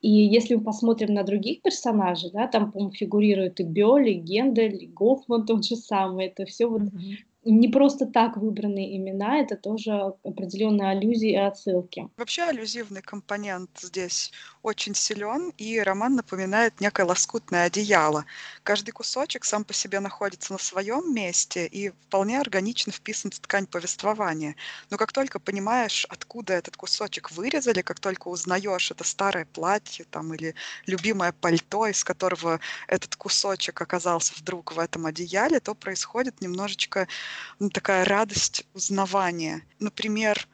И 0.01 0.09
если 0.09 0.55
мы 0.55 0.63
посмотрим 0.63 1.13
на 1.13 1.23
других 1.23 1.61
персонажей, 1.61 2.29
да, 2.31 2.47
там, 2.47 2.71
по-моему, 2.71 2.93
фигурируют 2.93 3.59
и 3.59 3.63
Бёль, 3.63 4.09
и 4.09 4.13
Гендель, 4.13 4.83
и 4.83 4.87
Гофман 4.87 5.45
тот 5.45 5.65
же 5.65 5.75
самый. 5.75 6.27
Это 6.27 6.45
все 6.45 6.67
вот 6.67 6.83
mm-hmm 6.83 7.17
не 7.45 7.67
просто 7.67 8.07
так 8.07 8.37
выбранные 8.37 8.97
имена, 8.97 9.39
это 9.39 9.55
тоже 9.55 9.91
определенные 10.23 10.89
аллюзии 10.89 11.31
и 11.31 11.35
отсылки. 11.35 12.09
Вообще 12.17 12.43
аллюзивный 12.43 13.01
компонент 13.01 13.69
здесь 13.79 14.31
очень 14.65 14.95
силен, 14.95 15.53
и 15.59 15.79
роман 15.79 16.15
напоминает 16.15 16.81
некое 16.81 17.05
лоскутное 17.05 17.65
одеяло. 17.65 18.25
Каждый 18.63 18.91
кусочек 18.91 19.45
сам 19.45 19.63
по 19.63 19.73
себе 19.73 19.99
находится 19.99 20.53
на 20.53 20.59
своем 20.59 21.13
месте 21.13 21.67
и 21.67 21.89
вполне 21.89 22.39
органично 22.39 22.91
вписан 22.91 23.29
в 23.29 23.39
ткань 23.39 23.67
повествования. 23.67 24.55
Но 24.89 24.97
как 24.97 25.11
только 25.11 25.37
понимаешь, 25.37 26.07
откуда 26.09 26.53
этот 26.53 26.77
кусочек 26.77 27.29
вырезали, 27.31 27.83
как 27.83 27.99
только 27.99 28.27
узнаешь 28.27 28.89
это 28.89 29.03
старое 29.03 29.45
платье 29.45 30.05
там, 30.09 30.33
или 30.33 30.55
любимое 30.87 31.31
пальто, 31.31 31.85
из 31.85 32.03
которого 32.03 32.59
этот 32.87 33.15
кусочек 33.15 33.79
оказался 33.79 34.33
вдруг 34.35 34.71
в 34.71 34.79
этом 34.79 35.05
одеяле, 35.05 35.59
то 35.59 35.75
происходит 35.75 36.41
немножечко 36.41 37.07
ну, 37.59 37.69
такая 37.69 38.03
радость 38.03 38.65
узнавания. 38.73 39.61
Например, 39.79 40.47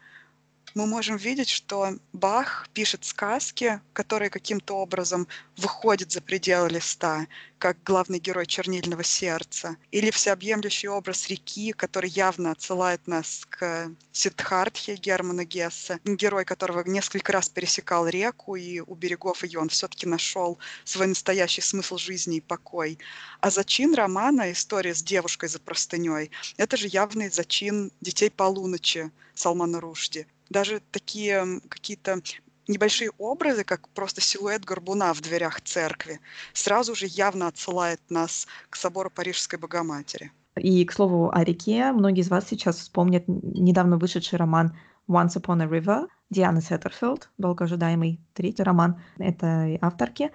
мы 0.73 0.85
можем 0.85 1.17
видеть, 1.17 1.49
что 1.49 1.97
Бах 2.13 2.69
пишет 2.73 3.03
сказки, 3.03 3.81
которые 3.93 4.29
каким-то 4.29 4.77
образом 4.77 5.27
выходят 5.57 6.11
за 6.11 6.21
пределы 6.21 6.69
листа, 6.69 7.27
как 7.57 7.83
главный 7.83 8.19
герой 8.19 8.45
«Чернильного 8.45 9.03
сердца», 9.03 9.75
или 9.91 10.11
всеобъемлющий 10.11 10.87
образ 10.87 11.27
реки, 11.27 11.73
который 11.73 12.09
явно 12.09 12.51
отсылает 12.51 13.05
нас 13.07 13.45
к 13.49 13.91
Сиддхартхе 14.11 14.95
Германа 14.95 15.45
Гесса, 15.45 15.99
герой 16.05 16.45
которого 16.45 16.83
несколько 16.87 17.31
раз 17.33 17.49
пересекал 17.49 18.07
реку, 18.07 18.55
и 18.55 18.79
у 18.79 18.95
берегов 18.95 19.43
ее 19.43 19.59
он 19.59 19.69
все-таки 19.69 20.07
нашел 20.07 20.57
свой 20.85 21.07
настоящий 21.07 21.61
смысл 21.61 21.97
жизни 21.97 22.37
и 22.37 22.41
покой. 22.41 22.97
А 23.41 23.49
зачин 23.49 23.93
романа 23.93 24.51
«История 24.51 24.95
с 24.95 25.03
девушкой 25.03 25.49
за 25.49 25.59
простыней»— 25.59 26.31
это 26.57 26.77
же 26.77 26.87
явный 26.87 27.29
зачин 27.29 27.91
«Детей 28.01 28.29
полуночи» 28.29 29.11
Салмана 29.33 29.79
Рушди 29.79 30.27
даже 30.51 30.81
такие 30.91 31.61
какие-то 31.69 32.21
небольшие 32.67 33.11
образы, 33.17 33.63
как 33.63 33.87
просто 33.89 34.21
силуэт 34.21 34.65
горбуна 34.65 35.13
в 35.13 35.21
дверях 35.21 35.61
церкви, 35.61 36.19
сразу 36.53 36.95
же 36.95 37.07
явно 37.07 37.47
отсылает 37.47 37.99
нас 38.09 38.47
к 38.69 38.75
собору 38.75 39.09
Парижской 39.09 39.59
Богоматери. 39.59 40.31
И, 40.57 40.83
к 40.85 40.91
слову, 40.91 41.31
о 41.33 41.43
реке, 41.43 41.91
многие 41.91 42.21
из 42.21 42.29
вас 42.29 42.45
сейчас 42.49 42.77
вспомнят 42.77 43.23
недавно 43.27 43.97
вышедший 43.97 44.37
роман 44.37 44.77
«Once 45.07 45.35
Upon 45.35 45.63
a 45.63 45.65
River» 45.65 46.07
Дианы 46.29 46.61
Сеттерфилд, 46.61 47.29
долгоожидаемый 47.37 48.21
третий 48.33 48.63
роман 48.63 49.01
этой 49.17 49.77
авторки. 49.81 50.31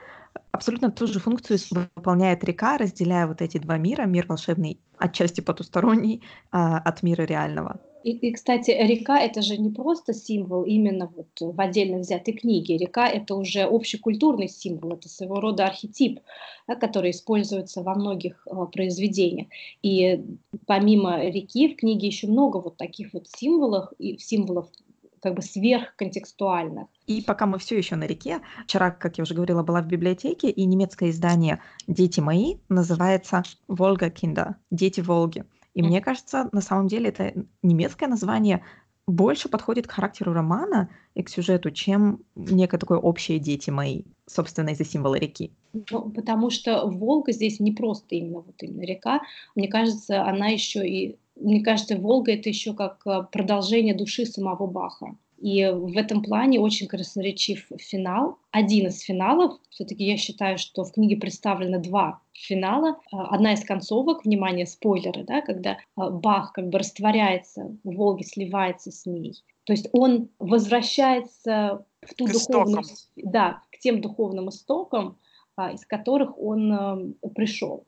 Абсолютно 0.53 0.91
ту 0.91 1.07
же 1.07 1.21
функцию 1.21 1.59
выполняет 1.71 2.45
река, 2.45 2.77
разделяя 2.77 3.27
вот 3.27 3.41
эти 3.41 3.57
два 3.59 3.79
мира, 3.79 4.03
мир 4.03 4.27
волшебный, 4.27 4.79
отчасти 4.99 5.41
потусторонний, 5.41 6.23
а, 6.51 6.79
от 6.79 7.03
мира 7.03 7.23
реального. 7.23 7.81
И, 8.07 8.11
и, 8.13 8.33
кстати, 8.33 8.71
река 8.71 9.19
это 9.19 9.43
же 9.43 9.57
не 9.57 9.69
просто 9.69 10.15
символ 10.15 10.63
именно 10.63 11.11
вот 11.17 11.27
в 11.41 11.61
отдельно 11.61 11.99
взятой 11.99 12.35
книге. 12.35 12.77
Река 12.77 13.09
это 13.09 13.35
уже 13.35 13.63
общекультурный 13.63 14.49
символ, 14.49 14.93
это 14.93 15.09
своего 15.09 15.41
рода 15.41 15.67
архетип, 15.67 16.21
да, 16.69 16.77
который 16.77 17.11
используется 17.11 17.83
во 17.83 17.97
многих 17.97 18.47
э, 18.47 18.55
произведениях. 18.73 19.49
И 19.83 20.25
помимо 20.67 21.21
реки 21.21 21.75
в 21.75 21.79
книге 21.79 22.07
еще 22.07 22.29
много 22.29 22.59
вот 22.59 22.77
таких 22.77 23.13
вот 23.13 23.27
символов 23.27 23.93
и 23.99 24.17
символов 24.19 24.69
как 25.21 25.35
бы 25.35 25.43
сверхконтекстуальных. 25.43 26.87
И 27.09 27.23
пока 27.23 27.47
мы 27.47 27.59
все 27.59 27.77
еще 27.77 27.97
на 27.97 28.05
реке, 28.05 28.39
вчера, 28.69 28.93
как 28.93 29.19
я 29.19 29.23
уже 29.23 29.35
говорила, 29.35 29.65
была 29.65 29.83
в 29.83 29.89
библиотеке, 29.89 30.49
и 30.49 30.65
немецкое 30.65 31.11
издание 31.11 31.61
«Дети 31.89 32.21
мои» 32.21 32.59
называется 32.69 33.43
«Волга 33.67 34.11
Кинда»— 34.11 34.59
«Дети 34.71 35.01
Волги». 35.01 35.45
И 35.77 35.83
мне 35.83 36.01
кажется, 36.01 36.49
на 36.53 36.63
самом 36.63 36.89
деле 36.89 37.11
это 37.11 37.35
немецкое 37.63 38.09
название 38.09 38.65
больше 39.07 39.51
подходит 39.51 39.87
к 39.87 39.91
характеру 39.91 40.33
романа 40.33 40.89
и 41.15 41.23
к 41.23 41.29
сюжету, 41.29 41.71
чем 41.71 42.21
некое 42.35 42.79
такое 42.79 42.99
общее 42.99 43.39
«Дети 43.39 43.69
мои», 43.69 44.05
собственно, 44.27 44.71
из-за 44.71 44.87
символа 44.87 45.17
реки. 45.17 45.53
Ну, 45.91 46.11
потому 46.11 46.49
что 46.49 46.87
Волга 46.87 47.31
здесь 47.33 47.61
не 47.61 47.73
просто 47.73 48.15
именно 48.15 48.41
вот 48.41 48.63
именно 48.63 48.85
река. 48.87 49.21
Мне 49.55 49.69
кажется, 49.69 50.25
она 50.25 50.49
еще 50.49 50.89
и 50.89 51.19
мне 51.39 51.63
кажется, 51.63 51.99
Волга 51.99 52.33
это 52.33 52.49
еще 52.49 52.73
как 52.73 53.03
э, 53.07 53.27
продолжение 53.31 53.95
души 53.95 54.25
самого 54.25 54.67
Баха. 54.67 55.15
И 55.47 55.65
в 55.65 55.97
этом 55.97 56.25
плане 56.25 56.59
очень 56.59 56.89
красноречив 56.89 57.69
финал. 57.79 58.41
Один 58.51 58.89
из 58.89 59.01
финалов, 59.01 59.61
все-таки 59.71 60.03
я 60.03 60.17
считаю, 60.17 60.59
что 60.59 60.83
в 60.83 60.91
книге 60.91 61.17
представлены 61.19 61.79
два 61.79 62.21
финала. 62.33 62.97
Э, 63.13 63.19
одна 63.31 63.53
из 63.53 63.65
концовок, 63.65 64.25
внимание, 64.25 64.67
спойлеры, 64.67 65.23
да, 65.23 65.43
когда 65.43 65.75
э, 65.75 65.77
Бах 65.95 66.53
как 66.53 66.69
бы 66.69 66.81
растворяется 66.81 67.77
в 67.85 67.95
Волге, 67.95 68.25
сливается 68.25 68.91
с 68.91 69.07
ней. 69.07 69.41
То 69.63 69.73
есть 69.73 69.89
он 69.93 70.31
возвращается 70.41 71.87
в 72.03 72.15
ту 72.15 72.27
к 72.27 72.33
духовную, 72.33 72.83
истокам. 72.83 73.31
да, 73.31 73.63
к 73.71 73.79
тем 73.79 74.01
духовным 74.01 74.49
истокам, 74.49 75.17
из 75.73 75.87
которых 75.87 76.37
он 76.39 77.15
пришел. 77.37 77.85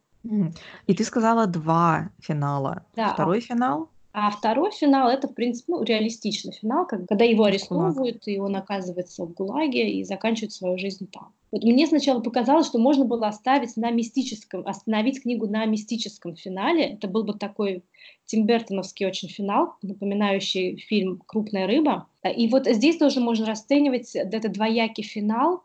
И 0.87 0.95
ты 0.95 1.03
сказала 1.03 1.49
два 1.49 2.11
финала. 2.21 2.85
Да, 2.95 3.11
а 3.11 3.15
Второй 3.15 3.41
финал? 3.41 3.91
А 4.13 4.31
второй 4.31 4.73
финал 4.73 5.09
это, 5.09 5.29
в 5.29 5.35
принципе, 5.35 5.73
ну, 5.73 5.83
реалистичный 5.83 6.53
финал, 6.53 6.87
когда 6.87 7.25
его 7.25 7.45
арестовывают, 7.45 8.27
и 8.27 8.39
он 8.39 8.57
оказывается 8.57 9.25
в 9.25 9.35
ГУЛАГе 9.35 9.91
и 9.91 10.05
заканчивает 10.05 10.53
свою 10.53 10.79
жизнь 10.79 11.09
там. 11.13 11.33
Вот 11.51 11.63
мне 11.63 11.87
сначала 11.87 12.21
показалось, 12.21 12.67
что 12.67 12.79
можно 12.79 13.05
было 13.05 13.29
оставить 13.29 13.77
на 13.77 13.91
мистическом, 13.91 14.67
остановить 14.67 15.23
книгу 15.23 15.47
на 15.47 15.65
мистическом 15.67 16.37
финале. 16.37 16.85
Это 16.85 17.09
был 17.09 17.25
бы 17.25 17.35
такой 17.35 17.85
тимбертоновский 18.27 19.07
очень 19.07 19.29
финал, 19.29 19.75
напоминающий 19.83 20.77
фильм 20.77 21.23
«Крупная 21.27 21.67
рыба». 21.67 22.07
И 22.37 22.49
вот 22.49 22.67
здесь 22.67 22.99
тоже 22.99 23.21
можно 23.21 23.47
расценивать 23.47 24.15
этот 24.15 24.53
двоякий 24.53 25.05
финал, 25.05 25.63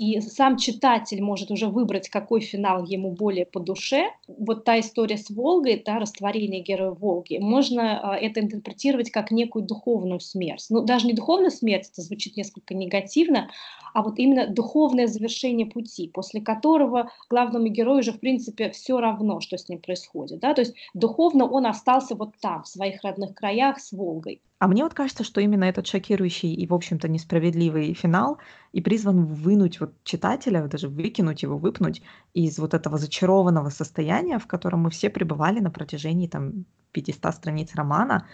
и 0.00 0.18
сам 0.22 0.56
читатель 0.56 1.22
может 1.22 1.50
уже 1.50 1.66
выбрать, 1.66 2.08
какой 2.08 2.40
финал 2.40 2.86
ему 2.86 3.12
более 3.12 3.44
по 3.44 3.60
душе. 3.60 4.06
Вот 4.26 4.64
та 4.64 4.80
история 4.80 5.18
с 5.18 5.28
Волгой, 5.28 5.82
да, 5.84 5.98
растворение 5.98 6.62
героя 6.62 6.92
Волги, 6.92 7.36
можно 7.36 8.16
э, 8.18 8.24
это 8.24 8.40
интерпретировать 8.40 9.10
как 9.10 9.30
некую 9.30 9.66
духовную 9.66 10.20
смерть. 10.20 10.64
Ну, 10.70 10.82
даже 10.82 11.06
не 11.06 11.12
духовную 11.12 11.50
смерть, 11.50 11.90
это 11.92 12.00
звучит 12.00 12.38
несколько 12.38 12.72
негативно, 12.72 13.50
а 13.92 14.02
вот 14.02 14.18
именно 14.18 14.46
духовное 14.46 15.06
завершение 15.06 15.66
пути, 15.66 16.08
после 16.08 16.40
которого 16.40 17.10
главному 17.28 17.66
герою 17.66 17.98
уже, 17.98 18.12
в 18.12 18.20
принципе, 18.20 18.70
все 18.70 19.00
равно, 19.00 19.40
что 19.40 19.58
с 19.58 19.68
ним 19.68 19.80
происходит. 19.80 20.40
Да? 20.40 20.54
То 20.54 20.62
есть 20.62 20.76
духовно 20.94 21.46
он 21.46 21.66
остался 21.66 22.14
вот 22.14 22.30
там, 22.40 22.62
в 22.62 22.68
своих 22.68 23.04
родных 23.04 23.34
краях 23.34 23.78
с 23.78 23.92
Волгой. 23.92 24.40
А 24.60 24.68
мне 24.68 24.84
вот 24.84 24.92
кажется, 24.92 25.24
что 25.24 25.40
именно 25.40 25.64
этот 25.64 25.86
шокирующий 25.86 26.52
и, 26.52 26.66
в 26.66 26.74
общем-то, 26.74 27.08
несправедливый 27.08 27.94
финал 27.94 28.36
и 28.72 28.82
призван 28.82 29.24
вынуть 29.24 29.80
вот 29.80 29.94
читателя, 30.04 30.68
даже 30.68 30.88
выкинуть 30.88 31.42
его, 31.42 31.56
выпнуть 31.56 32.02
из 32.34 32.58
вот 32.58 32.74
этого 32.74 32.98
зачарованного 32.98 33.70
состояния, 33.70 34.38
в 34.38 34.46
котором 34.46 34.80
мы 34.80 34.90
все 34.90 35.08
пребывали 35.08 35.60
на 35.60 35.70
протяжении 35.70 36.28
там 36.28 36.66
500 36.92 37.34
страниц 37.34 37.74
романа, 37.74 38.26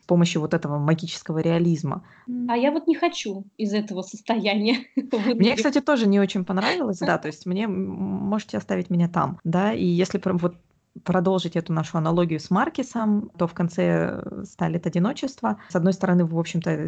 с 0.00 0.06
помощью 0.06 0.40
вот 0.40 0.54
этого 0.54 0.78
магического 0.78 1.40
реализма. 1.40 2.02
А 2.48 2.56
я 2.56 2.70
вот 2.72 2.86
не 2.86 2.94
хочу 2.94 3.44
из 3.58 3.74
этого 3.74 4.00
состояния. 4.00 4.86
Мне, 4.96 5.54
кстати, 5.54 5.82
тоже 5.82 6.08
не 6.08 6.18
очень 6.18 6.46
понравилось, 6.46 6.98
да, 6.98 7.18
то 7.18 7.28
есть 7.28 7.44
мне 7.44 7.68
можете 7.68 8.56
оставить 8.56 8.88
меня 8.88 9.08
там, 9.08 9.38
да, 9.44 9.74
и 9.74 9.84
если 9.84 10.18
вот 10.24 10.56
продолжить 11.02 11.56
эту 11.56 11.72
нашу 11.72 11.98
аналогию 11.98 12.38
с 12.38 12.50
Маркисом, 12.50 13.30
то 13.36 13.46
в 13.46 13.54
конце 13.54 14.20
э, 14.22 14.44
Сталит 14.44 14.86
одиночество. 14.86 15.58
С 15.68 15.74
одной 15.74 15.92
стороны, 15.92 16.24
в 16.24 16.38
общем-то, 16.38 16.86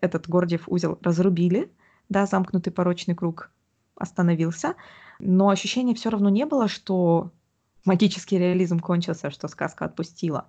этот 0.00 0.28
Гордиев 0.28 0.62
узел 0.66 0.98
разрубили, 1.02 1.70
да, 2.08 2.26
замкнутый 2.26 2.72
порочный 2.72 3.14
круг 3.14 3.50
остановился, 3.96 4.74
но 5.18 5.50
ощущения 5.50 5.94
все 5.94 6.10
равно 6.10 6.28
не 6.30 6.46
было, 6.46 6.68
что 6.68 7.30
магический 7.84 8.38
реализм 8.38 8.80
кончился, 8.80 9.30
что 9.30 9.48
сказка 9.48 9.84
отпустила. 9.84 10.46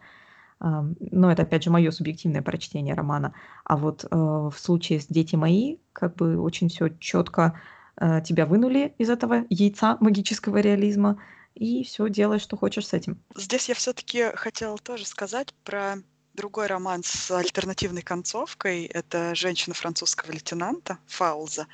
Но 0.59 1.31
это, 1.31 1.43
опять 1.43 1.63
же, 1.63 1.69
мое 1.69 1.91
субъективное 1.91 2.41
прочтение 2.41 2.95
романа. 2.95 3.33
А 3.65 3.75
вот 3.75 4.05
э, 4.05 4.07
в 4.09 4.55
случае 4.57 5.01
с 5.01 5.07
«Дети 5.07 5.35
мои» 5.35 5.77
как 5.91 6.15
бы 6.15 6.39
очень 6.39 6.69
все 6.69 6.89
четко 6.97 7.59
э, 7.97 8.21
тебя 8.21 8.45
вынули 8.45 8.95
из 8.97 9.09
этого 9.09 9.43
яйца 9.49 9.97
магического 9.99 10.57
реализма, 10.57 11.19
и 11.55 11.83
все 11.83 12.09
делай, 12.09 12.39
что 12.39 12.57
хочешь 12.57 12.87
с 12.87 12.93
этим. 12.93 13.17
Здесь 13.35 13.69
я 13.69 13.75
все-таки 13.75 14.31
хотела 14.35 14.77
тоже 14.77 15.05
сказать 15.05 15.53
про 15.63 15.97
другой 16.35 16.67
роман 16.67 17.01
с 17.03 17.31
альтернативной 17.31 18.01
концовкой. 18.01 18.85
Это 18.85 19.33
«Женщина 19.35 19.73
французского 19.73 20.31
лейтенанта» 20.31 20.99
Фаулза. 21.07 21.67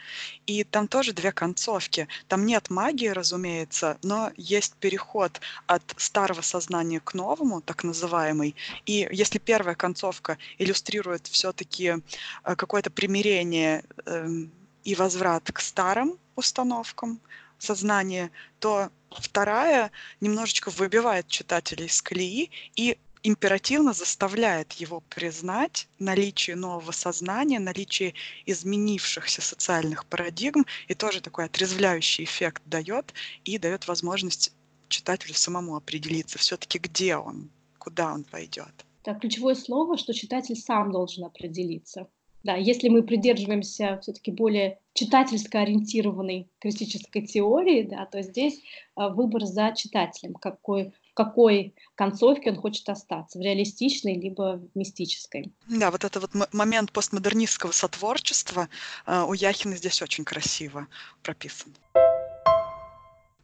И 0.46 0.64
там 0.64 0.88
тоже 0.88 1.14
две 1.14 1.32
концовки. 1.32 2.08
Там 2.28 2.46
нет 2.46 2.70
магии, 2.70 3.08
разумеется, 3.08 3.98
но 4.04 4.32
есть 4.38 4.76
переход 4.76 5.42
от 5.66 5.82
старого 5.98 6.42
сознания 6.42 7.00
к 7.00 7.14
новому, 7.14 7.62
так 7.62 7.84
называемый. 7.84 8.56
И 8.86 9.10
если 9.12 9.40
первая 9.40 9.76
концовка 9.76 10.38
иллюстрирует 10.60 11.28
все-таки 11.28 11.96
э, 12.44 12.56
какое-то 12.56 12.92
примирение 12.92 13.84
эм, 14.06 14.52
и 14.84 14.96
возврат 14.96 15.52
к 15.52 15.60
старым 15.60 16.18
установкам 16.36 17.20
сознания, 17.58 18.32
то 18.60 18.92
Вторая 19.12 19.92
немножечко 20.22 20.70
выбивает 20.70 21.28
читателя 21.28 21.86
из 21.86 22.02
колеи 22.02 22.50
и 22.76 22.98
императивно 23.24 23.94
заставляет 23.94 24.74
его 24.74 25.02
признать 25.02 25.88
наличие 26.00 26.56
нового 26.56 26.92
сознания, 26.92 27.60
наличие 27.60 28.14
изменившихся 28.46 29.42
социальных 29.42 30.06
парадигм, 30.06 30.66
и 30.88 30.96
тоже 30.96 31.22
такой 31.22 31.46
отрезвляющий 31.46 32.24
эффект 32.24 32.64
дает, 32.66 33.14
и 33.44 33.58
дает 33.58 33.88
возможность 33.88 34.54
читателю 34.88 35.34
самому 35.34 35.76
определиться 35.76 36.38
все-таки, 36.38 36.80
где 36.80 37.16
он, 37.16 37.52
куда 37.78 38.14
он 38.14 38.24
пойдет. 38.24 38.86
Так, 39.04 39.22
ключевое 39.22 39.56
слово, 39.56 39.98
что 39.98 40.14
читатель 40.14 40.56
сам 40.56 40.92
должен 40.92 41.26
определиться. 41.26 42.08
Да, 42.44 42.56
если 42.56 42.90
мы 42.90 43.04
придерживаемся 43.04 44.00
все-таки 44.02 44.32
более 44.32 44.80
читательско 44.94 45.60
ориентированной 45.60 46.50
критической 46.60 47.26
теории, 47.26 47.84
да, 47.84 48.06
то 48.06 48.22
здесь 48.22 48.62
а, 48.96 49.10
выбор 49.10 49.46
за 49.46 49.74
читателем, 49.76 50.34
какой, 50.34 50.94
в 51.12 51.14
какой 51.14 51.76
концовке 51.96 52.52
он 52.52 52.58
хочет 52.58 52.88
остаться, 52.90 53.40
в 53.40 53.42
реалистичной 53.42 54.16
либо 54.16 54.58
в 54.58 54.78
мистической. 54.78 55.54
Да, 55.68 55.92
вот 55.92 56.04
этот 56.04 56.34
вот 56.34 56.54
момент 56.54 56.92
постмодернистского 56.92 57.72
сотворчества 57.72 58.68
э, 59.06 59.24
у 59.24 59.34
Яхина 59.34 59.76
здесь 59.76 60.02
очень 60.02 60.26
красиво 60.26 60.88
прописан. 61.24 61.74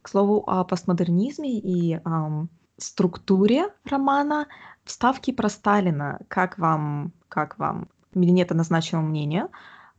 К 0.02 0.08
слову 0.08 0.44
о 0.46 0.64
постмодернизме 0.64 1.58
и 1.58 1.94
эм, 1.94 2.48
структуре 2.78 3.68
романа, 3.84 4.46
вставки 4.84 5.32
про 5.32 5.48
Сталина. 5.48 6.20
Как 6.28 6.58
вам, 6.58 7.12
как 7.28 7.58
вам 7.58 7.88
мне 8.14 8.32
нет 8.32 8.50
однозначного 8.50 9.02
мнения. 9.02 9.48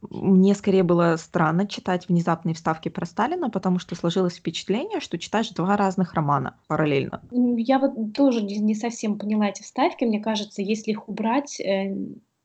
Мне 0.01 0.55
скорее 0.55 0.83
было 0.83 1.15
странно 1.17 1.67
читать 1.67 2.07
внезапные 2.07 2.55
вставки 2.55 2.89
про 2.89 3.05
Сталина, 3.05 3.49
потому 3.49 3.79
что 3.79 3.95
сложилось 3.95 4.35
впечатление, 4.35 5.01
что 5.01 5.17
читаешь 5.17 5.49
два 5.49 5.75
разных 5.75 6.13
романа 6.13 6.55
параллельно. 6.67 7.21
Я 7.31 7.79
вот 7.79 8.13
тоже 8.13 8.41
не 8.41 8.75
совсем 8.75 9.17
поняла 9.17 9.49
эти 9.49 9.61
вставки. 9.61 10.05
Мне 10.05 10.19
кажется, 10.19 10.61
если 10.61 10.91
их 10.91 11.09
убрать, 11.09 11.59
э, 11.59 11.95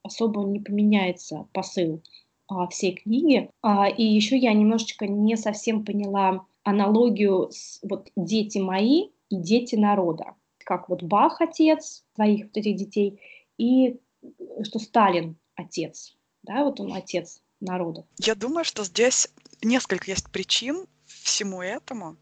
особо 0.03 0.43
не 0.45 0.61
поменяется 0.61 1.47
посыл 1.53 2.03
а, 2.49 2.67
всей 2.69 2.95
книги. 2.95 3.51
А, 3.63 3.89
и 3.89 4.03
еще 4.03 4.37
я 4.37 4.53
немножечко 4.53 5.07
не 5.07 5.37
совсем 5.37 5.85
поняла 5.85 6.47
аналогию 6.63 7.49
с 7.51 7.81
вот 7.83 8.11
«Дети 8.17 8.59
мои» 8.59 9.09
и 9.31 9.37
«Дети 9.37 9.77
народа». 9.77 10.35
Как 10.59 10.89
вот 10.89 11.03
Бах 11.03 11.41
отец 11.41 12.05
своих 12.15 12.47
вот 12.47 12.57
этих 12.57 12.77
детей, 12.77 13.21
и 13.59 13.99
что 14.63 14.79
Сталин 14.79 15.37
отец, 15.57 16.17
да, 16.43 16.65
вот 16.65 16.81
он 16.81 16.93
отец 16.95 17.43
народов. 17.65 18.05
Я 18.19 18.35
думаю, 18.35 18.65
что 18.65 18.85
здесь 18.85 19.29
несколько 19.63 20.11
есть 20.11 20.31
причин 20.31 20.87
всему 21.07 21.63
этому. 21.63 22.17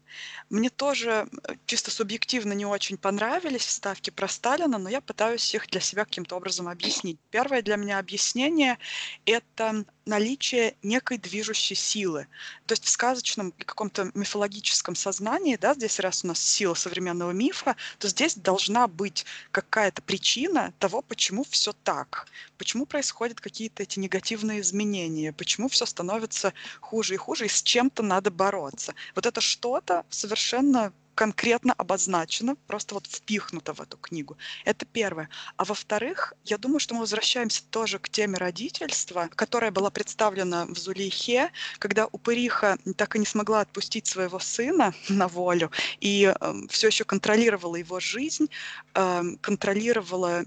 Мне 0.49 0.69
тоже 0.69 1.27
э, 1.47 1.55
чисто 1.65 1.91
субъективно 1.91 2.53
не 2.53 2.65
очень 2.65 2.97
понравились 2.97 3.65
вставки 3.65 4.09
про 4.09 4.27
Сталина, 4.27 4.77
но 4.77 4.89
я 4.89 5.01
пытаюсь 5.01 5.53
их 5.53 5.67
для 5.69 5.81
себя 5.81 6.05
каким-то 6.05 6.35
образом 6.35 6.67
объяснить. 6.67 7.19
Первое 7.29 7.61
для 7.61 7.75
меня 7.75 7.99
объяснение— 7.99 8.77
это 9.25 9.85
наличие 10.05 10.75
некой 10.83 11.17
движущей 11.17 11.75
силы. 11.75 12.27
То 12.65 12.73
есть 12.73 12.85
в 12.85 12.89
сказочном 12.89 13.51
каком-то 13.51 14.11
мифологическом 14.13 14.95
сознании, 14.95 15.55
да, 15.55 15.73
здесь 15.73 15.99
раз 15.99 16.23
у 16.23 16.27
нас 16.27 16.39
сила 16.39 16.73
современного 16.73 17.31
мифа, 17.31 17.75
то 17.99 18.07
здесь 18.07 18.35
должна 18.35 18.87
быть 18.87 19.25
какая-то 19.51 20.01
причина 20.01 20.73
того, 20.79 21.01
почему 21.01 21.43
все 21.43 21.73
так, 21.83 22.27
почему 22.57 22.85
происходят 22.85 23.39
какие-то 23.39 23.83
эти 23.83 23.99
негативные 23.99 24.61
изменения, 24.61 25.31
почему 25.31 25.69
все 25.69 25.85
становится 25.85 26.53
хуже 26.81 27.13
и 27.13 27.17
хуже, 27.17 27.45
и 27.45 27.49
с 27.49 27.63
чем-то 27.63 28.03
надо 28.03 28.31
бороться. 28.31 28.93
Вот 29.15 29.25
это 29.25 29.41
что-то 29.41 30.05
совершенно 30.09 30.93
конкретно 31.15 31.73
обозначено, 31.73 32.55
просто 32.67 32.95
вот 32.95 33.07
впихнуто 33.07 33.73
в 33.73 33.81
эту 33.81 33.97
книгу. 33.97 34.37
Это 34.65 34.85
первое. 34.85 35.29
А 35.57 35.65
во-вторых, 35.65 36.33
я 36.43 36.57
думаю, 36.57 36.79
что 36.79 36.95
мы 36.95 37.01
возвращаемся 37.01 37.63
тоже 37.69 37.99
к 37.99 38.09
теме 38.09 38.37
родительства, 38.37 39.29
которая 39.35 39.71
была 39.71 39.89
представлена 39.89 40.65
в 40.65 40.77
Зулейхе, 40.77 41.51
когда 41.79 42.07
Упыриха 42.07 42.77
так 42.97 43.15
и 43.15 43.19
не 43.19 43.25
смогла 43.25 43.61
отпустить 43.61 44.07
своего 44.07 44.39
сына 44.39 44.93
на 45.09 45.27
волю 45.27 45.71
и 45.99 46.25
э, 46.25 46.45
эм, 46.45 46.67
все 46.67 46.87
еще 46.87 47.03
контролировала 47.03 47.75
его 47.75 47.99
жизнь, 47.99 48.49
э, 48.93 49.23
контролировала 49.41 50.43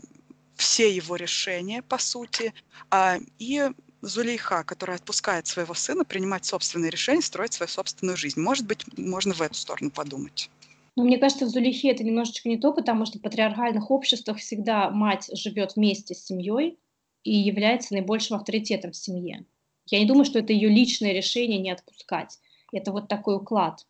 все 0.57 0.91
его 0.95 1.17
решения, 1.17 1.83
по 1.83 1.99
сути, 1.99 2.53
э, 2.91 3.19
и 3.39 3.71
Зулейха, 4.03 4.63
которая 4.65 4.97
отпускает 4.99 5.47
своего 5.47 5.75
сына 5.75 6.05
принимать 6.05 6.45
собственные 6.45 6.91
решения, 6.91 7.23
строить 7.23 7.55
свою 7.55 7.69
собственную 7.69 8.17
жизнь. 8.17 8.41
Может 8.41 8.67
быть, 8.67 8.85
можно 8.99 9.35
в 9.35 9.43
эту 9.43 9.55
сторону 9.55 9.91
подумать. 9.91 10.51
Но 10.97 11.05
мне 11.05 11.19
кажется, 11.19 11.45
в 11.45 11.51
Зулихе 11.51 11.91
это 11.91 12.03
немножечко 12.03 12.49
не 12.49 12.57
то, 12.57 12.73
потому 12.73 13.05
что 13.05 13.19
в 13.19 13.23
патриархальных 13.23 13.91
обществах 13.91 14.39
всегда 14.39 14.91
мать 14.91 15.29
живет 15.33 15.77
вместе 15.77 16.15
с 16.15 16.25
семьей 16.25 16.79
и 17.23 17.35
является 17.35 17.93
наибольшим 17.93 18.37
авторитетом 18.37 18.93
в 18.93 18.97
семье. 18.97 19.45
Я 19.87 20.01
не 20.01 20.07
думаю, 20.07 20.25
что 20.25 20.39
это 20.39 20.53
ее 20.53 20.69
личное 20.69 21.13
решение 21.13 21.59
не 21.59 21.71
отпускать. 21.71 22.39
Это 22.73 22.93
вот 22.93 23.09
такой 23.09 23.37
уклад. 23.37 23.87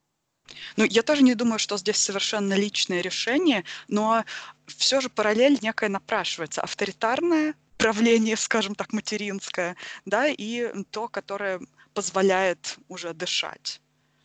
Ну, 0.77 0.85
я 0.85 1.03
тоже 1.03 1.23
не 1.23 1.35
думаю, 1.35 1.59
что 1.59 1.79
здесь 1.79 1.97
совершенно 1.97 2.55
личное 2.55 3.01
решение, 3.01 3.65
но 3.89 4.25
все 4.67 5.01
же 5.01 5.09
параллель 5.09 5.59
некая 5.63 5.89
напрашивается. 5.89 6.61
Авторитарное 6.61 7.55
правление, 7.79 8.37
скажем 8.37 8.75
так, 8.75 8.93
материнское, 8.93 9.77
да, 10.05 10.29
и 10.29 10.73
то, 10.91 11.09
которое 11.09 11.61
позволяет 11.95 12.79
уже 12.89 13.15
дышать. 13.15 13.81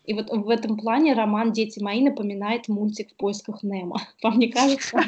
И 0.06 0.14
вот 0.14 0.30
в 0.30 0.50
этом 0.50 0.78
плане 0.78 1.14
роман 1.14 1.52
«Дети 1.52 1.80
мои» 1.80 2.02
напоминает 2.02 2.68
мультик 2.68 3.12
«В 3.12 3.16
поисках 3.16 3.62
Немо». 3.64 4.02
Вам 4.24 4.40
не 4.40 4.50
кажется? 4.50 5.04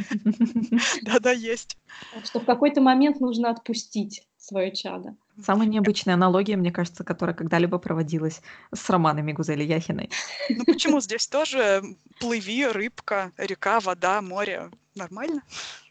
Да-да, 1.01 1.31
есть. 1.31 1.77
Что 2.23 2.39
в 2.39 2.45
какой-то 2.45 2.81
момент 2.81 3.19
нужно 3.19 3.49
отпустить 3.49 4.27
свое 4.37 4.71
чадо. 4.71 5.15
Самая 5.41 5.67
необычная 5.67 6.13
аналогия, 6.13 6.57
мне 6.57 6.71
кажется, 6.71 7.03
которая 7.03 7.35
когда-либо 7.35 7.79
проводилась 7.79 8.41
с 8.73 8.89
романами 8.89 9.31
Гузели 9.31 9.63
Яхиной. 9.63 10.09
Ну 10.49 10.65
почему 10.65 10.99
здесь 10.99 11.27
тоже 11.27 11.81
плыви, 12.19 12.67
рыбка, 12.67 13.31
река, 13.37 13.79
вода, 13.79 14.21
море? 14.21 14.69
Нормально? 14.95 15.41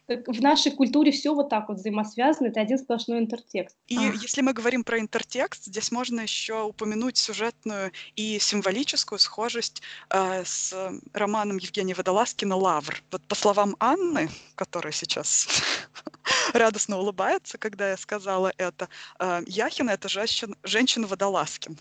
В 0.07 0.41
нашей 0.41 0.71
культуре 0.71 1.11
все 1.11 1.33
вот 1.33 1.49
так 1.49 1.69
вот 1.69 1.77
взаимосвязано, 1.77 2.47
это 2.47 2.59
один 2.59 2.77
сплошной 2.77 3.19
интертекст. 3.19 3.77
И 3.87 3.97
а. 3.97 4.13
если 4.13 4.41
мы 4.41 4.53
говорим 4.53 4.83
про 4.83 4.99
интертекст, 4.99 5.65
здесь 5.65 5.91
можно 5.91 6.21
еще 6.21 6.63
упомянуть 6.63 7.17
сюжетную 7.17 7.91
и 8.15 8.37
символическую 8.39 9.19
схожесть 9.19 9.81
э, 10.09 10.43
с 10.43 10.73
романом 11.13 11.57
Евгения 11.57 11.93
Водолазкина 11.93 12.55
«Лавр». 12.55 13.01
Вот 13.11 13.21
по 13.23 13.35
словам 13.35 13.75
Анны, 13.79 14.29
которая 14.55 14.91
сейчас 14.91 15.47
радостно 16.53 16.97
улыбается, 16.97 17.57
когда 17.57 17.91
я 17.91 17.97
сказала 17.97 18.51
это, 18.57 18.89
э, 19.19 19.41
Яхина— 19.47 19.91
это 19.91 20.09
женщина, 20.09 20.55
женщина 20.63 21.07
Водолазкин. 21.07 21.77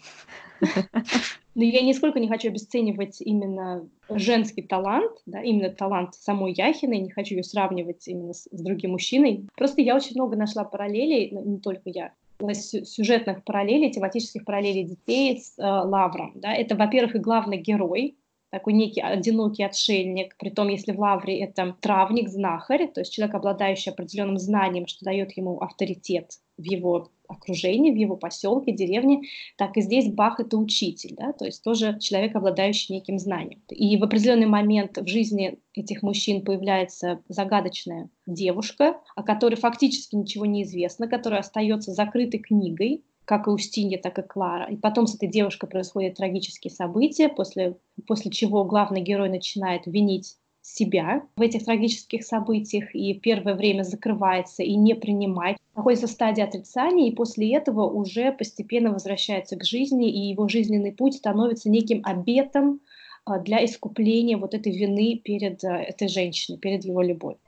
Но 1.54 1.64
я 1.64 1.82
нисколько 1.82 2.18
не 2.18 2.28
хочу 2.28 2.48
обесценивать 2.48 3.20
именно 3.20 3.88
женский 4.08 4.62
талант, 4.62 5.12
да, 5.26 5.42
именно 5.42 5.70
талант 5.70 6.14
самой 6.14 6.54
Яхиной, 6.54 6.98
не 6.98 7.10
хочу 7.10 7.34
ее 7.34 7.44
сравнивать 7.44 8.08
именно 8.08 8.32
с, 8.32 8.48
с 8.50 8.60
другим 8.62 8.92
мужчиной. 8.92 9.46
Просто 9.56 9.82
я 9.82 9.94
очень 9.94 10.16
много 10.16 10.36
нашла 10.36 10.64
параллелей, 10.64 11.30
не 11.30 11.58
только 11.58 11.90
я, 11.90 12.12
сюжетных 12.52 13.44
параллелей, 13.44 13.90
тематических 13.90 14.44
параллелей 14.44 14.84
детей 14.84 15.38
с 15.38 15.58
э, 15.58 15.62
Лавром. 15.62 16.32
Да. 16.36 16.52
Это, 16.52 16.74
во-первых, 16.74 17.16
и 17.16 17.20
главный 17.20 17.58
герой, 17.58 18.16
такой 18.50 18.74
некий 18.74 19.00
одинокий 19.00 19.62
отшельник, 19.62 20.36
при 20.36 20.50
том, 20.50 20.68
если 20.68 20.92
в 20.92 21.00
Лавре 21.00 21.40
это 21.40 21.76
травник, 21.80 22.28
знахарь, 22.28 22.86
то 22.88 23.00
есть 23.00 23.12
человек, 23.12 23.34
обладающий 23.34 23.92
определенным 23.92 24.38
знанием, 24.38 24.86
что 24.86 25.04
дает 25.04 25.32
ему 25.36 25.58
авторитет 25.60 26.32
в 26.58 26.62
его 26.62 27.10
окружении, 27.32 27.90
в 27.90 27.96
его 27.96 28.16
поселке, 28.16 28.72
деревне, 28.72 29.22
так 29.56 29.76
и 29.76 29.80
здесь 29.80 30.12
Бах 30.12 30.40
это 30.40 30.56
учитель, 30.56 31.14
да, 31.16 31.32
то 31.32 31.44
есть 31.44 31.62
тоже 31.62 31.98
человек, 31.98 32.36
обладающий 32.36 32.94
неким 32.94 33.18
знанием. 33.18 33.62
И 33.68 33.96
в 33.96 34.04
определенный 34.04 34.46
момент 34.46 34.98
в 34.98 35.06
жизни 35.06 35.58
этих 35.74 36.02
мужчин 36.02 36.44
появляется 36.44 37.22
загадочная 37.28 38.10
девушка, 38.26 39.00
о 39.16 39.22
которой 39.22 39.56
фактически 39.56 40.16
ничего 40.16 40.46
не 40.46 40.62
известно, 40.62 41.08
которая 41.08 41.40
остается 41.40 41.92
закрытой 41.92 42.38
книгой, 42.38 43.02
как 43.24 43.46
и 43.46 43.50
Устинья, 43.50 43.98
так 43.98 44.18
и 44.18 44.22
Клара. 44.22 44.70
И 44.70 44.76
потом 44.76 45.06
с 45.06 45.14
этой 45.14 45.28
девушкой 45.28 45.68
происходят 45.68 46.16
трагические 46.16 46.70
события, 46.70 47.28
после, 47.28 47.78
после 48.06 48.30
чего 48.30 48.64
главный 48.64 49.00
герой 49.00 49.28
начинает 49.28 49.86
винить 49.86 50.36
себя 50.72 51.22
в 51.36 51.40
этих 51.40 51.64
трагических 51.64 52.24
событиях 52.24 52.94
и 52.94 53.14
первое 53.14 53.54
время 53.54 53.82
закрывается 53.82 54.62
и 54.62 54.74
не 54.74 54.94
принимает, 54.94 55.58
находится 55.76 56.06
в 56.06 56.10
стадии 56.10 56.42
отрицания, 56.42 57.10
и 57.10 57.14
после 57.14 57.54
этого 57.54 57.88
уже 57.88 58.32
постепенно 58.32 58.90
возвращается 58.90 59.56
к 59.56 59.64
жизни, 59.64 60.10
и 60.10 60.30
его 60.30 60.48
жизненный 60.48 60.92
путь 60.92 61.14
становится 61.14 61.68
неким 61.68 62.02
обетом 62.04 62.80
а, 63.24 63.38
для 63.38 63.64
искупления 63.64 64.36
вот 64.36 64.54
этой 64.54 64.72
вины 64.72 65.20
перед 65.22 65.62
а, 65.64 65.76
этой 65.76 66.08
женщиной, 66.08 66.58
перед 66.58 66.84
его 66.84 67.02
любовью. 67.02 67.38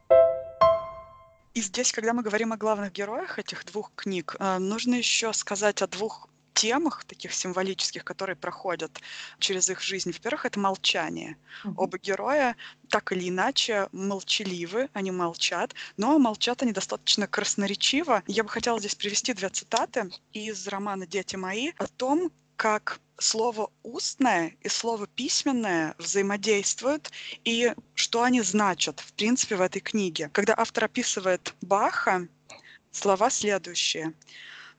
И 1.55 1.61
здесь, 1.61 1.93
когда 1.93 2.13
мы 2.13 2.23
говорим 2.23 2.53
о 2.53 2.57
главных 2.57 2.93
героях 2.93 3.39
этих 3.39 3.65
двух 3.65 3.93
книг, 3.95 4.35
э, 4.41 4.59
нужно 4.59 4.97
еще 4.97 5.33
сказать 5.33 5.83
о 5.83 5.87
двух 5.87 6.29
темах 6.55 7.05
таких 7.05 7.35
символических, 7.35 8.05
которые 8.05 8.37
проходят 8.37 9.01
через 9.39 9.69
их 9.69 9.81
жизнь. 9.81 10.13
Во-первых, 10.13 10.47
это 10.47 10.59
молчание. 10.59 11.37
Mm-hmm. 11.65 11.75
Оба 11.77 11.99
героя 11.99 12.57
так 12.89 13.13
или 13.13 13.29
иначе 13.29 13.89
молчаливы, 13.93 14.89
они 14.93 15.11
молчат, 15.11 15.75
но 15.97 16.19
молчат 16.19 16.63
они 16.63 16.73
достаточно 16.73 17.27
красноречиво. 17.27 18.23
Я 18.27 18.45
бы 18.45 18.49
хотела 18.49 18.79
здесь 18.79 18.95
привести 18.95 19.35
две 19.35 19.49
цитаты 19.49 20.11
из 20.33 20.67
романа 20.69 21.07
«Дети 21.07 21.37
мои» 21.37 21.73
о 21.77 21.87
том, 21.87 22.31
как 22.57 23.01
слово 23.19 23.71
устное 23.83 24.57
и 24.61 24.69
слово 24.69 25.07
письменное 25.07 25.95
взаимодействуют 25.99 27.11
и 27.45 27.73
что 27.95 28.23
они 28.23 28.43
значат, 28.43 29.01
в 29.01 29.13
принципе, 29.13 29.57
в 29.57 29.61
этой 29.61 29.81
книге. 29.81 30.31
Когда 30.33 30.55
автор 30.57 30.85
описывает 30.85 31.55
Баха, 31.61 32.29
слова 32.91 33.31
следующие. 33.31 34.15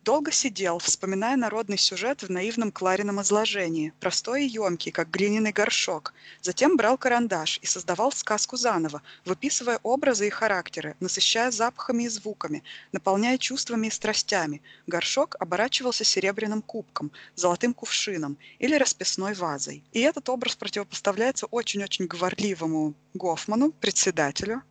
Долго 0.05 0.31
сидел, 0.31 0.77
вспоминая 0.77 1.35
народный 1.35 1.79
сюжет 1.79 2.21
в 2.21 2.29
наивном 2.29 2.71
Кларином 2.71 3.23
изложении, 3.23 3.91
простой 3.99 4.45
и 4.45 4.47
емкий, 4.47 4.91
как 4.91 5.09
глиняный 5.09 5.51
горшок. 5.51 6.13
Затем 6.43 6.77
брал 6.77 6.95
карандаш 6.99 7.57
и 7.63 7.65
создавал 7.65 8.11
сказку 8.11 8.55
заново, 8.55 9.01
выписывая 9.25 9.79
образы 9.81 10.27
и 10.27 10.29
характеры, 10.29 10.95
насыщая 10.99 11.49
запахами 11.49 12.03
и 12.03 12.07
звуками, 12.07 12.63
наполняя 12.91 13.39
чувствами 13.39 13.87
и 13.87 13.89
страстями. 13.89 14.61
Горшок 14.85 15.37
оборачивался 15.39 16.03
серебряным 16.03 16.61
кубком, 16.61 17.11
золотым 17.33 17.73
кувшином 17.73 18.37
или 18.59 18.75
расписной 18.75 19.33
вазой. 19.33 19.83
И 19.91 20.01
этот 20.01 20.29
образ 20.29 20.55
противопоставляется 20.55 21.47
очень-очень 21.47 22.05
говорливому 22.05 22.93
Гофману, 23.15 23.71
председателю, 23.71 24.61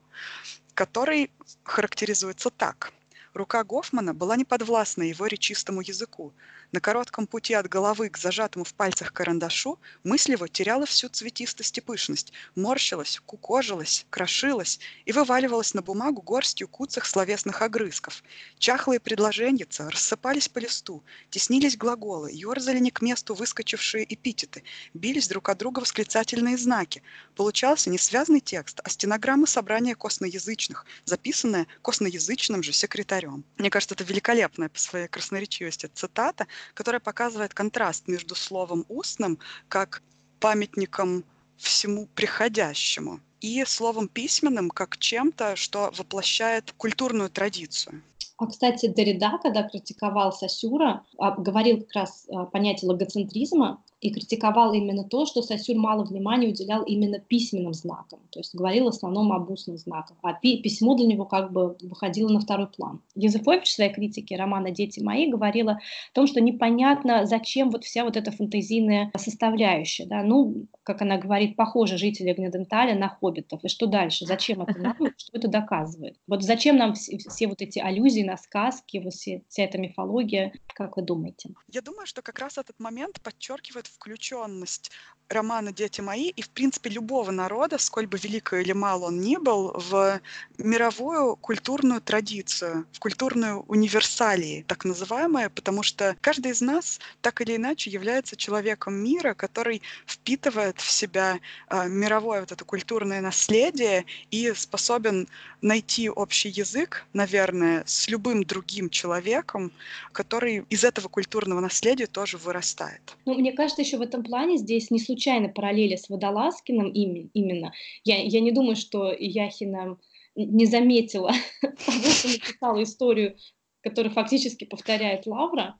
который 0.74 1.32
характеризуется 1.64 2.50
так– 2.50 2.92
Рука 3.34 3.64
Гофмана 3.64 4.14
была 4.14 4.36
не 4.36 4.44
подвластна 4.44 5.02
его 5.02 5.26
речистому 5.26 5.80
языку. 5.80 6.32
На 6.74 6.80
коротком 6.80 7.28
пути 7.28 7.54
от 7.54 7.68
головы 7.68 8.08
к 8.08 8.18
зажатому 8.18 8.64
в 8.64 8.74
пальцах 8.74 9.12
карандашу 9.12 9.78
мысль 10.02 10.32
его 10.32 10.48
теряла 10.48 10.86
всю 10.86 11.08
цветистость 11.08 11.78
и 11.78 11.80
пышность, 11.80 12.32
морщилась, 12.56 13.20
кукожилась, 13.24 14.06
крошилась 14.10 14.80
и 15.04 15.12
вываливалась 15.12 15.72
на 15.74 15.82
бумагу 15.82 16.20
горстью 16.20 16.66
куцых 16.66 17.06
словесных 17.06 17.62
огрызков. 17.62 18.24
Чахлые 18.58 18.98
предложеньица 18.98 19.88
рассыпались 19.88 20.48
по 20.48 20.58
листу, 20.58 21.04
теснились 21.30 21.76
глаголы, 21.76 22.32
ерзали 22.32 22.80
не 22.80 22.90
к 22.90 23.02
месту 23.02 23.36
выскочившие 23.36 24.12
эпитеты, 24.12 24.64
бились 24.94 25.28
друг 25.28 25.50
от 25.50 25.58
друга 25.58 25.78
восклицательные 25.78 26.58
знаки. 26.58 27.04
Получался 27.36 27.88
не 27.88 27.98
связанный 27.98 28.40
текст, 28.40 28.80
а 28.82 28.90
стенограмма 28.90 29.46
собрания 29.46 29.94
косноязычных, 29.94 30.86
записанная 31.04 31.68
косноязычным 31.82 32.64
же 32.64 32.72
секретарем. 32.72 33.44
Мне 33.58 33.70
кажется, 33.70 33.94
это 33.94 34.02
великолепная 34.02 34.68
по 34.68 34.80
своей 34.80 35.06
красноречивости 35.06 35.88
цитата, 35.94 36.48
которая 36.72 37.00
показывает 37.00 37.52
контраст 37.52 38.08
между 38.08 38.34
словом 38.34 38.84
устным, 38.88 39.38
как 39.68 40.02
памятником 40.40 41.24
всему 41.56 42.06
приходящему, 42.14 43.20
и 43.40 43.64
словом 43.66 44.08
письменным, 44.08 44.70
как 44.70 44.96
чем-то, 44.96 45.56
что 45.56 45.92
воплощает 45.96 46.72
культурную 46.76 47.28
традицию. 47.28 48.02
А, 48.36 48.46
кстати, 48.46 48.88
Дорида, 48.88 49.38
когда 49.42 49.62
критиковал 49.68 50.32
Сосюра, 50.32 51.04
а, 51.18 51.32
говорил 51.32 51.80
как 51.80 51.92
раз 51.94 52.26
о 52.28 52.46
понятии 52.46 52.86
логоцентризма, 52.86 53.82
и 54.04 54.10
критиковал 54.10 54.74
именно 54.74 55.02
то, 55.02 55.24
что 55.24 55.40
Сосюр 55.40 55.76
мало 55.76 56.04
внимания 56.04 56.48
уделял 56.48 56.82
именно 56.82 57.18
письменным 57.18 57.72
знакам, 57.72 58.20
то 58.28 58.38
есть 58.38 58.54
говорил 58.54 58.84
в 58.84 58.88
основном 58.88 59.32
об 59.32 59.50
устных 59.50 59.78
знаках, 59.78 60.18
а 60.20 60.34
пи- 60.34 60.60
письмо 60.60 60.94
для 60.94 61.06
него 61.06 61.24
как 61.24 61.50
бы 61.50 61.74
выходило 61.80 62.28
на 62.28 62.40
второй 62.40 62.66
план. 62.66 63.00
Юзефович 63.14 63.64
в 63.64 63.72
своей 63.72 63.90
критике 63.90 64.36
романа 64.36 64.70
«Дети 64.70 65.00
мои» 65.00 65.30
говорила 65.30 65.72
о 65.72 65.78
том, 66.14 66.26
что 66.26 66.42
непонятно, 66.42 67.24
зачем 67.24 67.70
вот 67.70 67.84
вся 67.84 68.04
вот 68.04 68.18
эта 68.18 68.30
фантазийная 68.30 69.10
составляющая, 69.16 70.04
да, 70.04 70.22
ну, 70.22 70.66
как 70.82 71.00
она 71.00 71.16
говорит, 71.16 71.56
похоже 71.56 71.96
жители 71.96 72.34
Гнеденталя 72.34 72.94
на 72.94 73.08
хоббитов, 73.08 73.64
и 73.64 73.68
что 73.68 73.86
дальше, 73.86 74.26
зачем 74.26 74.60
это 74.60 74.78
нам, 74.78 74.96
что 75.16 75.32
это 75.32 75.48
доказывает? 75.48 76.18
Вот 76.26 76.42
зачем 76.42 76.76
нам 76.76 76.92
все, 76.92 77.16
все 77.16 77.46
вот 77.46 77.62
эти 77.62 77.78
аллюзии 77.78 78.22
на 78.22 78.36
сказки, 78.36 78.98
вот 78.98 79.14
все, 79.14 79.42
вся 79.48 79.62
эта 79.62 79.78
мифология, 79.78 80.52
как 80.74 80.98
вы 80.98 81.02
думаете? 81.04 81.54
Я 81.72 81.80
думаю, 81.80 82.04
что 82.04 82.20
как 82.20 82.38
раз 82.38 82.58
этот 82.58 82.78
момент 82.78 83.18
подчеркивает 83.22 83.86
включенность 83.94 84.90
романа 85.28 85.72
«Дети 85.72 86.00
мои» 86.00 86.28
и, 86.28 86.42
в 86.42 86.50
принципе, 86.50 86.90
любого 86.90 87.30
народа, 87.30 87.78
сколь 87.78 88.06
бы 88.06 88.18
велико 88.18 88.56
или 88.56 88.72
мало 88.72 89.06
он 89.06 89.20
ни 89.20 89.36
был, 89.36 89.72
в 89.74 90.20
мировую 90.58 91.36
культурную 91.36 92.00
традицию, 92.00 92.86
в 92.92 92.98
культурную 92.98 93.62
универсалии, 93.62 94.64
так 94.68 94.84
называемое, 94.84 95.48
потому 95.48 95.82
что 95.82 96.16
каждый 96.20 96.52
из 96.52 96.60
нас 96.60 97.00
так 97.20 97.40
или 97.40 97.56
иначе 97.56 97.90
является 97.90 98.36
человеком 98.36 98.94
мира, 98.94 99.34
который 99.34 99.82
впитывает 100.06 100.80
в 100.80 100.90
себя 100.90 101.40
э, 101.68 101.88
мировое 101.88 102.40
вот 102.40 102.52
это 102.52 102.64
культурное 102.64 103.20
наследие 103.20 104.04
и 104.30 104.52
способен 104.54 105.28
найти 105.62 106.10
общий 106.10 106.50
язык, 106.50 107.06
наверное, 107.14 107.82
с 107.86 108.08
любым 108.08 108.44
другим 108.44 108.90
человеком, 108.90 109.72
который 110.12 110.64
из 110.68 110.84
этого 110.84 111.08
культурного 111.08 111.60
наследия 111.60 112.06
тоже 112.06 112.36
вырастает. 112.36 113.16
Ну, 113.24 113.34
мне 113.34 113.52
кажется, 113.52 113.73
еще 113.82 113.98
в 113.98 114.02
этом 114.02 114.22
плане 114.22 114.56
здесь 114.56 114.90
не 114.90 114.98
случайно 114.98 115.48
параллели 115.48 115.96
с 115.96 116.08
Водолазкиным 116.08 116.88
именно. 116.90 117.72
Я, 118.04 118.22
я 118.22 118.40
не 118.40 118.52
думаю, 118.52 118.76
что 118.76 119.12
Яхина 119.12 119.98
не 120.34 120.66
заметила 120.66 121.32
того, 121.60 122.08
что 122.08 122.28
написала 122.28 122.82
историю, 122.82 123.36
которая 123.82 124.12
фактически 124.12 124.64
повторяет 124.64 125.26
Лавра. 125.26 125.76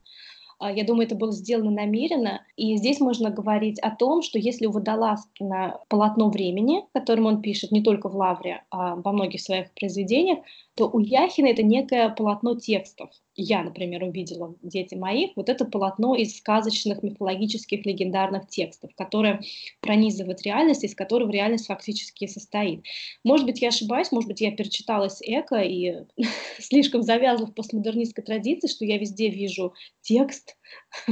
А, 0.58 0.70
я 0.70 0.84
думаю, 0.84 1.06
это 1.06 1.16
было 1.16 1.32
сделано 1.32 1.70
намеренно. 1.70 2.46
И 2.56 2.76
здесь 2.76 3.00
можно 3.00 3.30
говорить 3.30 3.78
о 3.80 3.90
том, 3.90 4.22
что 4.22 4.38
если 4.38 4.66
у 4.66 4.72
Водолазкина 4.72 5.80
полотно 5.88 6.30
времени, 6.30 6.84
которым 6.92 7.26
он 7.26 7.42
пишет 7.42 7.72
не 7.72 7.82
только 7.82 8.08
в 8.08 8.16
Лавре, 8.16 8.64
а 8.70 8.96
во 8.96 9.12
многих 9.12 9.40
своих 9.40 9.72
произведениях, 9.74 10.38
то 10.76 10.88
у 10.88 11.00
Яхина 11.00 11.48
это 11.48 11.62
некое 11.62 12.08
полотно 12.10 12.58
текстов. 12.58 13.10
Я, 13.36 13.62
например, 13.62 14.04
увидела 14.04 14.54
«Дети 14.62 14.94
моих» 14.94 15.32
вот 15.34 15.48
это 15.48 15.64
полотно 15.64 16.14
из 16.14 16.36
сказочных, 16.36 17.02
мифологических, 17.02 17.84
легендарных 17.84 18.48
текстов, 18.48 18.92
которое 18.96 19.42
пронизывает 19.80 20.42
реальность, 20.42 20.84
из 20.84 20.94
которого 20.94 21.30
реальность 21.30 21.66
фактически 21.66 22.26
состоит. 22.28 22.84
Может 23.24 23.46
быть, 23.46 23.60
я 23.60 23.68
ошибаюсь, 23.68 24.12
может 24.12 24.28
быть, 24.28 24.40
я 24.40 24.52
перечиталась 24.52 25.20
Эко 25.20 25.56
и 25.56 26.04
слишком 26.60 27.02
завязла 27.02 27.46
в 27.46 27.54
постмодернистской 27.54 28.22
традиции, 28.22 28.68
что 28.68 28.84
я 28.84 28.98
везде 28.98 29.28
вижу 29.28 29.74
текст. 30.00 30.56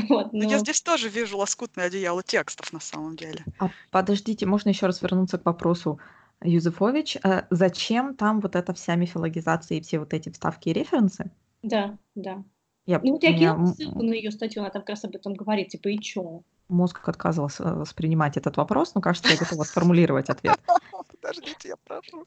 Вот, 0.09 0.33
но... 0.33 0.45
но 0.45 0.51
я 0.51 0.59
здесь 0.59 0.81
тоже 0.81 1.09
вижу 1.09 1.37
лоскутное 1.39 1.87
одеяло 1.87 2.23
текстов 2.23 2.73
на 2.73 2.81
самом 2.81 3.16
деле. 3.16 3.45
А 3.59 3.70
подождите, 3.91 4.47
можно 4.47 4.70
еще 4.70 4.87
раз 4.87 5.03
вернуться 5.03 5.39
к 5.39 5.45
вопросу 5.45 5.99
Юзефович, 6.43 7.18
а 7.23 7.47
зачем 7.51 8.14
там 8.14 8.41
вот 8.41 8.57
эта 8.57 8.73
вся 8.75 8.95
мифологизация 8.95 9.79
и 9.79 9.81
все 9.81 9.99
вот 9.99 10.14
эти 10.14 10.31
вставки 10.31 10.70
и 10.70 10.73
референсы? 10.73 11.31
Да, 11.63 11.99
да. 12.15 12.45
Я, 12.87 12.99
ну 13.03 13.13
вот 13.13 13.23
я 13.23 13.31
меня... 13.31 13.53
кинула 13.53 13.67
ссылку 13.67 14.03
на 14.03 14.13
ее 14.13 14.31
статью, 14.33 14.63
она 14.63 14.71
там 14.71 14.83
как 14.83 14.91
раз 14.91 15.05
об 15.05 15.15
этом 15.15 15.35
говорит, 15.35 15.69
типа, 15.69 15.89
и 15.89 15.99
чё? 15.99 16.43
Мозг 16.69 17.09
отказывался 17.09 17.63
воспринимать 17.63 18.37
этот 18.37 18.57
вопрос, 18.57 18.95
но 18.95 19.01
кажется, 19.01 19.33
я 19.33 19.39
готова 19.39 19.63
сформулировать 19.65 20.31
ответ. 20.31 20.59
Подождите, 21.21 21.69
я 21.69 21.77
прошу. 21.77 22.27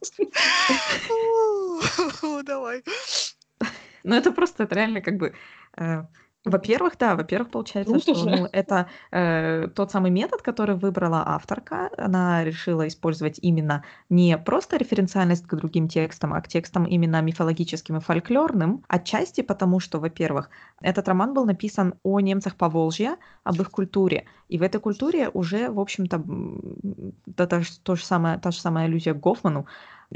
Давай. 2.46 2.84
Ну 4.04 4.16
это 4.16 4.32
просто, 4.32 4.64
это 4.64 4.76
реально 4.76 5.02
как 5.02 5.18
бы 5.18 5.34
э, 5.78 6.04
во-первых, 6.46 6.98
да, 7.00 7.16
во-первых, 7.16 7.50
получается, 7.50 7.91
Круто 7.91 8.16
что 8.16 8.30
ну, 8.30 8.48
это 8.52 8.88
э, 9.12 9.68
тот 9.74 9.91
самый 9.91 10.12
метод, 10.12 10.43
который 10.43 10.76
выбрала 10.76 11.24
авторка. 11.26 11.89
Она 11.98 12.43
решила 12.43 12.88
использовать 12.88 13.39
именно 13.41 13.84
не 14.10 14.38
просто 14.38 14.78
референциальность 14.78 15.48
к 15.48 15.56
другим 15.56 15.88
текстам, 15.88 16.34
а 16.34 16.41
к 16.41 16.48
текстам 16.48 16.86
именно 16.86 17.22
мифологическим 17.22 17.98
и 17.98 18.00
фольклорным. 18.00 18.84
Отчасти 18.88 19.41
потому, 19.41 19.80
что, 19.80 20.00
во-первых, 20.00 20.50
этот 20.82 21.08
роман 21.08 21.34
был 21.34 21.46
написан 21.46 21.96
о 22.04 22.20
немцах 22.20 22.56
по 22.56 22.70
Волжье, 22.70 23.16
об 23.43 23.60
их 23.60 23.72
культуре. 23.72 24.26
И 24.48 24.60
в 24.60 24.62
этой 24.62 24.80
культуре 24.80 25.30
уже, 25.30 25.72
в 25.72 25.80
общем-то, 25.80 26.24
то, 27.36 27.48
то, 27.48 27.62
то 27.84 27.96
же 27.96 28.06
самое, 28.06 28.38
та 28.38 28.52
же 28.52 28.60
самая 28.60 28.86
аллюзия 28.86 29.16
к 29.16 29.20
Гофману, 29.20 29.66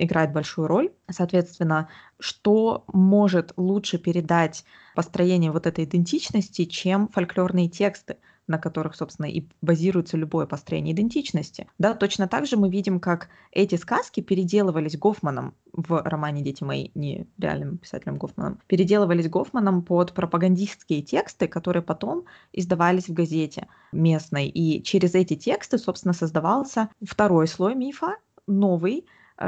играет 0.03 0.33
большую 0.33 0.67
роль. 0.67 0.91
Соответственно, 1.09 1.89
что 2.19 2.83
может 2.91 3.53
лучше 3.57 3.97
передать 3.97 4.63
построение 4.95 5.51
вот 5.51 5.67
этой 5.67 5.85
идентичности, 5.85 6.65
чем 6.65 7.07
фольклорные 7.07 7.69
тексты, 7.69 8.17
на 8.49 8.57
которых, 8.57 8.95
собственно, 8.95 9.27
и 9.27 9.47
базируется 9.61 10.17
любое 10.17 10.47
построение 10.47 10.93
идентичности. 10.93 11.67
Да, 11.77 11.93
точно 11.93 12.27
так 12.27 12.47
же 12.47 12.57
мы 12.57 12.69
видим, 12.69 12.99
как 12.99 13.29
эти 13.51 13.75
сказки 13.75 14.21
переделывались 14.21 14.97
Гофманом 14.97 15.53
в 15.71 16.01
романе 16.01 16.41
«Дети 16.41 16.63
мои», 16.63 16.89
не 16.95 17.27
реальным 17.37 17.77
писателем 17.77 18.17
Гофманом, 18.17 18.59
переделывались 18.65 19.29
Гофманом 19.29 19.83
под 19.83 20.13
пропагандистские 20.13 21.03
тексты, 21.03 21.47
которые 21.47 21.83
потом 21.83 22.25
издавались 22.51 23.07
в 23.07 23.13
газете 23.13 23.67
местной. 23.91 24.47
И 24.47 24.81
через 24.81 25.13
эти 25.13 25.35
тексты, 25.35 25.77
собственно, 25.77 26.13
создавался 26.13 26.89
второй 27.05 27.47
слой 27.47 27.75
мифа, 27.75 28.17
новый, 28.47 29.05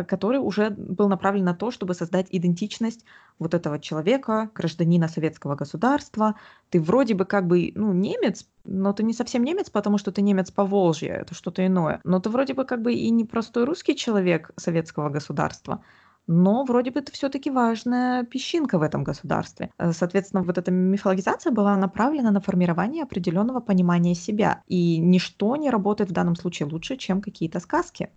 который 0.08 0.40
уже 0.40 0.70
был 0.70 1.10
направлен 1.10 1.44
на 1.44 1.54
то, 1.54 1.72
чтобы 1.72 1.94
создать 1.94 2.28
идентичность 2.30 3.04
вот 3.40 3.54
этого 3.54 3.80
человека, 3.80 4.50
гражданина 4.56 5.08
советского 5.08 5.56
государства. 5.56 6.36
Ты 6.70 6.80
вроде 6.80 7.14
бы 7.14 7.26
как 7.26 7.48
бы, 7.48 7.72
ну, 7.76 7.92
немец, 7.92 8.48
но 8.64 8.94
ты 8.94 9.04
не 9.04 9.14
совсем 9.14 9.44
немец, 9.44 9.70
потому 9.70 9.98
что 9.98 10.12
ты 10.12 10.22
немец 10.22 10.52
по 10.52 10.66
Волжье, 10.66 11.10
это 11.10 11.36
что-то 11.36 11.66
иное. 11.66 12.00
Но 12.04 12.20
ты 12.20 12.30
вроде 12.30 12.54
бы 12.54 12.66
как 12.66 12.82
бы 12.82 12.94
и 12.94 13.10
не 13.10 13.26
простой 13.26 13.66
русский 13.66 13.96
человек 13.96 14.52
советского 14.56 15.10
государства, 15.10 15.84
но 16.28 16.64
вроде 16.64 16.92
бы 16.92 17.00
это 17.00 17.12
все-таки 17.12 17.50
важная 17.50 18.24
песчинка 18.24 18.78
в 18.78 18.82
этом 18.82 19.04
государстве. 19.04 19.72
Э, 19.78 19.92
соответственно, 19.94 20.44
вот 20.44 20.58
эта 20.58 20.72
мифологизация 20.72 21.52
была 21.52 21.76
направлена 21.76 22.32
на 22.32 22.42
формирование 22.42 23.04
определенного 23.04 23.60
понимания 23.60 24.16
себя, 24.16 24.64
и 24.68 24.98
ничто 24.98 25.56
не 25.56 25.70
работает 25.70 26.10
в 26.10 26.14
данном 26.14 26.36
случае 26.36 26.70
лучше, 26.70 26.98
чем 26.98 27.22
какие-то 27.22 27.60
сказки. 27.60 28.10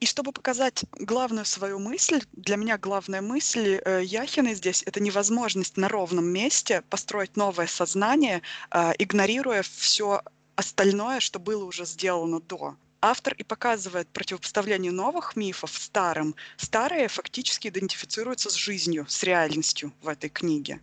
И 0.00 0.06
чтобы 0.06 0.32
показать 0.32 0.84
главную 0.98 1.44
свою 1.44 1.78
мысль, 1.78 2.20
для 2.32 2.56
меня 2.56 2.78
главная 2.78 3.22
мысль 3.22 3.80
э, 3.84 4.02
Яхина 4.04 4.54
здесь— 4.54 4.82
это 4.86 5.00
невозможность 5.00 5.76
на 5.76 5.88
ровном 5.88 6.26
месте 6.26 6.82
построить 6.90 7.36
новое 7.36 7.66
сознание, 7.66 8.42
э, 8.70 8.92
игнорируя 8.98 9.62
все 9.62 10.22
остальное, 10.56 11.20
что 11.20 11.38
было 11.38 11.64
уже 11.64 11.84
сделано 11.84 12.40
до 12.40 12.76
автор 13.00 13.34
и 13.34 13.42
показывает 13.42 14.08
противопоставление 14.08 14.92
новых 14.92 15.36
мифов 15.36 15.70
старым. 15.70 16.34
Старые 16.56 17.08
фактически 17.08 17.68
идентифицируются 17.68 18.50
с 18.50 18.54
жизнью, 18.54 19.06
с 19.08 19.22
реальностью 19.22 19.92
в 20.02 20.08
этой 20.08 20.30
книге. 20.30 20.80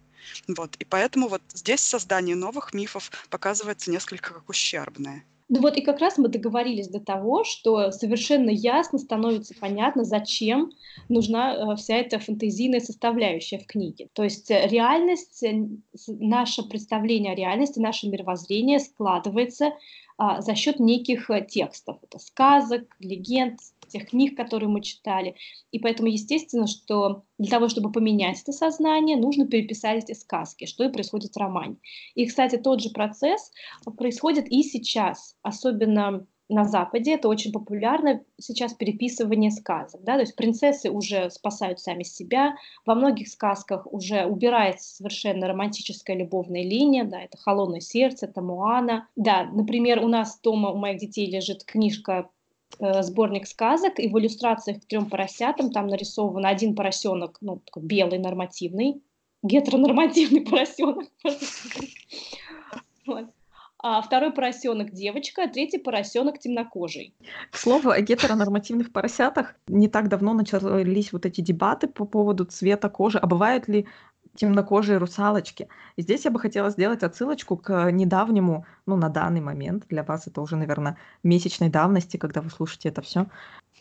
Вот. 0.47 0.76
И 0.78 0.86
поэтому 0.86 1.28
вот 1.28 1.41
здесь 1.53 1.82
создание 1.82 2.36
новых 2.36 2.74
мифов 2.74 3.11
показывается 3.30 3.91
несколько 3.91 4.34
как 4.34 4.49
ущербное. 4.49 5.24
Ну 5.49 5.61
вот 5.61 5.78
и 5.78 5.82
как 5.82 5.99
раз 5.99 6.18
мы 6.18 6.28
договорились 6.28 6.89
до 6.89 6.99
того, 6.99 7.45
что 7.45 7.91
совершенно 7.91 8.49
ясно 8.49 8.99
становится 8.99 9.53
понятно, 9.57 10.03
зачем 10.03 10.72
нужна 11.07 11.55
э, 11.55 11.76
вся 11.78 11.95
эта 11.95 12.20
фантазийная 12.20 12.82
составляющая 12.82 13.59
в 13.59 13.65
книге. 13.65 14.09
То 14.11 14.24
есть 14.24 14.51
э, 14.51 14.68
реальность, 14.68 15.41
э, 15.43 15.68
наше 16.07 16.63
представление 16.63 17.32
о 17.32 17.36
реальности, 17.36 17.80
наше 17.80 18.09
мировоззрение 18.09 18.80
складывается 18.80 19.72
а, 20.18 20.41
за 20.41 20.55
счет 20.55 20.80
неких 20.80 21.30
э, 21.30 21.45
текстов. 21.45 21.97
Это 22.01 22.18
сказок, 22.20 22.95
легенд, 22.99 23.59
тех 23.88 24.09
книг, 24.09 24.36
которые 24.36 24.68
мы 24.68 24.82
читали. 24.82 25.36
И 25.72 25.80
поэтому 25.80 26.09
естественно, 26.09 26.68
что 26.68 27.24
для 27.38 27.49
того, 27.49 27.70
чтобы 27.70 27.91
поменять 27.91 28.41
это 28.41 28.51
сознание, 28.51 29.15
нужно 29.15 29.47
переписать 29.47 30.03
эти 30.03 30.18
сказки, 30.18 30.65
что 30.65 30.84
и 30.84 30.91
происходит 30.91 31.34
в 31.34 31.39
романе. 31.39 31.78
И, 32.15 32.26
кстати, 32.26 32.57
тот 32.57 32.82
же 32.82 32.89
процесс 32.89 33.51
происходит 33.95 34.51
и 34.51 34.63
сейчас, 34.63 35.38
особенно 35.41 36.26
на 36.49 36.63
Западе 36.63 37.13
это 37.13 37.27
очень 37.27 37.51
популярно 37.51 38.23
сейчас 38.39 38.73
переписывание 38.73 39.51
сказок. 39.51 40.01
Да? 40.03 40.13
То 40.13 40.21
есть 40.21 40.35
принцессы 40.35 40.89
уже 40.89 41.29
спасают 41.29 41.79
сами 41.79 42.03
себя. 42.03 42.55
Во 42.85 42.95
многих 42.95 43.27
сказках 43.27 43.85
уже 43.91 44.25
убирается 44.25 44.95
совершенно 44.95 45.47
романтическая 45.47 46.15
любовная 46.15 46.63
линия. 46.63 47.03
Да? 47.03 47.21
Это 47.21 47.37
«Холодное 47.37 47.81
сердце», 47.81 48.27
это 48.27 48.41
«Муана». 48.41 49.07
Да, 49.15 49.43
например, 49.45 50.03
у 50.03 50.07
нас 50.07 50.39
дома 50.41 50.69
у 50.69 50.77
моих 50.77 50.99
детей 50.99 51.29
лежит 51.29 51.65
книжка 51.65 52.29
э, 52.79 53.03
сборник 53.03 53.45
сказок, 53.45 53.99
и 53.99 54.07
в 54.07 54.17
иллюстрациях 54.17 54.81
к 54.81 54.85
трем 54.85 55.09
поросятам 55.09 55.71
там 55.71 55.87
нарисован 55.87 56.45
один 56.45 56.75
поросенок, 56.75 57.37
ну, 57.41 57.57
такой 57.65 57.83
белый, 57.83 58.19
нормативный, 58.19 59.01
гетеронормативный 59.43 60.41
поросенок. 60.49 61.09
Вот. 63.05 63.25
А 63.80 64.01
второй 64.01 64.32
поросенок 64.32 64.91
девочка, 64.91 65.43
а 65.43 65.47
третий 65.47 65.78
поросенок 65.78 66.39
темнокожий. 66.39 67.13
К 67.51 67.57
слову, 67.57 67.91
о 67.91 68.01
гетеронормативных 68.01 68.91
поросятах 68.91 69.55
не 69.67 69.88
так 69.88 70.07
давно 70.07 70.34
начались 70.34 71.13
вот 71.13 71.25
эти 71.25 71.41
дебаты 71.41 71.88
по 71.88 72.05
поводу 72.05 72.45
цвета 72.45 72.89
кожи. 72.89 73.19
А 73.19 73.28
бывают 73.28 73.67
ли 73.67 73.86
темнокожие 74.36 74.97
русалочки. 74.97 75.67
И 75.95 76.01
здесь 76.01 76.25
я 76.25 76.32
бы 76.32 76.39
хотела 76.39 76.69
сделать 76.69 77.03
отсылочку 77.03 77.57
к 77.57 77.91
недавнему, 77.91 78.65
ну, 78.86 78.95
на 78.95 79.09
данный 79.09 79.41
момент, 79.41 79.86
для 79.89 80.03
вас 80.03 80.28
это 80.28 80.41
уже, 80.41 80.55
наверное, 80.55 80.97
месячной 81.23 81.69
давности, 81.69 82.17
когда 82.17 82.41
вы 82.41 82.49
слушаете 82.49 82.89
это 82.89 83.01
все, 83.01 83.28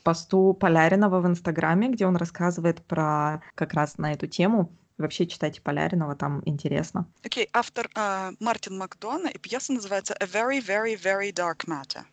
посту 0.03 0.55
Поляринова 0.55 1.21
в 1.21 1.27
Инстаграме, 1.27 1.89
где 1.89 2.07
он 2.07 2.17
рассказывает 2.17 2.83
про 2.83 3.43
как 3.55 3.75
раз 3.75 3.99
на 3.99 4.13
эту 4.13 4.27
тему. 4.27 4.71
Вообще 4.99 5.27
читайте 5.27 5.61
Поляринова, 5.61 6.17
там 6.17 6.43
интересно. 6.47 7.07
Окей, 7.23 7.45
okay, 7.45 7.51
автор 7.53 7.91
uh, 7.95 8.35
Мартин 8.41 8.79
Макдона, 8.79 9.29
и 9.29 9.39
пьеса 9.39 9.73
называется 9.73 10.15
A 10.15 10.25
Very, 10.25 10.65
Very, 10.65 10.97
Very 11.01 11.33
Dark 11.33 11.67
Matter. 11.67 12.05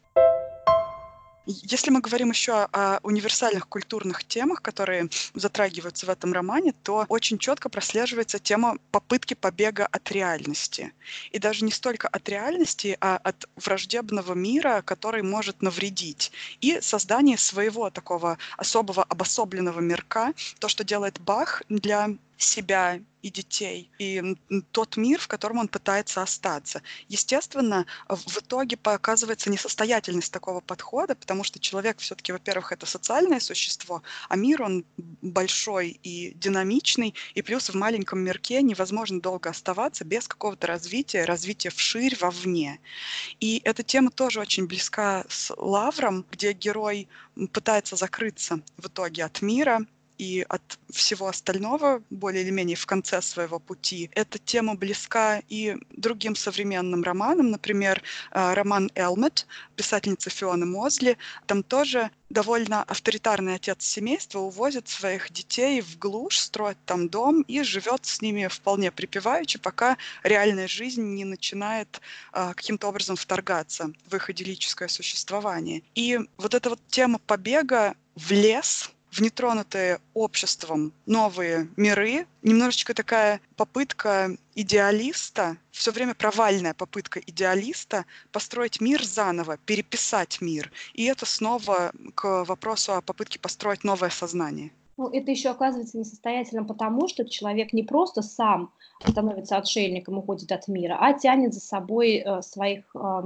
Если 1.46 1.92
мы 1.92 2.00
говорим 2.00 2.30
еще 2.30 2.70
о 2.72 3.00
универсальных 3.04 3.68
культурных 3.68 4.24
темах, 4.24 4.62
которые 4.62 5.10
затрагиваются 5.34 6.06
в 6.06 6.10
этом 6.10 6.32
романе, 6.32 6.74
то 6.84 7.06
очень 7.10 7.38
четко 7.38 7.68
прослеживается 7.68 8.40
тема 8.40 8.78
попытки 8.92 9.34
побега 9.34 9.86
от 9.92 10.10
реальности. 10.12 10.94
И 11.32 11.40
даже 11.40 11.66
не 11.66 11.72
столько 11.72 12.08
от 12.08 12.30
реальности, 12.30 12.98
а 13.02 13.18
от 13.18 13.50
враждебного 13.58 14.34
мира, 14.34 14.82
который 14.86 15.22
может 15.22 15.62
навредить. 15.62 16.32
И 16.62 16.80
создание 16.80 17.38
своего 17.38 17.90
такого 17.90 18.38
особого 18.58 19.04
обособленного 19.04 19.82
мирка, 19.82 20.34
то, 20.60 20.70
что 20.70 20.86
делает 20.86 21.20
Бах 21.20 21.62
для 21.68 22.10
себя 22.44 23.00
и 23.24 23.30
детей, 23.30 23.90
и 24.00 24.36
тот 24.72 24.98
мир, 24.98 25.20
в 25.20 25.30
котором 25.30 25.58
он 25.60 25.70
пытается 25.70 26.22
остаться. 26.22 26.82
Естественно, 27.08 27.86
в 28.10 28.40
итоге 28.40 28.76
показывается 28.76 29.50
несостоятельность 29.50 30.32
такого 30.32 30.60
подхода, 30.60 31.16
потому 31.16 31.46
что 31.46 31.58
человек 31.58 32.00
все-таки, 32.00 32.34
во-первых, 32.34 32.74
это 32.74 32.86
социальное 32.86 33.40
существо, 33.40 34.04
а 34.28 34.36
мир, 34.36 34.62
он 34.62 34.86
большой 35.22 36.00
и 36.04 36.34
динамичный, 36.36 37.16
и 37.34 37.42
плюс 37.42 37.70
в 37.70 37.76
маленьком 37.76 38.20
мирке 38.20 38.62
невозможно 38.62 39.22
долго 39.22 39.50
оставаться 39.50 40.04
без 40.04 40.28
какого-то 40.28 40.68
развития, 40.68 41.24
развития 41.24 41.70
вширь, 41.70 42.18
вовне. 42.20 42.82
И 43.40 43.62
эта 43.64 43.84
тема 43.84 44.12
тоже 44.12 44.42
очень 44.42 44.68
близка 44.68 45.24
с 45.30 45.54
Лавром, 45.56 46.26
где 46.30 46.52
герой 46.52 47.08
пытается 47.54 47.96
закрыться 47.96 48.60
в 48.76 48.88
итоге 48.88 49.24
от 49.24 49.42
мира, 49.42 49.86
и 50.18 50.46
от 50.48 50.80
всего 50.92 51.28
остального, 51.28 52.02
более 52.10 52.44
или 52.44 52.52
менее 52.52 52.76
в 52.76 52.86
конце 52.86 53.22
своего 53.22 53.60
пути. 53.60 54.10
Эта 54.14 54.40
тема 54.40 54.76
близка 54.76 55.42
и 55.50 55.78
другим 55.92 56.36
современным 56.36 57.04
романам, 57.04 57.52
например, 57.52 58.02
э, 58.32 58.54
роман 58.54 58.92
«Элмет» 58.96 59.48
писательницы 59.76 60.30
Фионы 60.30 60.66
Мозли. 60.66 61.18
Там 61.46 61.64
тоже 61.64 62.12
довольно 62.30 62.84
авторитарный 62.84 63.56
отец 63.56 63.84
семейства 63.86 64.40
увозит 64.40 64.90
своих 64.90 65.32
детей 65.32 65.82
в 65.82 65.98
глушь, 66.00 66.40
строит 66.40 66.78
там 66.86 67.08
дом 67.08 67.42
и 67.44 67.62
живет 67.64 68.06
с 68.06 68.22
ними 68.22 68.48
вполне 68.48 68.92
припеваючи, 68.92 69.60
пока 69.60 69.98
реальная 70.24 70.68
жизнь 70.68 71.04
не 71.04 71.26
начинает 71.26 72.02
а, 72.32 72.54
каким-то 72.54 72.88
образом 72.88 73.16
вторгаться 73.16 73.92
в 74.10 74.16
их 74.16 74.30
идиллическое 74.30 74.88
существование. 74.88 75.84
И 75.96 76.20
вот 76.38 76.54
эта 76.54 76.70
вот 76.70 76.80
тема 76.88 77.20
побега 77.20 77.96
в 78.16 78.32
лес, 78.32 78.90
в 79.14 79.22
нетронутые 79.22 80.00
обществом 80.16 80.92
новые 81.06 81.68
миры, 81.78 82.26
немножечко 82.42 82.96
такая 82.96 83.40
попытка 83.56 84.36
идеалиста, 84.56 85.58
все 85.72 85.92
время 85.92 86.16
провальная 86.16 86.74
попытка 86.74 87.20
идеалиста 87.20 88.06
построить 88.32 88.82
мир 88.82 89.04
заново, 89.04 89.58
переписать 89.66 90.42
мир. 90.42 90.72
И 90.94 91.06
это 91.06 91.28
снова 91.28 91.92
к 92.16 92.44
вопросу 92.44 92.94
о 92.94 93.02
попытке 93.02 93.40
построить 93.40 93.84
новое 93.84 94.10
сознание. 94.10 94.72
Ну, 94.98 95.10
это 95.10 95.32
еще 95.32 95.50
оказывается 95.50 95.98
несостоятельным 95.98 96.66
потому, 96.66 97.08
что 97.08 97.28
человек 97.28 97.72
не 97.74 97.84
просто 97.84 98.22
сам 98.24 98.72
становится 99.08 99.58
отшельником, 99.58 100.18
уходит 100.18 100.52
от 100.52 100.68
мира, 100.68 100.98
а 101.00 101.14
тянет 101.14 101.54
за 101.54 101.60
собой 101.60 102.24
э, 102.26 102.42
своих 102.42 102.84
э, 102.96 103.22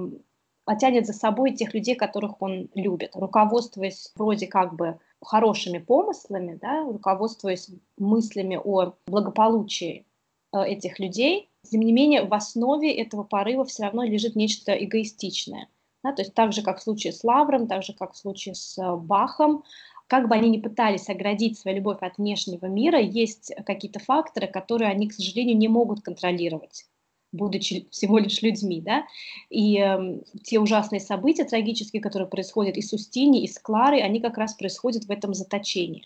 а 0.68 0.76
тянет 0.76 1.08
за 1.08 1.14
собой 1.14 1.54
тех 1.54 1.74
людей, 1.74 1.96
которых 1.96 2.42
он 2.42 2.70
любит, 2.76 3.12
руководствуясь 3.16 4.12
вроде 4.16 4.48
как 4.48 4.76
бы 4.76 5.00
хорошими 5.22 5.80
помыслами, 5.80 6.58
да, 6.62 6.84
руководствуясь 6.84 7.70
мыслями 7.98 8.60
о 8.64 8.94
благополучии 9.08 10.06
э, 10.54 10.64
этих 10.64 11.00
людей, 11.00 11.50
тем 11.64 11.82
не 11.82 11.92
менее 11.92 12.26
в 12.26 12.34
основе 12.34 12.94
этого 12.94 13.24
порыва 13.24 13.66
все 13.66 13.84
равно 13.84 14.04
лежит 14.04 14.36
нечто 14.36 14.72
эгоистичное. 14.72 15.68
Да, 16.04 16.14
то 16.14 16.22
есть 16.22 16.34
так 16.34 16.54
же, 16.54 16.62
как 16.62 16.80
в 16.80 16.84
случае 16.84 17.12
с 17.12 17.24
Лавром, 17.24 17.68
так 17.68 17.84
же, 17.84 17.94
как 17.94 18.14
в 18.14 18.18
случае 18.18 18.56
с 18.56 18.78
э, 18.78 18.96
Бахом, 18.96 19.64
как 20.08 20.30
бы 20.30 20.36
они 20.36 20.50
ни 20.50 20.62
пытались 20.62 21.10
оградить 21.10 21.60
свою 21.60 21.78
любовь 21.78 21.98
от 22.02 22.18
внешнего 22.18 22.66
мира, 22.68 23.00
есть 23.00 23.52
какие-то 23.66 24.00
факторы, 24.00 24.48
которые 24.48 24.90
они, 24.90 25.10
к 25.10 25.14
сожалению, 25.14 25.58
не 25.58 25.68
могут 25.68 26.02
контролировать 26.02 26.86
будучи 27.38 27.88
всего 27.92 28.18
лишь 28.18 28.42
людьми, 28.42 28.82
да, 28.82 29.06
и 29.50 29.80
э, 29.80 30.20
те 30.44 30.60
ужасные 30.60 31.00
события 31.00 31.46
трагические, 31.46 32.02
которые 32.02 32.28
происходят 32.28 32.78
и 32.78 32.82
с 32.82 32.92
Устини, 32.94 33.44
и 33.44 33.48
с 33.48 33.60
Кларой, 33.60 34.02
они 34.02 34.20
как 34.20 34.38
раз 34.38 34.56
происходят 34.56 35.06
в 35.06 35.12
этом 35.12 35.34
заточении. 35.34 36.06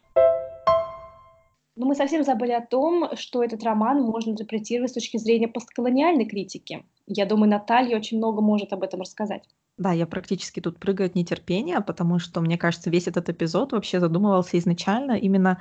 Но 1.75 1.85
мы 1.85 1.95
совсем 1.95 2.23
забыли 2.23 2.51
о 2.51 2.65
том, 2.65 3.15
что 3.15 3.43
этот 3.43 3.63
роман 3.63 4.03
можно 4.03 4.31
интерпретировать 4.31 4.91
с 4.91 4.93
точки 4.93 5.17
зрения 5.17 5.47
постколониальной 5.47 6.25
критики. 6.25 6.85
Я 7.07 7.25
думаю, 7.25 7.49
Наталья 7.49 7.97
очень 7.97 8.17
много 8.17 8.41
может 8.41 8.73
об 8.73 8.83
этом 8.83 9.01
рассказать. 9.01 9.43
Да, 9.77 9.93
я 9.93 10.05
практически 10.05 10.59
тут 10.59 10.77
прыгаю 10.77 11.07
от 11.07 11.15
нетерпения, 11.15 11.79
потому 11.79 12.19
что, 12.19 12.41
мне 12.41 12.57
кажется, 12.57 12.89
весь 12.89 13.07
этот 13.07 13.29
эпизод 13.29 13.71
вообще 13.71 13.99
задумывался 13.99 14.59
изначально 14.59 15.13
именно 15.13 15.59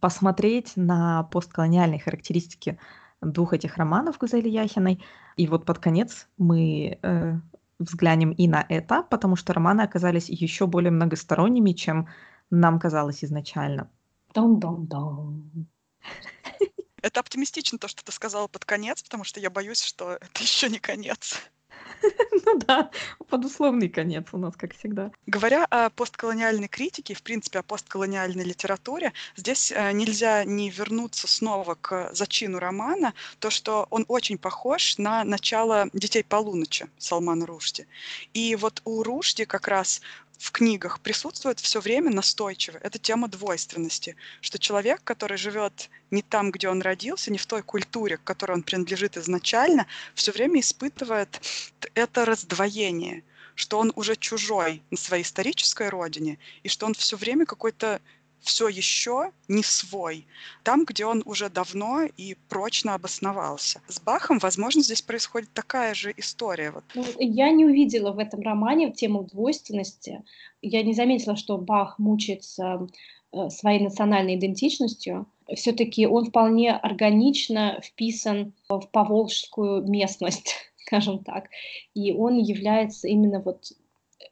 посмотреть 0.00 0.72
на 0.76 1.22
постколониальные 1.30 2.00
характеристики 2.00 2.78
двух 3.22 3.52
этих 3.54 3.76
романов 3.76 4.18
Гузели 4.18 4.48
Яхиной. 4.48 5.02
И 5.36 5.46
вот 5.46 5.64
под 5.64 5.78
конец 5.78 6.28
мы 6.36 6.98
э, 7.02 7.34
взглянем 7.78 8.32
и 8.32 8.48
на 8.48 8.64
это, 8.68 9.02
потому 9.02 9.36
что 9.36 9.52
романы 9.52 9.82
оказались 9.82 10.28
еще 10.28 10.66
более 10.66 10.90
многосторонними, 10.90 11.72
чем 11.72 12.08
нам 12.50 12.78
казалось 12.78 13.24
изначально. 13.24 13.90
Дон-дон-дон. 14.34 15.66
Это 17.02 17.20
оптимистично, 17.20 17.78
то, 17.78 17.88
что 17.88 18.04
ты 18.04 18.12
сказала 18.12 18.46
под 18.46 18.64
конец, 18.64 19.02
потому 19.02 19.24
что 19.24 19.40
я 19.40 19.50
боюсь, 19.50 19.82
что 19.82 20.12
это 20.12 20.42
еще 20.42 20.68
не 20.68 20.78
конец. 20.78 21.36
Ну 22.44 22.58
да, 22.58 22.90
под 23.28 23.44
условный 23.44 23.88
конец 23.88 24.26
у 24.32 24.38
нас, 24.38 24.54
как 24.56 24.74
всегда. 24.74 25.10
Говоря 25.26 25.64
о 25.66 25.90
постколониальной 25.90 26.68
критике, 26.68 27.14
в 27.14 27.22
принципе, 27.22 27.60
о 27.60 27.62
постколониальной 27.62 28.44
литературе, 28.44 29.12
здесь 29.36 29.70
э, 29.70 29.92
нельзя 29.92 30.44
не 30.44 30.70
вернуться 30.70 31.28
снова 31.28 31.76
к 31.80 32.10
зачину 32.12 32.58
романа, 32.58 33.14
то, 33.38 33.50
что 33.50 33.86
он 33.90 34.04
очень 34.08 34.38
похож 34.38 34.98
на 34.98 35.24
начало 35.24 35.88
«Детей 35.92 36.24
полуночи» 36.24 36.88
Салмана 36.98 37.46
Рушди. 37.46 37.86
И 38.34 38.56
вот 38.56 38.82
у 38.84 39.02
Рушди 39.02 39.44
как 39.44 39.68
раз 39.68 40.00
в 40.42 40.50
книгах 40.50 40.98
присутствует 40.98 41.60
все 41.60 41.80
время 41.80 42.10
настойчиво. 42.10 42.76
Это 42.82 42.98
тема 42.98 43.28
двойственности, 43.28 44.16
что 44.40 44.58
человек, 44.58 45.00
который 45.04 45.36
живет 45.36 45.88
не 46.10 46.20
там, 46.20 46.50
где 46.50 46.68
он 46.68 46.82
родился, 46.82 47.30
не 47.30 47.38
в 47.38 47.46
той 47.46 47.62
культуре, 47.62 48.16
к 48.16 48.24
которой 48.24 48.54
он 48.54 48.64
принадлежит 48.64 49.16
изначально, 49.16 49.86
все 50.14 50.32
время 50.32 50.58
испытывает 50.58 51.40
это 51.94 52.24
раздвоение, 52.24 53.22
что 53.54 53.78
он 53.78 53.92
уже 53.94 54.16
чужой 54.16 54.82
на 54.90 54.96
своей 54.96 55.22
исторической 55.22 55.88
родине, 55.88 56.40
и 56.64 56.68
что 56.68 56.86
он 56.86 56.94
все 56.94 57.16
время 57.16 57.46
какой-то 57.46 58.00
все 58.42 58.68
еще 58.68 59.30
не 59.48 59.62
свой, 59.62 60.26
там, 60.64 60.84
где 60.84 61.06
он 61.06 61.22
уже 61.24 61.48
давно 61.48 62.02
и 62.16 62.36
прочно 62.48 62.94
обосновался. 62.94 63.80
С 63.88 64.00
Бахом, 64.00 64.38
возможно, 64.38 64.82
здесь 64.82 65.02
происходит 65.02 65.52
такая 65.52 65.94
же 65.94 66.12
история. 66.16 66.72
Вот. 66.72 66.84
Ну, 66.94 67.04
я 67.18 67.50
не 67.50 67.64
увидела 67.64 68.12
в 68.12 68.18
этом 68.18 68.40
романе 68.40 68.92
тему 68.92 69.24
двойственности. 69.24 70.22
Я 70.60 70.82
не 70.82 70.92
заметила, 70.92 71.36
что 71.36 71.56
Бах 71.56 71.98
мучается 71.98 72.88
э, 73.32 73.48
своей 73.48 73.80
национальной 73.80 74.36
идентичностью. 74.36 75.26
Все-таки 75.54 76.06
он 76.06 76.26
вполне 76.26 76.72
органично 76.72 77.80
вписан 77.82 78.52
в 78.68 78.80
поволжскую 78.90 79.86
местность, 79.88 80.54
скажем 80.76 81.22
так. 81.22 81.48
И 81.94 82.12
он 82.12 82.38
является 82.38 83.06
именно 83.06 83.40
вот 83.40 83.72
э, 84.20 84.24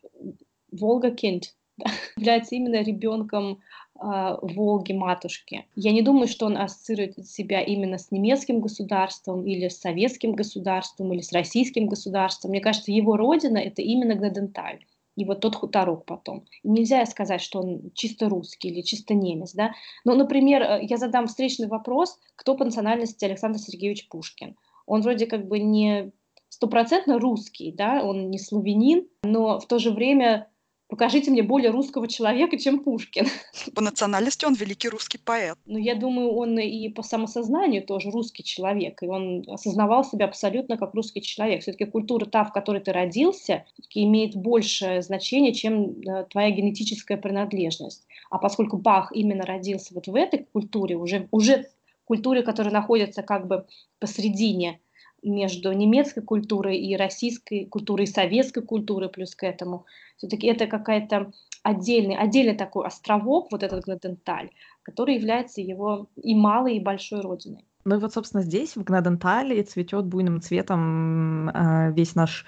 Волга-Кинд, 0.72 1.54
является 2.16 2.56
именно 2.56 2.82
ребенком 2.82 3.60
Волги 4.00 4.92
матушки. 4.92 5.66
Я 5.76 5.92
не 5.92 6.00
думаю, 6.02 6.26
что 6.26 6.46
он 6.46 6.56
ассоциирует 6.56 7.26
себя 7.26 7.60
именно 7.60 7.98
с 7.98 8.10
немецким 8.10 8.60
государством 8.60 9.46
или 9.46 9.68
с 9.68 9.78
советским 9.78 10.32
государством 10.32 11.12
или 11.12 11.20
с 11.20 11.32
российским 11.32 11.86
государством. 11.86 12.50
Мне 12.50 12.60
кажется, 12.60 12.92
его 12.92 13.16
родина 13.16 13.58
это 13.58 13.82
именно 13.82 14.14
Гнеденталь. 14.14 14.84
и 15.16 15.24
вот 15.24 15.40
тот 15.40 15.54
хуторок 15.54 16.06
потом. 16.06 16.46
И 16.62 16.68
нельзя 16.68 17.04
сказать, 17.04 17.42
что 17.42 17.60
он 17.60 17.90
чисто 17.94 18.28
русский 18.28 18.68
или 18.68 18.80
чисто 18.80 19.12
немец, 19.12 19.52
да. 19.52 19.72
Ну, 20.04 20.14
например, 20.14 20.62
э, 20.62 20.78
я 20.82 20.96
задам 20.96 21.26
встречный 21.26 21.66
вопрос, 21.66 22.18
кто 22.36 22.54
по 22.54 22.64
национальности 22.64 23.26
Александр 23.26 23.58
Сергеевич 23.58 24.08
Пушкин. 24.08 24.56
Он 24.86 25.02
вроде 25.02 25.26
как 25.26 25.46
бы 25.46 25.58
не 25.58 26.12
стопроцентно 26.48 27.18
русский, 27.18 27.72
да, 27.72 28.02
он 28.02 28.30
не 28.30 28.38
славянин, 28.38 29.06
но 29.22 29.58
в 29.58 29.66
то 29.66 29.78
же 29.78 29.90
время 29.90 30.48
Покажите 30.90 31.30
мне 31.30 31.44
более 31.44 31.70
русского 31.70 32.08
человека, 32.08 32.58
чем 32.58 32.80
Пушкин. 32.80 33.26
По 33.74 33.80
национальности 33.80 34.44
он 34.44 34.54
великий 34.54 34.88
русский 34.88 35.18
поэт. 35.18 35.56
Ну, 35.64 35.78
я 35.78 35.94
думаю, 35.94 36.32
он 36.32 36.58
и 36.58 36.88
по 36.88 37.02
самосознанию 37.02 37.84
тоже 37.84 38.10
русский 38.10 38.42
человек, 38.42 39.00
и 39.02 39.06
он 39.06 39.44
осознавал 39.46 40.04
себя 40.04 40.24
абсолютно 40.26 40.76
как 40.76 40.92
русский 40.94 41.22
человек. 41.22 41.62
Все-таки 41.62 41.84
культура 41.84 42.26
та, 42.26 42.44
в 42.44 42.52
которой 42.52 42.80
ты 42.82 42.92
родился, 42.92 43.64
имеет 43.94 44.34
большее 44.34 45.02
значение, 45.02 45.54
чем 45.54 46.00
э, 46.00 46.24
твоя 46.28 46.50
генетическая 46.50 47.16
принадлежность. 47.16 48.06
А 48.28 48.38
поскольку 48.38 48.76
Бах 48.76 49.12
именно 49.14 49.46
родился 49.46 49.94
вот 49.94 50.08
в 50.08 50.14
этой 50.16 50.46
культуре, 50.52 50.96
уже, 50.96 51.28
уже 51.30 51.68
культуре, 52.04 52.42
которая 52.42 52.72
находится 52.74 53.22
как 53.22 53.46
бы 53.46 53.64
посредине 54.00 54.80
между 55.22 55.72
немецкой 55.72 56.22
культурой 56.22 56.78
и 56.78 56.96
российской 56.96 57.66
культурой, 57.66 58.04
и 58.04 58.08
советской 58.08 58.62
культурой 58.62 59.08
плюс 59.08 59.34
к 59.34 59.44
этому. 59.44 59.86
Все-таки 60.16 60.46
это 60.46 60.66
какая-то 60.66 61.32
отдельный, 61.62 62.16
отдельный 62.16 62.56
такой 62.56 62.86
островок, 62.86 63.48
вот 63.50 63.62
этот 63.62 63.84
Гнаденталь, 63.84 64.50
который 64.82 65.16
является 65.16 65.60
его 65.60 66.08
и 66.16 66.34
малой, 66.34 66.76
и 66.76 66.80
большой 66.80 67.20
родиной. 67.20 67.64
Ну 67.84 67.96
и 67.96 67.98
вот, 67.98 68.12
собственно, 68.12 68.42
здесь, 68.42 68.76
в 68.76 68.84
Гнадентале, 68.84 69.62
цветет 69.62 70.06
буйным 70.06 70.40
цветом 70.40 71.48
э, 71.48 71.92
весь 71.92 72.14
наш 72.14 72.44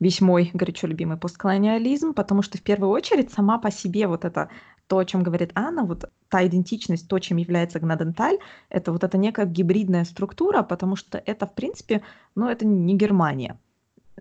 весь 0.00 0.20
мой 0.20 0.50
горячо 0.52 0.86
любимый 0.86 1.18
постколониализм, 1.18 2.14
потому 2.14 2.42
что 2.42 2.58
в 2.58 2.62
первую 2.62 2.90
очередь 2.90 3.32
сама 3.32 3.58
по 3.58 3.70
себе 3.70 4.06
вот 4.06 4.24
эта 4.24 4.50
то, 4.88 4.98
о 4.98 5.04
чем 5.04 5.22
говорит 5.22 5.52
Анна, 5.54 5.84
вот 5.84 6.10
та 6.28 6.44
идентичность, 6.44 7.06
то, 7.06 7.18
чем 7.20 7.36
является 7.36 7.78
гнаденталь, 7.78 8.38
это 8.70 8.90
вот 8.90 9.04
эта 9.04 9.18
некая 9.18 9.46
гибридная 9.46 10.04
структура, 10.04 10.62
потому 10.62 10.96
что 10.96 11.22
это, 11.24 11.46
в 11.46 11.54
принципе, 11.54 12.02
ну, 12.34 12.48
это 12.48 12.66
не 12.66 12.96
Германия. 12.96 13.60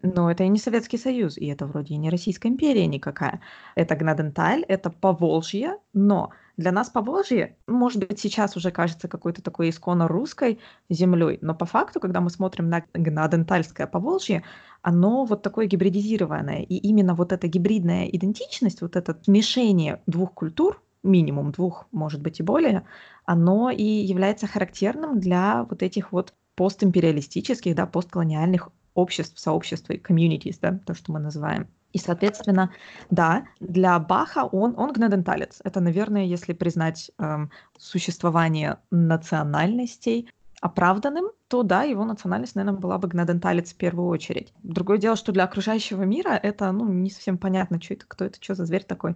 Но 0.01 0.31
это 0.31 0.43
и 0.43 0.47
не 0.47 0.59
Советский 0.59 0.97
Союз, 0.97 1.37
и 1.37 1.47
это 1.47 1.65
вроде 1.65 1.95
и 1.95 1.97
не 1.97 2.09
Российская 2.09 2.49
империя 2.49 2.87
никакая. 2.87 3.41
Это 3.75 3.95
Гнаденталь, 3.95 4.63
это 4.67 4.89
Поволжье, 4.89 5.77
но 5.93 6.31
для 6.57 6.71
нас 6.71 6.89
Поволжье, 6.89 7.57
может 7.67 8.05
быть, 8.05 8.19
сейчас 8.19 8.55
уже 8.57 8.71
кажется 8.71 9.07
какой-то 9.07 9.41
такой 9.41 9.69
исконно 9.69 10.07
русской 10.07 10.59
землей, 10.89 11.39
но 11.41 11.55
по 11.55 11.65
факту, 11.65 11.99
когда 11.99 12.21
мы 12.21 12.29
смотрим 12.29 12.69
на 12.69 12.83
Гнадентальское 12.93 13.87
Поволжье, 13.87 14.43
оно 14.81 15.25
вот 15.25 15.41
такое 15.41 15.67
гибридизированное. 15.67 16.63
И 16.63 16.75
именно 16.75 17.15
вот 17.15 17.31
эта 17.31 17.47
гибридная 17.47 18.05
идентичность, 18.05 18.81
вот 18.81 18.95
это 18.95 19.17
смешение 19.23 20.01
двух 20.05 20.33
культур, 20.33 20.81
минимум 21.03 21.51
двух, 21.51 21.87
может 21.91 22.21
быть 22.21 22.39
и 22.39 22.43
более, 22.43 22.85
оно 23.25 23.69
и 23.69 23.83
является 23.83 24.47
характерным 24.47 25.19
для 25.19 25.63
вот 25.63 25.83
этих 25.83 26.11
вот 26.11 26.33
постимпериалистических, 26.55 27.73
да, 27.73 27.85
постколониальных 27.85 28.69
обществ, 28.99 29.39
сообществ 29.39 29.89
и 29.89 29.97
communities, 29.97 30.57
да, 30.61 30.79
то, 30.85 30.93
что 30.93 31.11
мы 31.11 31.19
называем. 31.19 31.67
И, 31.93 31.97
соответственно, 31.97 32.71
да, 33.09 33.45
для 33.59 33.97
Баха 33.99 34.45
он, 34.45 34.75
он 34.77 34.93
гнеденталец. 34.93 35.59
Это, 35.63 35.79
наверное, 35.79 36.23
если 36.23 36.53
признать 36.53 37.11
эм, 37.17 37.49
существование 37.77 38.77
национальностей 38.91 40.29
оправданным, 40.61 41.31
то 41.47 41.63
да, 41.63 41.83
его 41.83 42.05
национальность, 42.05 42.55
наверное, 42.55 42.79
была 42.79 42.97
бы 42.97 43.07
гнеденталец 43.07 43.73
в 43.73 43.75
первую 43.75 44.07
очередь. 44.09 44.53
Другое 44.61 44.97
дело, 44.97 45.15
что 45.15 45.31
для 45.31 45.45
окружающего 45.45 46.03
мира 46.03 46.31
это 46.31 46.71
ну, 46.71 46.87
не 46.87 47.09
совсем 47.09 47.37
понятно, 47.37 47.81
что 47.81 47.95
это, 47.95 48.05
кто 48.07 48.25
это, 48.25 48.37
что 48.41 48.55
за 48.55 48.65
зверь 48.65 48.83
такой. 48.83 49.15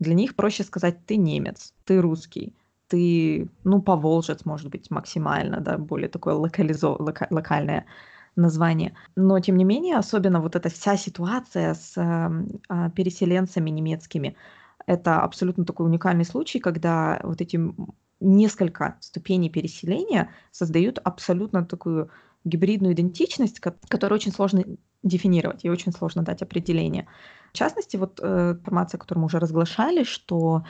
Для 0.00 0.14
них 0.14 0.34
проще 0.34 0.64
сказать, 0.64 1.04
ты 1.06 1.16
немец, 1.16 1.74
ты 1.84 2.00
русский, 2.00 2.54
ты, 2.88 3.48
ну, 3.64 3.82
поволжец, 3.82 4.44
может 4.44 4.70
быть, 4.70 4.90
максимально, 4.90 5.60
да, 5.60 5.76
более 5.76 6.08
такое 6.08 6.34
локализо, 6.34 6.88
лока, 6.88 7.26
локальное 7.30 7.84
название. 8.38 8.94
Но, 9.16 9.38
тем 9.40 9.56
не 9.56 9.64
менее, 9.64 9.96
особенно 9.96 10.40
вот 10.40 10.56
эта 10.56 10.68
вся 10.68 10.96
ситуация 10.96 11.74
с 11.74 11.94
э, 11.96 12.90
переселенцами 12.94 13.70
немецкими, 13.70 14.36
это 14.86 15.20
абсолютно 15.20 15.64
такой 15.64 15.86
уникальный 15.86 16.24
случай, 16.24 16.60
когда 16.60 17.20
вот 17.22 17.40
эти 17.40 17.60
несколько 18.20 18.96
ступеней 19.00 19.50
переселения 19.50 20.30
создают 20.50 20.98
абсолютно 20.98 21.64
такую 21.64 22.10
гибридную 22.44 22.94
идентичность, 22.94 23.60
которую 23.60 24.16
очень 24.16 24.32
сложно 24.32 24.64
дефинировать 25.02 25.64
и 25.64 25.70
очень 25.70 25.92
сложно 25.92 26.22
дать 26.22 26.42
определение. 26.42 27.06
В 27.52 27.56
частности, 27.56 27.96
вот 27.96 28.20
э, 28.22 28.52
информация, 28.52 28.98
которую 28.98 29.22
мы 29.22 29.26
уже 29.26 29.38
разглашали, 29.38 30.04
что 30.04 30.64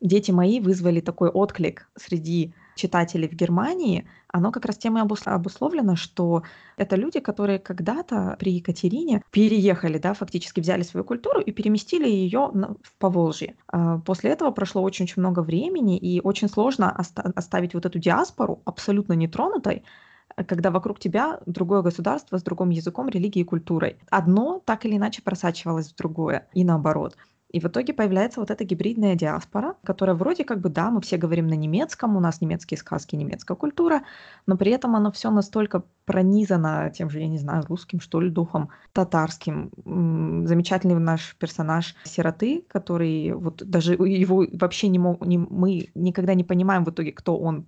дети 0.00 0.30
мои 0.30 0.60
вызвали 0.60 1.00
такой 1.00 1.30
отклик 1.30 1.88
среди 1.96 2.54
читателей 2.74 3.28
в 3.28 3.32
Германии, 3.32 4.06
оно 4.28 4.50
как 4.50 4.64
раз 4.64 4.78
тем 4.78 4.96
и 4.96 5.00
обусловлено, 5.00 5.94
что 5.96 6.42
это 6.76 6.96
люди, 6.96 7.20
которые 7.20 7.58
когда-то 7.58 8.36
при 8.38 8.52
Екатерине 8.52 9.22
переехали, 9.30 9.98
да, 9.98 10.14
фактически 10.14 10.60
взяли 10.60 10.82
свою 10.82 11.04
культуру 11.04 11.40
и 11.40 11.52
переместили 11.52 12.08
ее 12.08 12.50
в 12.82 12.94
Поволжье. 12.98 13.56
А 13.68 13.98
после 13.98 14.30
этого 14.30 14.50
прошло 14.50 14.82
очень-очень 14.82 15.20
много 15.20 15.40
времени, 15.40 15.98
и 15.98 16.20
очень 16.20 16.48
сложно 16.48 16.90
оставить 16.90 17.74
вот 17.74 17.86
эту 17.86 17.98
диаспору 17.98 18.62
абсолютно 18.64 19.12
нетронутой, 19.12 19.84
когда 20.46 20.70
вокруг 20.70 20.98
тебя 20.98 21.40
другое 21.44 21.82
государство 21.82 22.38
с 22.38 22.42
другим 22.42 22.70
языком, 22.70 23.10
религией 23.10 23.44
и 23.44 23.46
культурой. 23.46 23.98
Одно 24.10 24.62
так 24.64 24.86
или 24.86 24.96
иначе 24.96 25.20
просачивалось 25.20 25.92
в 25.92 25.96
другое, 25.96 26.48
и 26.54 26.64
наоборот. 26.64 27.16
И 27.52 27.60
в 27.60 27.66
итоге 27.66 27.92
появляется 27.92 28.40
вот 28.40 28.50
эта 28.50 28.64
гибридная 28.64 29.14
диаспора, 29.14 29.76
которая 29.84 30.16
вроде 30.16 30.42
как 30.42 30.60
бы, 30.60 30.70
да, 30.70 30.90
мы 30.90 31.02
все 31.02 31.18
говорим 31.18 31.46
на 31.46 31.54
немецком, 31.54 32.16
у 32.16 32.20
нас 32.20 32.40
немецкие 32.40 32.78
сказки, 32.78 33.14
немецкая 33.14 33.56
культура, 33.56 34.02
но 34.46 34.56
при 34.56 34.72
этом 34.72 34.96
оно 34.96 35.12
все 35.12 35.30
настолько 35.30 35.84
пронизано 36.06 36.90
тем 36.90 37.10
же, 37.10 37.20
я 37.20 37.28
не 37.28 37.36
знаю, 37.38 37.64
русским, 37.68 38.00
что 38.00 38.20
ли, 38.20 38.30
духом, 38.30 38.70
татарским. 38.94 39.70
Замечательный 40.46 40.94
наш 40.94 41.36
персонаж 41.36 41.94
сироты, 42.04 42.64
который 42.68 43.32
вот 43.32 43.62
даже 43.68 43.94
его 43.94 44.46
вообще 44.54 44.88
не 44.88 44.98
мог, 44.98 45.24
не, 45.26 45.36
мы 45.36 45.90
никогда 45.94 46.32
не 46.32 46.44
понимаем 46.44 46.84
в 46.84 46.90
итоге, 46.90 47.12
кто 47.12 47.38
он 47.38 47.66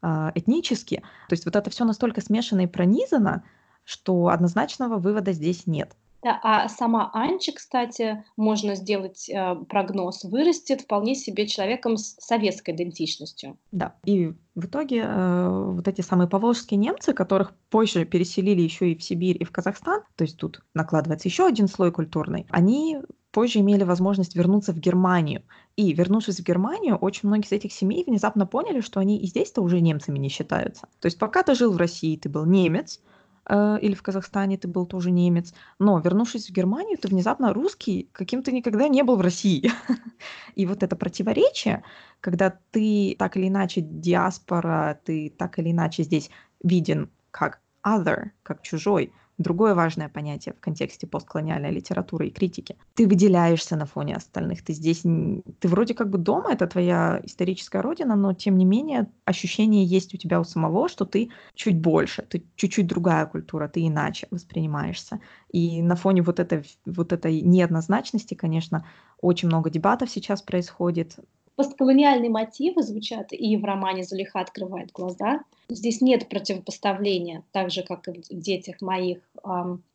э, 0.00 0.30
этнически. 0.34 1.02
То 1.28 1.32
есть 1.34 1.44
вот 1.44 1.56
это 1.56 1.68
все 1.68 1.84
настолько 1.84 2.22
смешано 2.22 2.62
и 2.62 2.66
пронизано, 2.66 3.44
что 3.84 4.28
однозначного 4.28 4.96
вывода 4.96 5.32
здесь 5.32 5.66
нет. 5.66 5.94
А 6.42 6.68
сама 6.68 7.10
Анчи, 7.12 7.52
кстати, 7.52 8.24
можно 8.36 8.74
сделать 8.74 9.28
э, 9.28 9.54
прогноз, 9.68 10.24
вырастет 10.24 10.82
вполне 10.82 11.14
себе 11.14 11.46
человеком 11.46 11.96
с 11.96 12.16
советской 12.18 12.74
идентичностью. 12.74 13.58
Да, 13.72 13.94
и 14.04 14.32
в 14.54 14.66
итоге 14.66 15.04
э, 15.06 15.48
вот 15.48 15.86
эти 15.88 16.00
самые 16.00 16.28
поволжские 16.28 16.78
немцы, 16.78 17.12
которых 17.12 17.52
позже 17.70 18.04
переселили 18.04 18.62
еще 18.62 18.92
и 18.92 18.96
в 18.96 19.02
Сибирь, 19.02 19.36
и 19.38 19.44
в 19.44 19.50
Казахстан, 19.50 20.02
то 20.16 20.22
есть 20.24 20.36
тут 20.38 20.62
накладывается 20.74 21.28
еще 21.28 21.46
один 21.46 21.68
слой 21.68 21.92
культурный, 21.92 22.46
они 22.50 22.98
позже 23.36 23.58
имели 23.58 23.84
возможность 23.84 24.34
вернуться 24.34 24.72
в 24.72 24.78
Германию. 24.78 25.42
И 25.76 25.92
вернувшись 25.92 26.40
в 26.40 26.42
Германию, 26.42 26.96
очень 26.96 27.28
многие 27.28 27.44
из 27.44 27.52
этих 27.52 27.70
семей 27.70 28.02
внезапно 28.06 28.46
поняли, 28.46 28.80
что 28.80 28.98
они 28.98 29.18
и 29.18 29.26
здесь-то 29.26 29.60
уже 29.60 29.82
немцами 29.82 30.18
не 30.18 30.30
считаются. 30.30 30.88
То 31.00 31.06
есть 31.06 31.18
пока 31.18 31.42
ты 31.42 31.54
жил 31.54 31.70
в 31.74 31.76
России, 31.76 32.16
ты 32.16 32.30
был 32.30 32.46
немец, 32.46 33.02
э, 33.48 33.78
или 33.80 33.94
в 33.94 34.02
Казахстане 34.02 34.56
ты 34.56 34.68
был 34.68 34.86
тоже 34.86 35.10
немец, 35.10 35.54
но 35.78 35.98
вернувшись 35.98 36.48
в 36.48 36.52
Германию, 36.52 36.98
ты 36.98 37.08
внезапно 37.08 37.52
русский, 37.52 38.08
каким 38.12 38.42
ты 38.42 38.52
никогда 38.52 38.88
не 38.88 39.02
был 39.02 39.16
в 39.16 39.20
России. 39.20 39.70
И 40.54 40.66
вот 40.66 40.82
это 40.82 40.96
противоречие, 40.96 41.82
когда 42.20 42.58
ты 42.70 43.16
так 43.18 43.36
или 43.36 43.48
иначе 43.48 43.80
диаспора, 43.80 45.00
ты 45.04 45.32
так 45.36 45.58
или 45.58 45.70
иначе 45.70 46.02
здесь 46.02 46.30
виден 46.62 47.10
как 47.30 47.60
other, 47.86 48.30
как 48.42 48.62
чужой, 48.62 49.12
Другое 49.38 49.74
важное 49.74 50.08
понятие 50.08 50.54
в 50.54 50.60
контексте 50.60 51.06
постколониальной 51.06 51.70
литературы 51.70 52.28
и 52.28 52.30
критики. 52.30 52.76
Ты 52.94 53.06
выделяешься 53.06 53.76
на 53.76 53.84
фоне 53.84 54.16
остальных. 54.16 54.64
Ты 54.64 54.72
здесь, 54.72 55.02
ты 55.02 55.68
вроде 55.68 55.92
как 55.92 56.08
бы 56.08 56.16
дома, 56.16 56.52
это 56.52 56.66
твоя 56.66 57.20
историческая 57.22 57.82
родина, 57.82 58.16
но 58.16 58.32
тем 58.32 58.56
не 58.56 58.64
менее 58.64 59.10
ощущение 59.26 59.84
есть 59.84 60.14
у 60.14 60.16
тебя 60.16 60.40
у 60.40 60.44
самого, 60.44 60.88
что 60.88 61.04
ты 61.04 61.30
чуть 61.54 61.78
больше, 61.78 62.22
ты 62.22 62.46
чуть-чуть 62.56 62.86
другая 62.86 63.26
культура, 63.26 63.68
ты 63.68 63.86
иначе 63.86 64.26
воспринимаешься. 64.30 65.20
И 65.50 65.82
на 65.82 65.96
фоне 65.96 66.22
вот 66.22 66.40
этой, 66.40 66.64
вот 66.86 67.12
этой 67.12 67.42
неоднозначности, 67.42 68.34
конечно, 68.34 68.86
очень 69.20 69.48
много 69.48 69.68
дебатов 69.68 70.08
сейчас 70.10 70.40
происходит. 70.40 71.18
Постколониальные 71.56 72.30
мотивы 72.30 72.82
звучат 72.82 73.32
и 73.32 73.56
в 73.56 73.64
романе 73.64 74.04
«Зулиха 74.04 74.40
открывает 74.40 74.92
глаза». 74.92 75.40
Здесь 75.70 76.02
нет 76.02 76.28
противопоставления, 76.28 77.42
так 77.50 77.70
же, 77.70 77.82
как 77.82 78.06
и 78.08 78.12
в 78.12 78.40
«Детях 78.40 78.82
моих» 78.82 79.18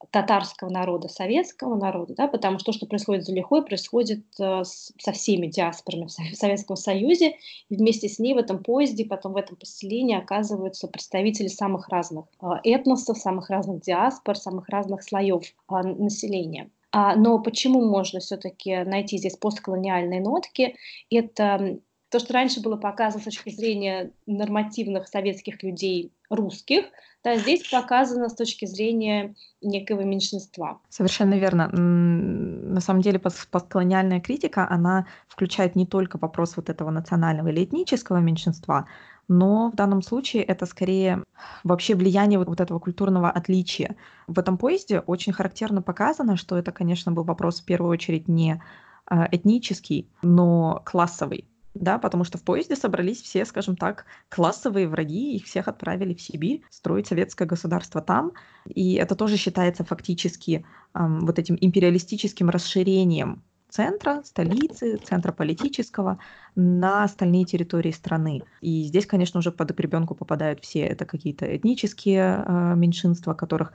татарского 0.09 0.69
народа, 0.69 1.07
советского 1.07 1.75
народа, 1.75 2.13
да, 2.15 2.27
потому 2.27 2.57
что 2.59 2.71
то, 2.71 2.77
что 2.77 2.85
происходит 2.85 3.23
с 3.23 3.27
Зулихой, 3.27 3.63
происходит 3.63 4.23
э, 4.39 4.63
со 4.63 5.11
всеми 5.13 5.47
диаспорами 5.47 6.07
в 6.07 6.35
Советском 6.35 6.75
Союзе, 6.75 7.37
и 7.69 7.75
вместе 7.75 8.09
с 8.09 8.19
ней 8.19 8.33
в 8.33 8.37
этом 8.37 8.61
поезде, 8.61 9.05
потом 9.05 9.33
в 9.33 9.37
этом 9.37 9.55
поселении 9.55 10.17
оказываются 10.17 10.87
представители 10.87 11.47
самых 11.47 11.87
разных 11.89 12.25
э, 12.41 12.47
этносов, 12.63 13.17
самых 13.17 13.49
разных 13.49 13.81
диаспор, 13.81 14.35
самых 14.35 14.67
разных 14.67 15.03
слоев 15.03 15.43
э, 15.43 15.81
населения. 15.81 16.69
А, 16.91 17.15
но 17.15 17.39
почему 17.39 17.89
можно 17.89 18.19
все-таки 18.19 18.83
найти 18.83 19.17
здесь 19.17 19.37
постколониальные 19.37 20.21
нотки? 20.21 20.75
Это 21.09 21.79
то, 22.09 22.19
что 22.19 22.33
раньше 22.33 22.61
было 22.61 22.75
показано 22.75 23.21
с 23.21 23.25
точки 23.25 23.49
зрения 23.49 24.11
нормативных 24.25 25.07
советских 25.07 25.63
людей 25.63 26.11
русских, 26.29 26.85
да, 27.23 27.37
здесь 27.37 27.69
показано 27.69 28.29
с 28.29 28.35
точки 28.35 28.65
зрения 28.65 29.35
некого 29.61 30.01
меньшинства. 30.01 30.81
Совершенно 30.89 31.35
верно. 31.35 31.69
На 31.69 32.81
самом 32.81 33.01
деле 33.01 33.19
постколониальная 33.19 34.19
критика, 34.19 34.67
она 34.69 35.05
включает 35.27 35.75
не 35.75 35.85
только 35.85 36.17
вопрос 36.17 36.57
вот 36.57 36.69
этого 36.69 36.89
национального 36.89 37.49
или 37.49 37.63
этнического 37.63 38.17
меньшинства, 38.17 38.87
но 39.31 39.71
в 39.71 39.75
данном 39.75 40.01
случае 40.01 40.43
это 40.43 40.65
скорее 40.65 41.23
вообще 41.63 41.95
влияние 41.95 42.37
вот, 42.37 42.59
этого 42.59 42.79
культурного 42.79 43.31
отличия. 43.31 43.95
В 44.27 44.37
этом 44.37 44.57
поезде 44.57 44.99
очень 44.99 45.31
характерно 45.31 45.81
показано, 45.81 46.35
что 46.35 46.57
это, 46.57 46.73
конечно, 46.73 47.13
был 47.13 47.23
вопрос 47.23 47.61
в 47.61 47.65
первую 47.65 47.91
очередь 47.91 48.27
не 48.27 48.61
а, 49.05 49.29
этнический, 49.31 50.09
но 50.21 50.81
классовый 50.85 51.45
да, 51.73 51.97
потому 51.99 52.25
что 52.25 52.37
в 52.37 52.43
поезде 52.43 52.75
собрались 52.75 53.21
все, 53.21 53.45
скажем 53.45 53.77
так, 53.77 54.05
классовые 54.27 54.89
враги, 54.89 55.37
их 55.37 55.45
всех 55.45 55.69
отправили 55.69 56.13
в 56.13 56.21
Сибирь 56.21 56.63
строить 56.69 57.07
советское 57.07 57.45
государство 57.45 58.01
там, 58.01 58.33
и 58.65 58.95
это 58.95 59.15
тоже 59.15 59.37
считается 59.37 59.85
фактически 59.85 60.65
эм, 60.93 61.21
вот 61.21 61.39
этим 61.39 61.57
империалистическим 61.61 62.49
расширением 62.49 63.41
центра, 63.71 64.21
столицы, 64.23 64.97
центра 64.97 65.31
политического 65.31 66.19
на 66.55 67.03
остальные 67.03 67.45
территории 67.45 67.91
страны. 67.91 68.43
И 68.61 68.83
здесь, 68.83 69.05
конечно, 69.05 69.39
уже 69.39 69.51
под 69.51 69.71
гребенку 69.71 70.13
попадают 70.13 70.59
все 70.59 70.81
это 70.81 71.05
какие-то 71.05 71.55
этнические 71.55 72.43
э, 72.45 72.73
меньшинства, 72.75 73.33
которых 73.33 73.73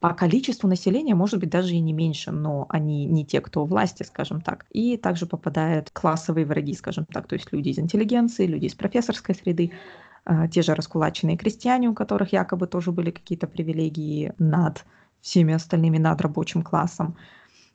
по 0.00 0.14
количеству 0.14 0.66
населения, 0.66 1.14
может 1.14 1.38
быть, 1.40 1.50
даже 1.50 1.74
и 1.74 1.80
не 1.80 1.92
меньше, 1.92 2.30
но 2.30 2.64
они 2.70 3.04
не 3.04 3.26
те, 3.26 3.42
кто 3.42 3.62
у 3.62 3.66
власти, 3.66 4.02
скажем 4.02 4.40
так. 4.40 4.64
И 4.70 4.96
также 4.96 5.26
попадают 5.26 5.90
классовые 5.90 6.46
враги, 6.46 6.72
скажем 6.74 7.04
так, 7.04 7.26
то 7.26 7.34
есть 7.34 7.52
люди 7.52 7.68
из 7.68 7.78
интеллигенции, 7.78 8.46
люди 8.46 8.64
из 8.64 8.74
профессорской 8.74 9.34
среды, 9.34 9.72
а, 10.24 10.48
те 10.48 10.62
же 10.62 10.74
раскулаченные 10.74 11.36
крестьяне, 11.36 11.90
у 11.90 11.94
которых 11.94 12.32
якобы 12.32 12.66
тоже 12.66 12.92
были 12.92 13.10
какие-то 13.10 13.46
привилегии 13.46 14.32
над 14.38 14.86
всеми 15.20 15.52
остальными, 15.52 15.98
над 15.98 16.20
рабочим 16.22 16.62
классом. 16.62 17.16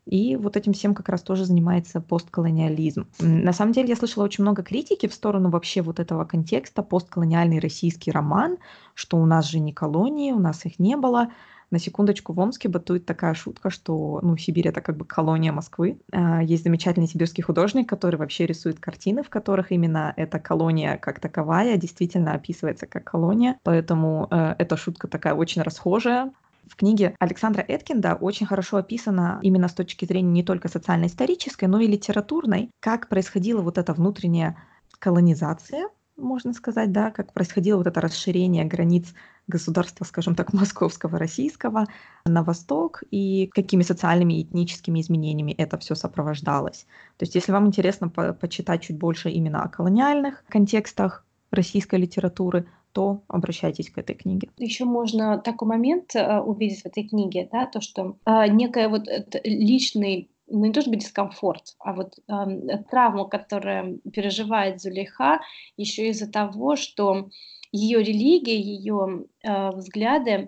И 0.05 0.35
вот 0.35 0.55
этим 0.55 0.73
всем 0.73 0.93
как 0.93 1.09
раз 1.09 1.21
тоже 1.21 1.45
занимается 1.45 1.99
постколониализм. 1.99 3.07
На 3.19 3.53
самом 3.53 3.71
деле 3.71 3.89
я 3.89 3.95
слышала 3.95 4.23
очень 4.23 4.43
много 4.43 4.63
критики 4.63 5.07
в 5.07 5.13
сторону 5.13 5.49
вообще 5.49 5.81
вот 5.81 5.99
этого 5.99 6.25
контекста, 6.25 6.83
постколониальный 6.83 7.59
российский 7.59 8.11
роман, 8.11 8.57
что 8.93 9.17
у 9.17 9.25
нас 9.25 9.47
же 9.47 9.59
не 9.59 9.73
колонии, 9.73 10.31
у 10.31 10.39
нас 10.39 10.65
их 10.65 10.79
не 10.79 10.95
было. 10.95 11.29
На 11.71 11.79
секундочку, 11.79 12.31
в 12.31 12.39
Омске 12.39 12.69
бытует 12.69 13.05
такая 13.05 13.33
шутка, 13.33 13.69
что 13.69 14.19
ну, 14.21 14.37
Сибирь— 14.37 14.67
это 14.69 14.81
как 14.81 14.97
бы 14.97 15.03
колония 15.03 15.51
Москвы. 15.51 15.99
А, 16.11 16.41
есть 16.43 16.63
замечательный 16.63 17.07
сибирский 17.07 17.43
художник, 17.43 17.89
который 17.89 18.17
вообще 18.17 18.45
рисует 18.45 18.79
картины, 18.79 19.23
в 19.23 19.29
которых 19.29 19.71
именно 19.71 20.13
эта 20.15 20.39
колония 20.39 20.97
как 20.97 21.19
таковая 21.19 21.77
действительно 21.77 22.33
описывается 22.33 22.85
как 22.85 23.03
колония. 23.03 23.59
Поэтому 23.63 24.27
э, 24.29 24.55
эта 24.59 24.77
шутка 24.77 25.07
такая 25.07 25.33
очень 25.33 25.63
расхожая. 25.63 26.31
В 26.67 26.75
книге 26.75 27.15
Александра 27.19 27.63
Эткинда 27.67 28.15
очень 28.15 28.45
хорошо 28.45 28.77
описано 28.77 29.39
именно 29.41 29.67
с 29.67 29.73
точки 29.73 30.05
зрения 30.05 30.31
не 30.31 30.43
только 30.43 30.67
социально-исторической, 30.67 31.65
но 31.65 31.79
и 31.79 31.87
литературной, 31.87 32.71
как 32.79 33.07
происходила 33.09 33.61
вот 33.61 33.77
эта 33.77 33.93
внутренняя 33.93 34.57
колонизация 34.99 35.89
можно 36.17 36.53
сказать, 36.53 36.91
да, 36.91 37.11
как 37.11 37.33
происходило 37.33 37.77
вот 37.77 37.87
это 37.87 38.01
расширение 38.01 38.65
границ 38.65 39.13
государства, 39.47 40.05
скажем 40.05 40.35
так, 40.35 40.53
московского, 40.53 41.19
российского 41.19 41.87
на 42.25 42.43
восток 42.43 43.03
и 43.11 43.49
какими 43.53 43.83
социальными 43.83 44.39
и 44.39 44.43
этническими 44.43 45.01
изменениями 45.01 45.51
это 45.51 45.77
все 45.77 45.95
сопровождалось. 45.95 46.87
То 47.17 47.23
есть 47.23 47.35
если 47.35 47.51
вам 47.51 47.67
интересно 47.67 48.09
по 48.09 48.33
почитать 48.33 48.83
чуть 48.83 48.97
больше 48.97 49.29
именно 49.29 49.61
о 49.63 49.69
колониальных 49.69 50.43
контекстах 50.47 51.25
российской 51.51 51.99
литературы, 51.99 52.67
то 52.95 53.23
обращайтесь 53.27 53.89
к 53.89 53.97
этой 53.97 54.15
книге. 54.15 54.49
Еще 54.57 54.85
можно 54.85 55.37
такой 55.37 55.67
момент 55.67 56.15
э, 56.15 56.39
увидеть 56.39 56.83
в 56.83 56.85
этой 56.85 57.03
книге, 57.03 57.49
да, 57.51 57.65
то, 57.65 57.81
что 57.81 58.15
э, 58.25 58.47
некая 58.47 58.87
вот 58.87 59.03
личный 59.43 60.31
ну 60.47 60.65
не 60.65 60.71
то 60.71 60.79
чтобы 60.79 60.95
дискомфорт, 60.95 61.75
а 61.79 61.91
вот 61.91 62.13
э, 62.17 62.77
травму, 62.89 63.27
которую 63.27 63.99
переживает 64.13 64.79
Зулейха, 64.79 65.41
еще 65.75 66.07
из-за 66.09 66.31
того, 66.31 66.77
что 66.77 67.29
ее 67.73 68.01
религия, 68.01 68.57
ее 68.57 69.25
э, 69.43 69.71
взгляды 69.71 70.47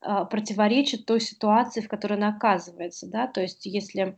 э, 0.00 0.24
противоречат 0.30 1.06
той 1.06 1.20
ситуации, 1.20 1.80
в 1.80 1.88
которой 1.88 2.14
она 2.14 2.28
оказывается, 2.28 3.08
да, 3.08 3.26
то 3.26 3.40
есть 3.40 3.66
если 3.66 4.16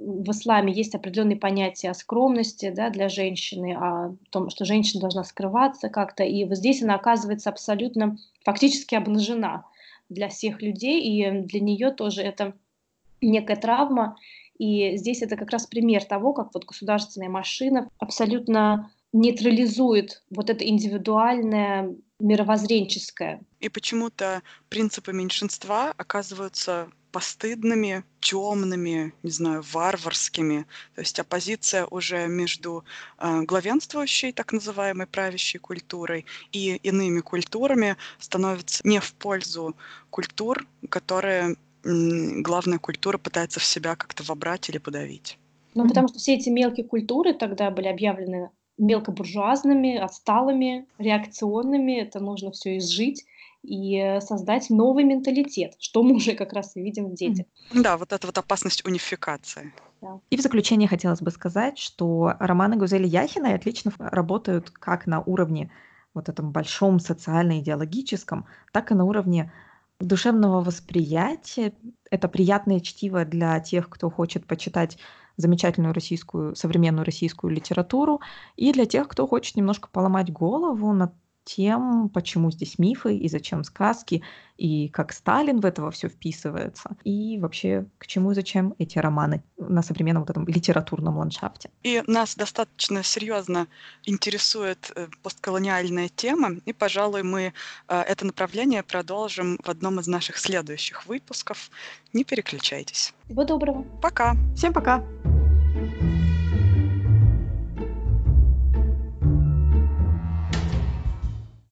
в 0.00 0.30
исламе 0.30 0.72
есть 0.72 0.94
определенные 0.94 1.36
понятия 1.36 1.90
о 1.90 1.94
скромности 1.94 2.70
да, 2.70 2.88
для 2.88 3.08
женщины, 3.08 3.76
о 3.78 4.16
том, 4.30 4.48
что 4.48 4.64
женщина 4.64 5.00
должна 5.00 5.24
скрываться 5.24 5.90
как-то, 5.90 6.24
и 6.24 6.44
вот 6.44 6.56
здесь 6.56 6.82
она 6.82 6.94
оказывается 6.94 7.50
абсолютно 7.50 8.16
фактически 8.42 8.94
обнажена 8.94 9.66
для 10.08 10.28
всех 10.28 10.62
людей, 10.62 11.02
и 11.02 11.42
для 11.42 11.60
нее 11.60 11.90
тоже 11.90 12.22
это 12.22 12.54
некая 13.20 13.56
травма, 13.56 14.16
и 14.58 14.96
здесь 14.96 15.22
это 15.22 15.36
как 15.36 15.50
раз 15.50 15.66
пример 15.66 16.04
того, 16.04 16.32
как 16.32 16.54
вот 16.54 16.64
государственная 16.64 17.28
машина 17.28 17.88
абсолютно 17.98 18.90
нейтрализует 19.12 20.22
вот 20.30 20.48
это 20.48 20.66
индивидуальное 20.66 21.94
мировоззренческое. 22.20 23.42
И 23.60 23.68
почему-то 23.68 24.42
принципы 24.68 25.12
меньшинства 25.12 25.92
оказываются 25.96 26.90
постыдными, 27.12 28.04
темными, 28.20 29.12
не 29.22 29.30
знаю, 29.30 29.62
варварскими. 29.72 30.66
То 30.94 31.00
есть 31.00 31.18
оппозиция 31.18 31.86
уже 31.86 32.26
между 32.26 32.84
э, 33.18 33.42
главенствующей, 33.42 34.32
так 34.32 34.52
называемой 34.52 35.06
правящей 35.06 35.58
культурой 35.58 36.26
и 36.52 36.76
иными 36.82 37.20
культурами 37.20 37.96
становится 38.18 38.86
не 38.86 39.00
в 39.00 39.12
пользу 39.14 39.74
культур, 40.10 40.66
которые 40.88 41.56
главная 41.82 42.78
культура 42.78 43.18
пытается 43.18 43.58
в 43.58 43.64
себя 43.64 43.96
как-то 43.96 44.22
вобрать 44.22 44.68
или 44.68 44.78
подавить. 44.78 45.38
Ну, 45.74 45.88
потому 45.88 46.08
что 46.08 46.18
все 46.18 46.34
эти 46.34 46.48
мелкие 46.48 46.86
культуры 46.86 47.32
тогда 47.32 47.70
были 47.70 47.88
объявлены 47.88 48.50
мелкобуржуазными, 48.76 49.96
отсталыми, 49.96 50.86
реакционными. 50.98 52.00
Это 52.00 52.18
нужно 52.18 52.50
все 52.50 52.78
изжить 52.78 53.24
и 53.62 54.18
создать 54.20 54.70
новый 54.70 55.04
менталитет, 55.04 55.74
что 55.78 56.02
мы 56.02 56.16
уже 56.16 56.34
как 56.34 56.52
раз 56.52 56.76
и 56.76 56.82
видим 56.82 57.08
в 57.10 57.14
детях. 57.14 57.46
Да, 57.74 57.96
вот 57.96 58.12
эта 58.12 58.26
вот 58.26 58.38
опасность 58.38 58.84
унификации. 58.86 59.72
Да. 60.00 60.20
И 60.30 60.36
в 60.36 60.40
заключение 60.40 60.88
хотелось 60.88 61.20
бы 61.20 61.30
сказать, 61.30 61.78
что 61.78 62.34
романы 62.38 62.76
Гузели 62.76 63.06
Яхиной 63.06 63.54
отлично 63.54 63.92
работают 63.98 64.70
как 64.70 65.06
на 65.06 65.20
уровне 65.20 65.70
вот 66.14 66.28
этом 66.28 66.52
большом 66.52 66.98
социально-идеологическом, 66.98 68.46
так 68.72 68.90
и 68.90 68.94
на 68.94 69.04
уровне 69.04 69.52
душевного 70.00 70.62
восприятия. 70.62 71.74
Это 72.10 72.28
приятное 72.28 72.80
чтиво 72.80 73.24
для 73.24 73.60
тех, 73.60 73.88
кто 73.90 74.10
хочет 74.10 74.46
почитать 74.46 74.96
замечательную 75.36 75.94
российскую, 75.94 76.56
современную 76.56 77.04
российскую 77.04 77.52
литературу, 77.52 78.20
и 78.56 78.72
для 78.72 78.86
тех, 78.86 79.06
кто 79.08 79.26
хочет 79.26 79.56
немножко 79.56 79.88
поломать 79.90 80.32
голову 80.32 80.92
над 80.92 81.12
тем, 81.56 82.08
почему 82.08 82.50
здесь 82.50 82.78
мифы 82.78 83.16
и 83.16 83.28
зачем 83.28 83.64
сказки, 83.64 84.22
и 84.56 84.88
как 84.88 85.12
Сталин 85.12 85.60
в 85.60 85.66
этого 85.66 85.90
все 85.90 86.08
вписывается, 86.08 86.90
и 87.04 87.38
вообще 87.38 87.86
к 87.98 88.06
чему 88.06 88.32
и 88.32 88.34
зачем 88.34 88.74
эти 88.78 88.98
романы 88.98 89.42
на 89.58 89.82
современном 89.82 90.22
вот 90.22 90.30
этом 90.30 90.46
литературном 90.46 91.18
ландшафте. 91.18 91.70
И 91.82 92.02
нас 92.06 92.36
достаточно 92.36 93.02
серьезно 93.02 93.66
интересует 94.04 94.92
э, 94.94 95.08
постколониальная 95.22 96.08
тема, 96.08 96.50
и, 96.66 96.72
пожалуй, 96.72 97.22
мы 97.22 97.52
э, 97.88 98.00
это 98.02 98.26
направление 98.26 98.82
продолжим 98.82 99.58
в 99.64 99.68
одном 99.68 99.98
из 99.98 100.06
наших 100.06 100.38
следующих 100.38 101.06
выпусков. 101.06 101.70
Не 102.12 102.24
переключайтесь. 102.24 103.14
Всего 103.24 103.44
доброго. 103.44 103.82
Пока. 104.02 104.36
Всем 104.54 104.72
пока. 104.72 105.02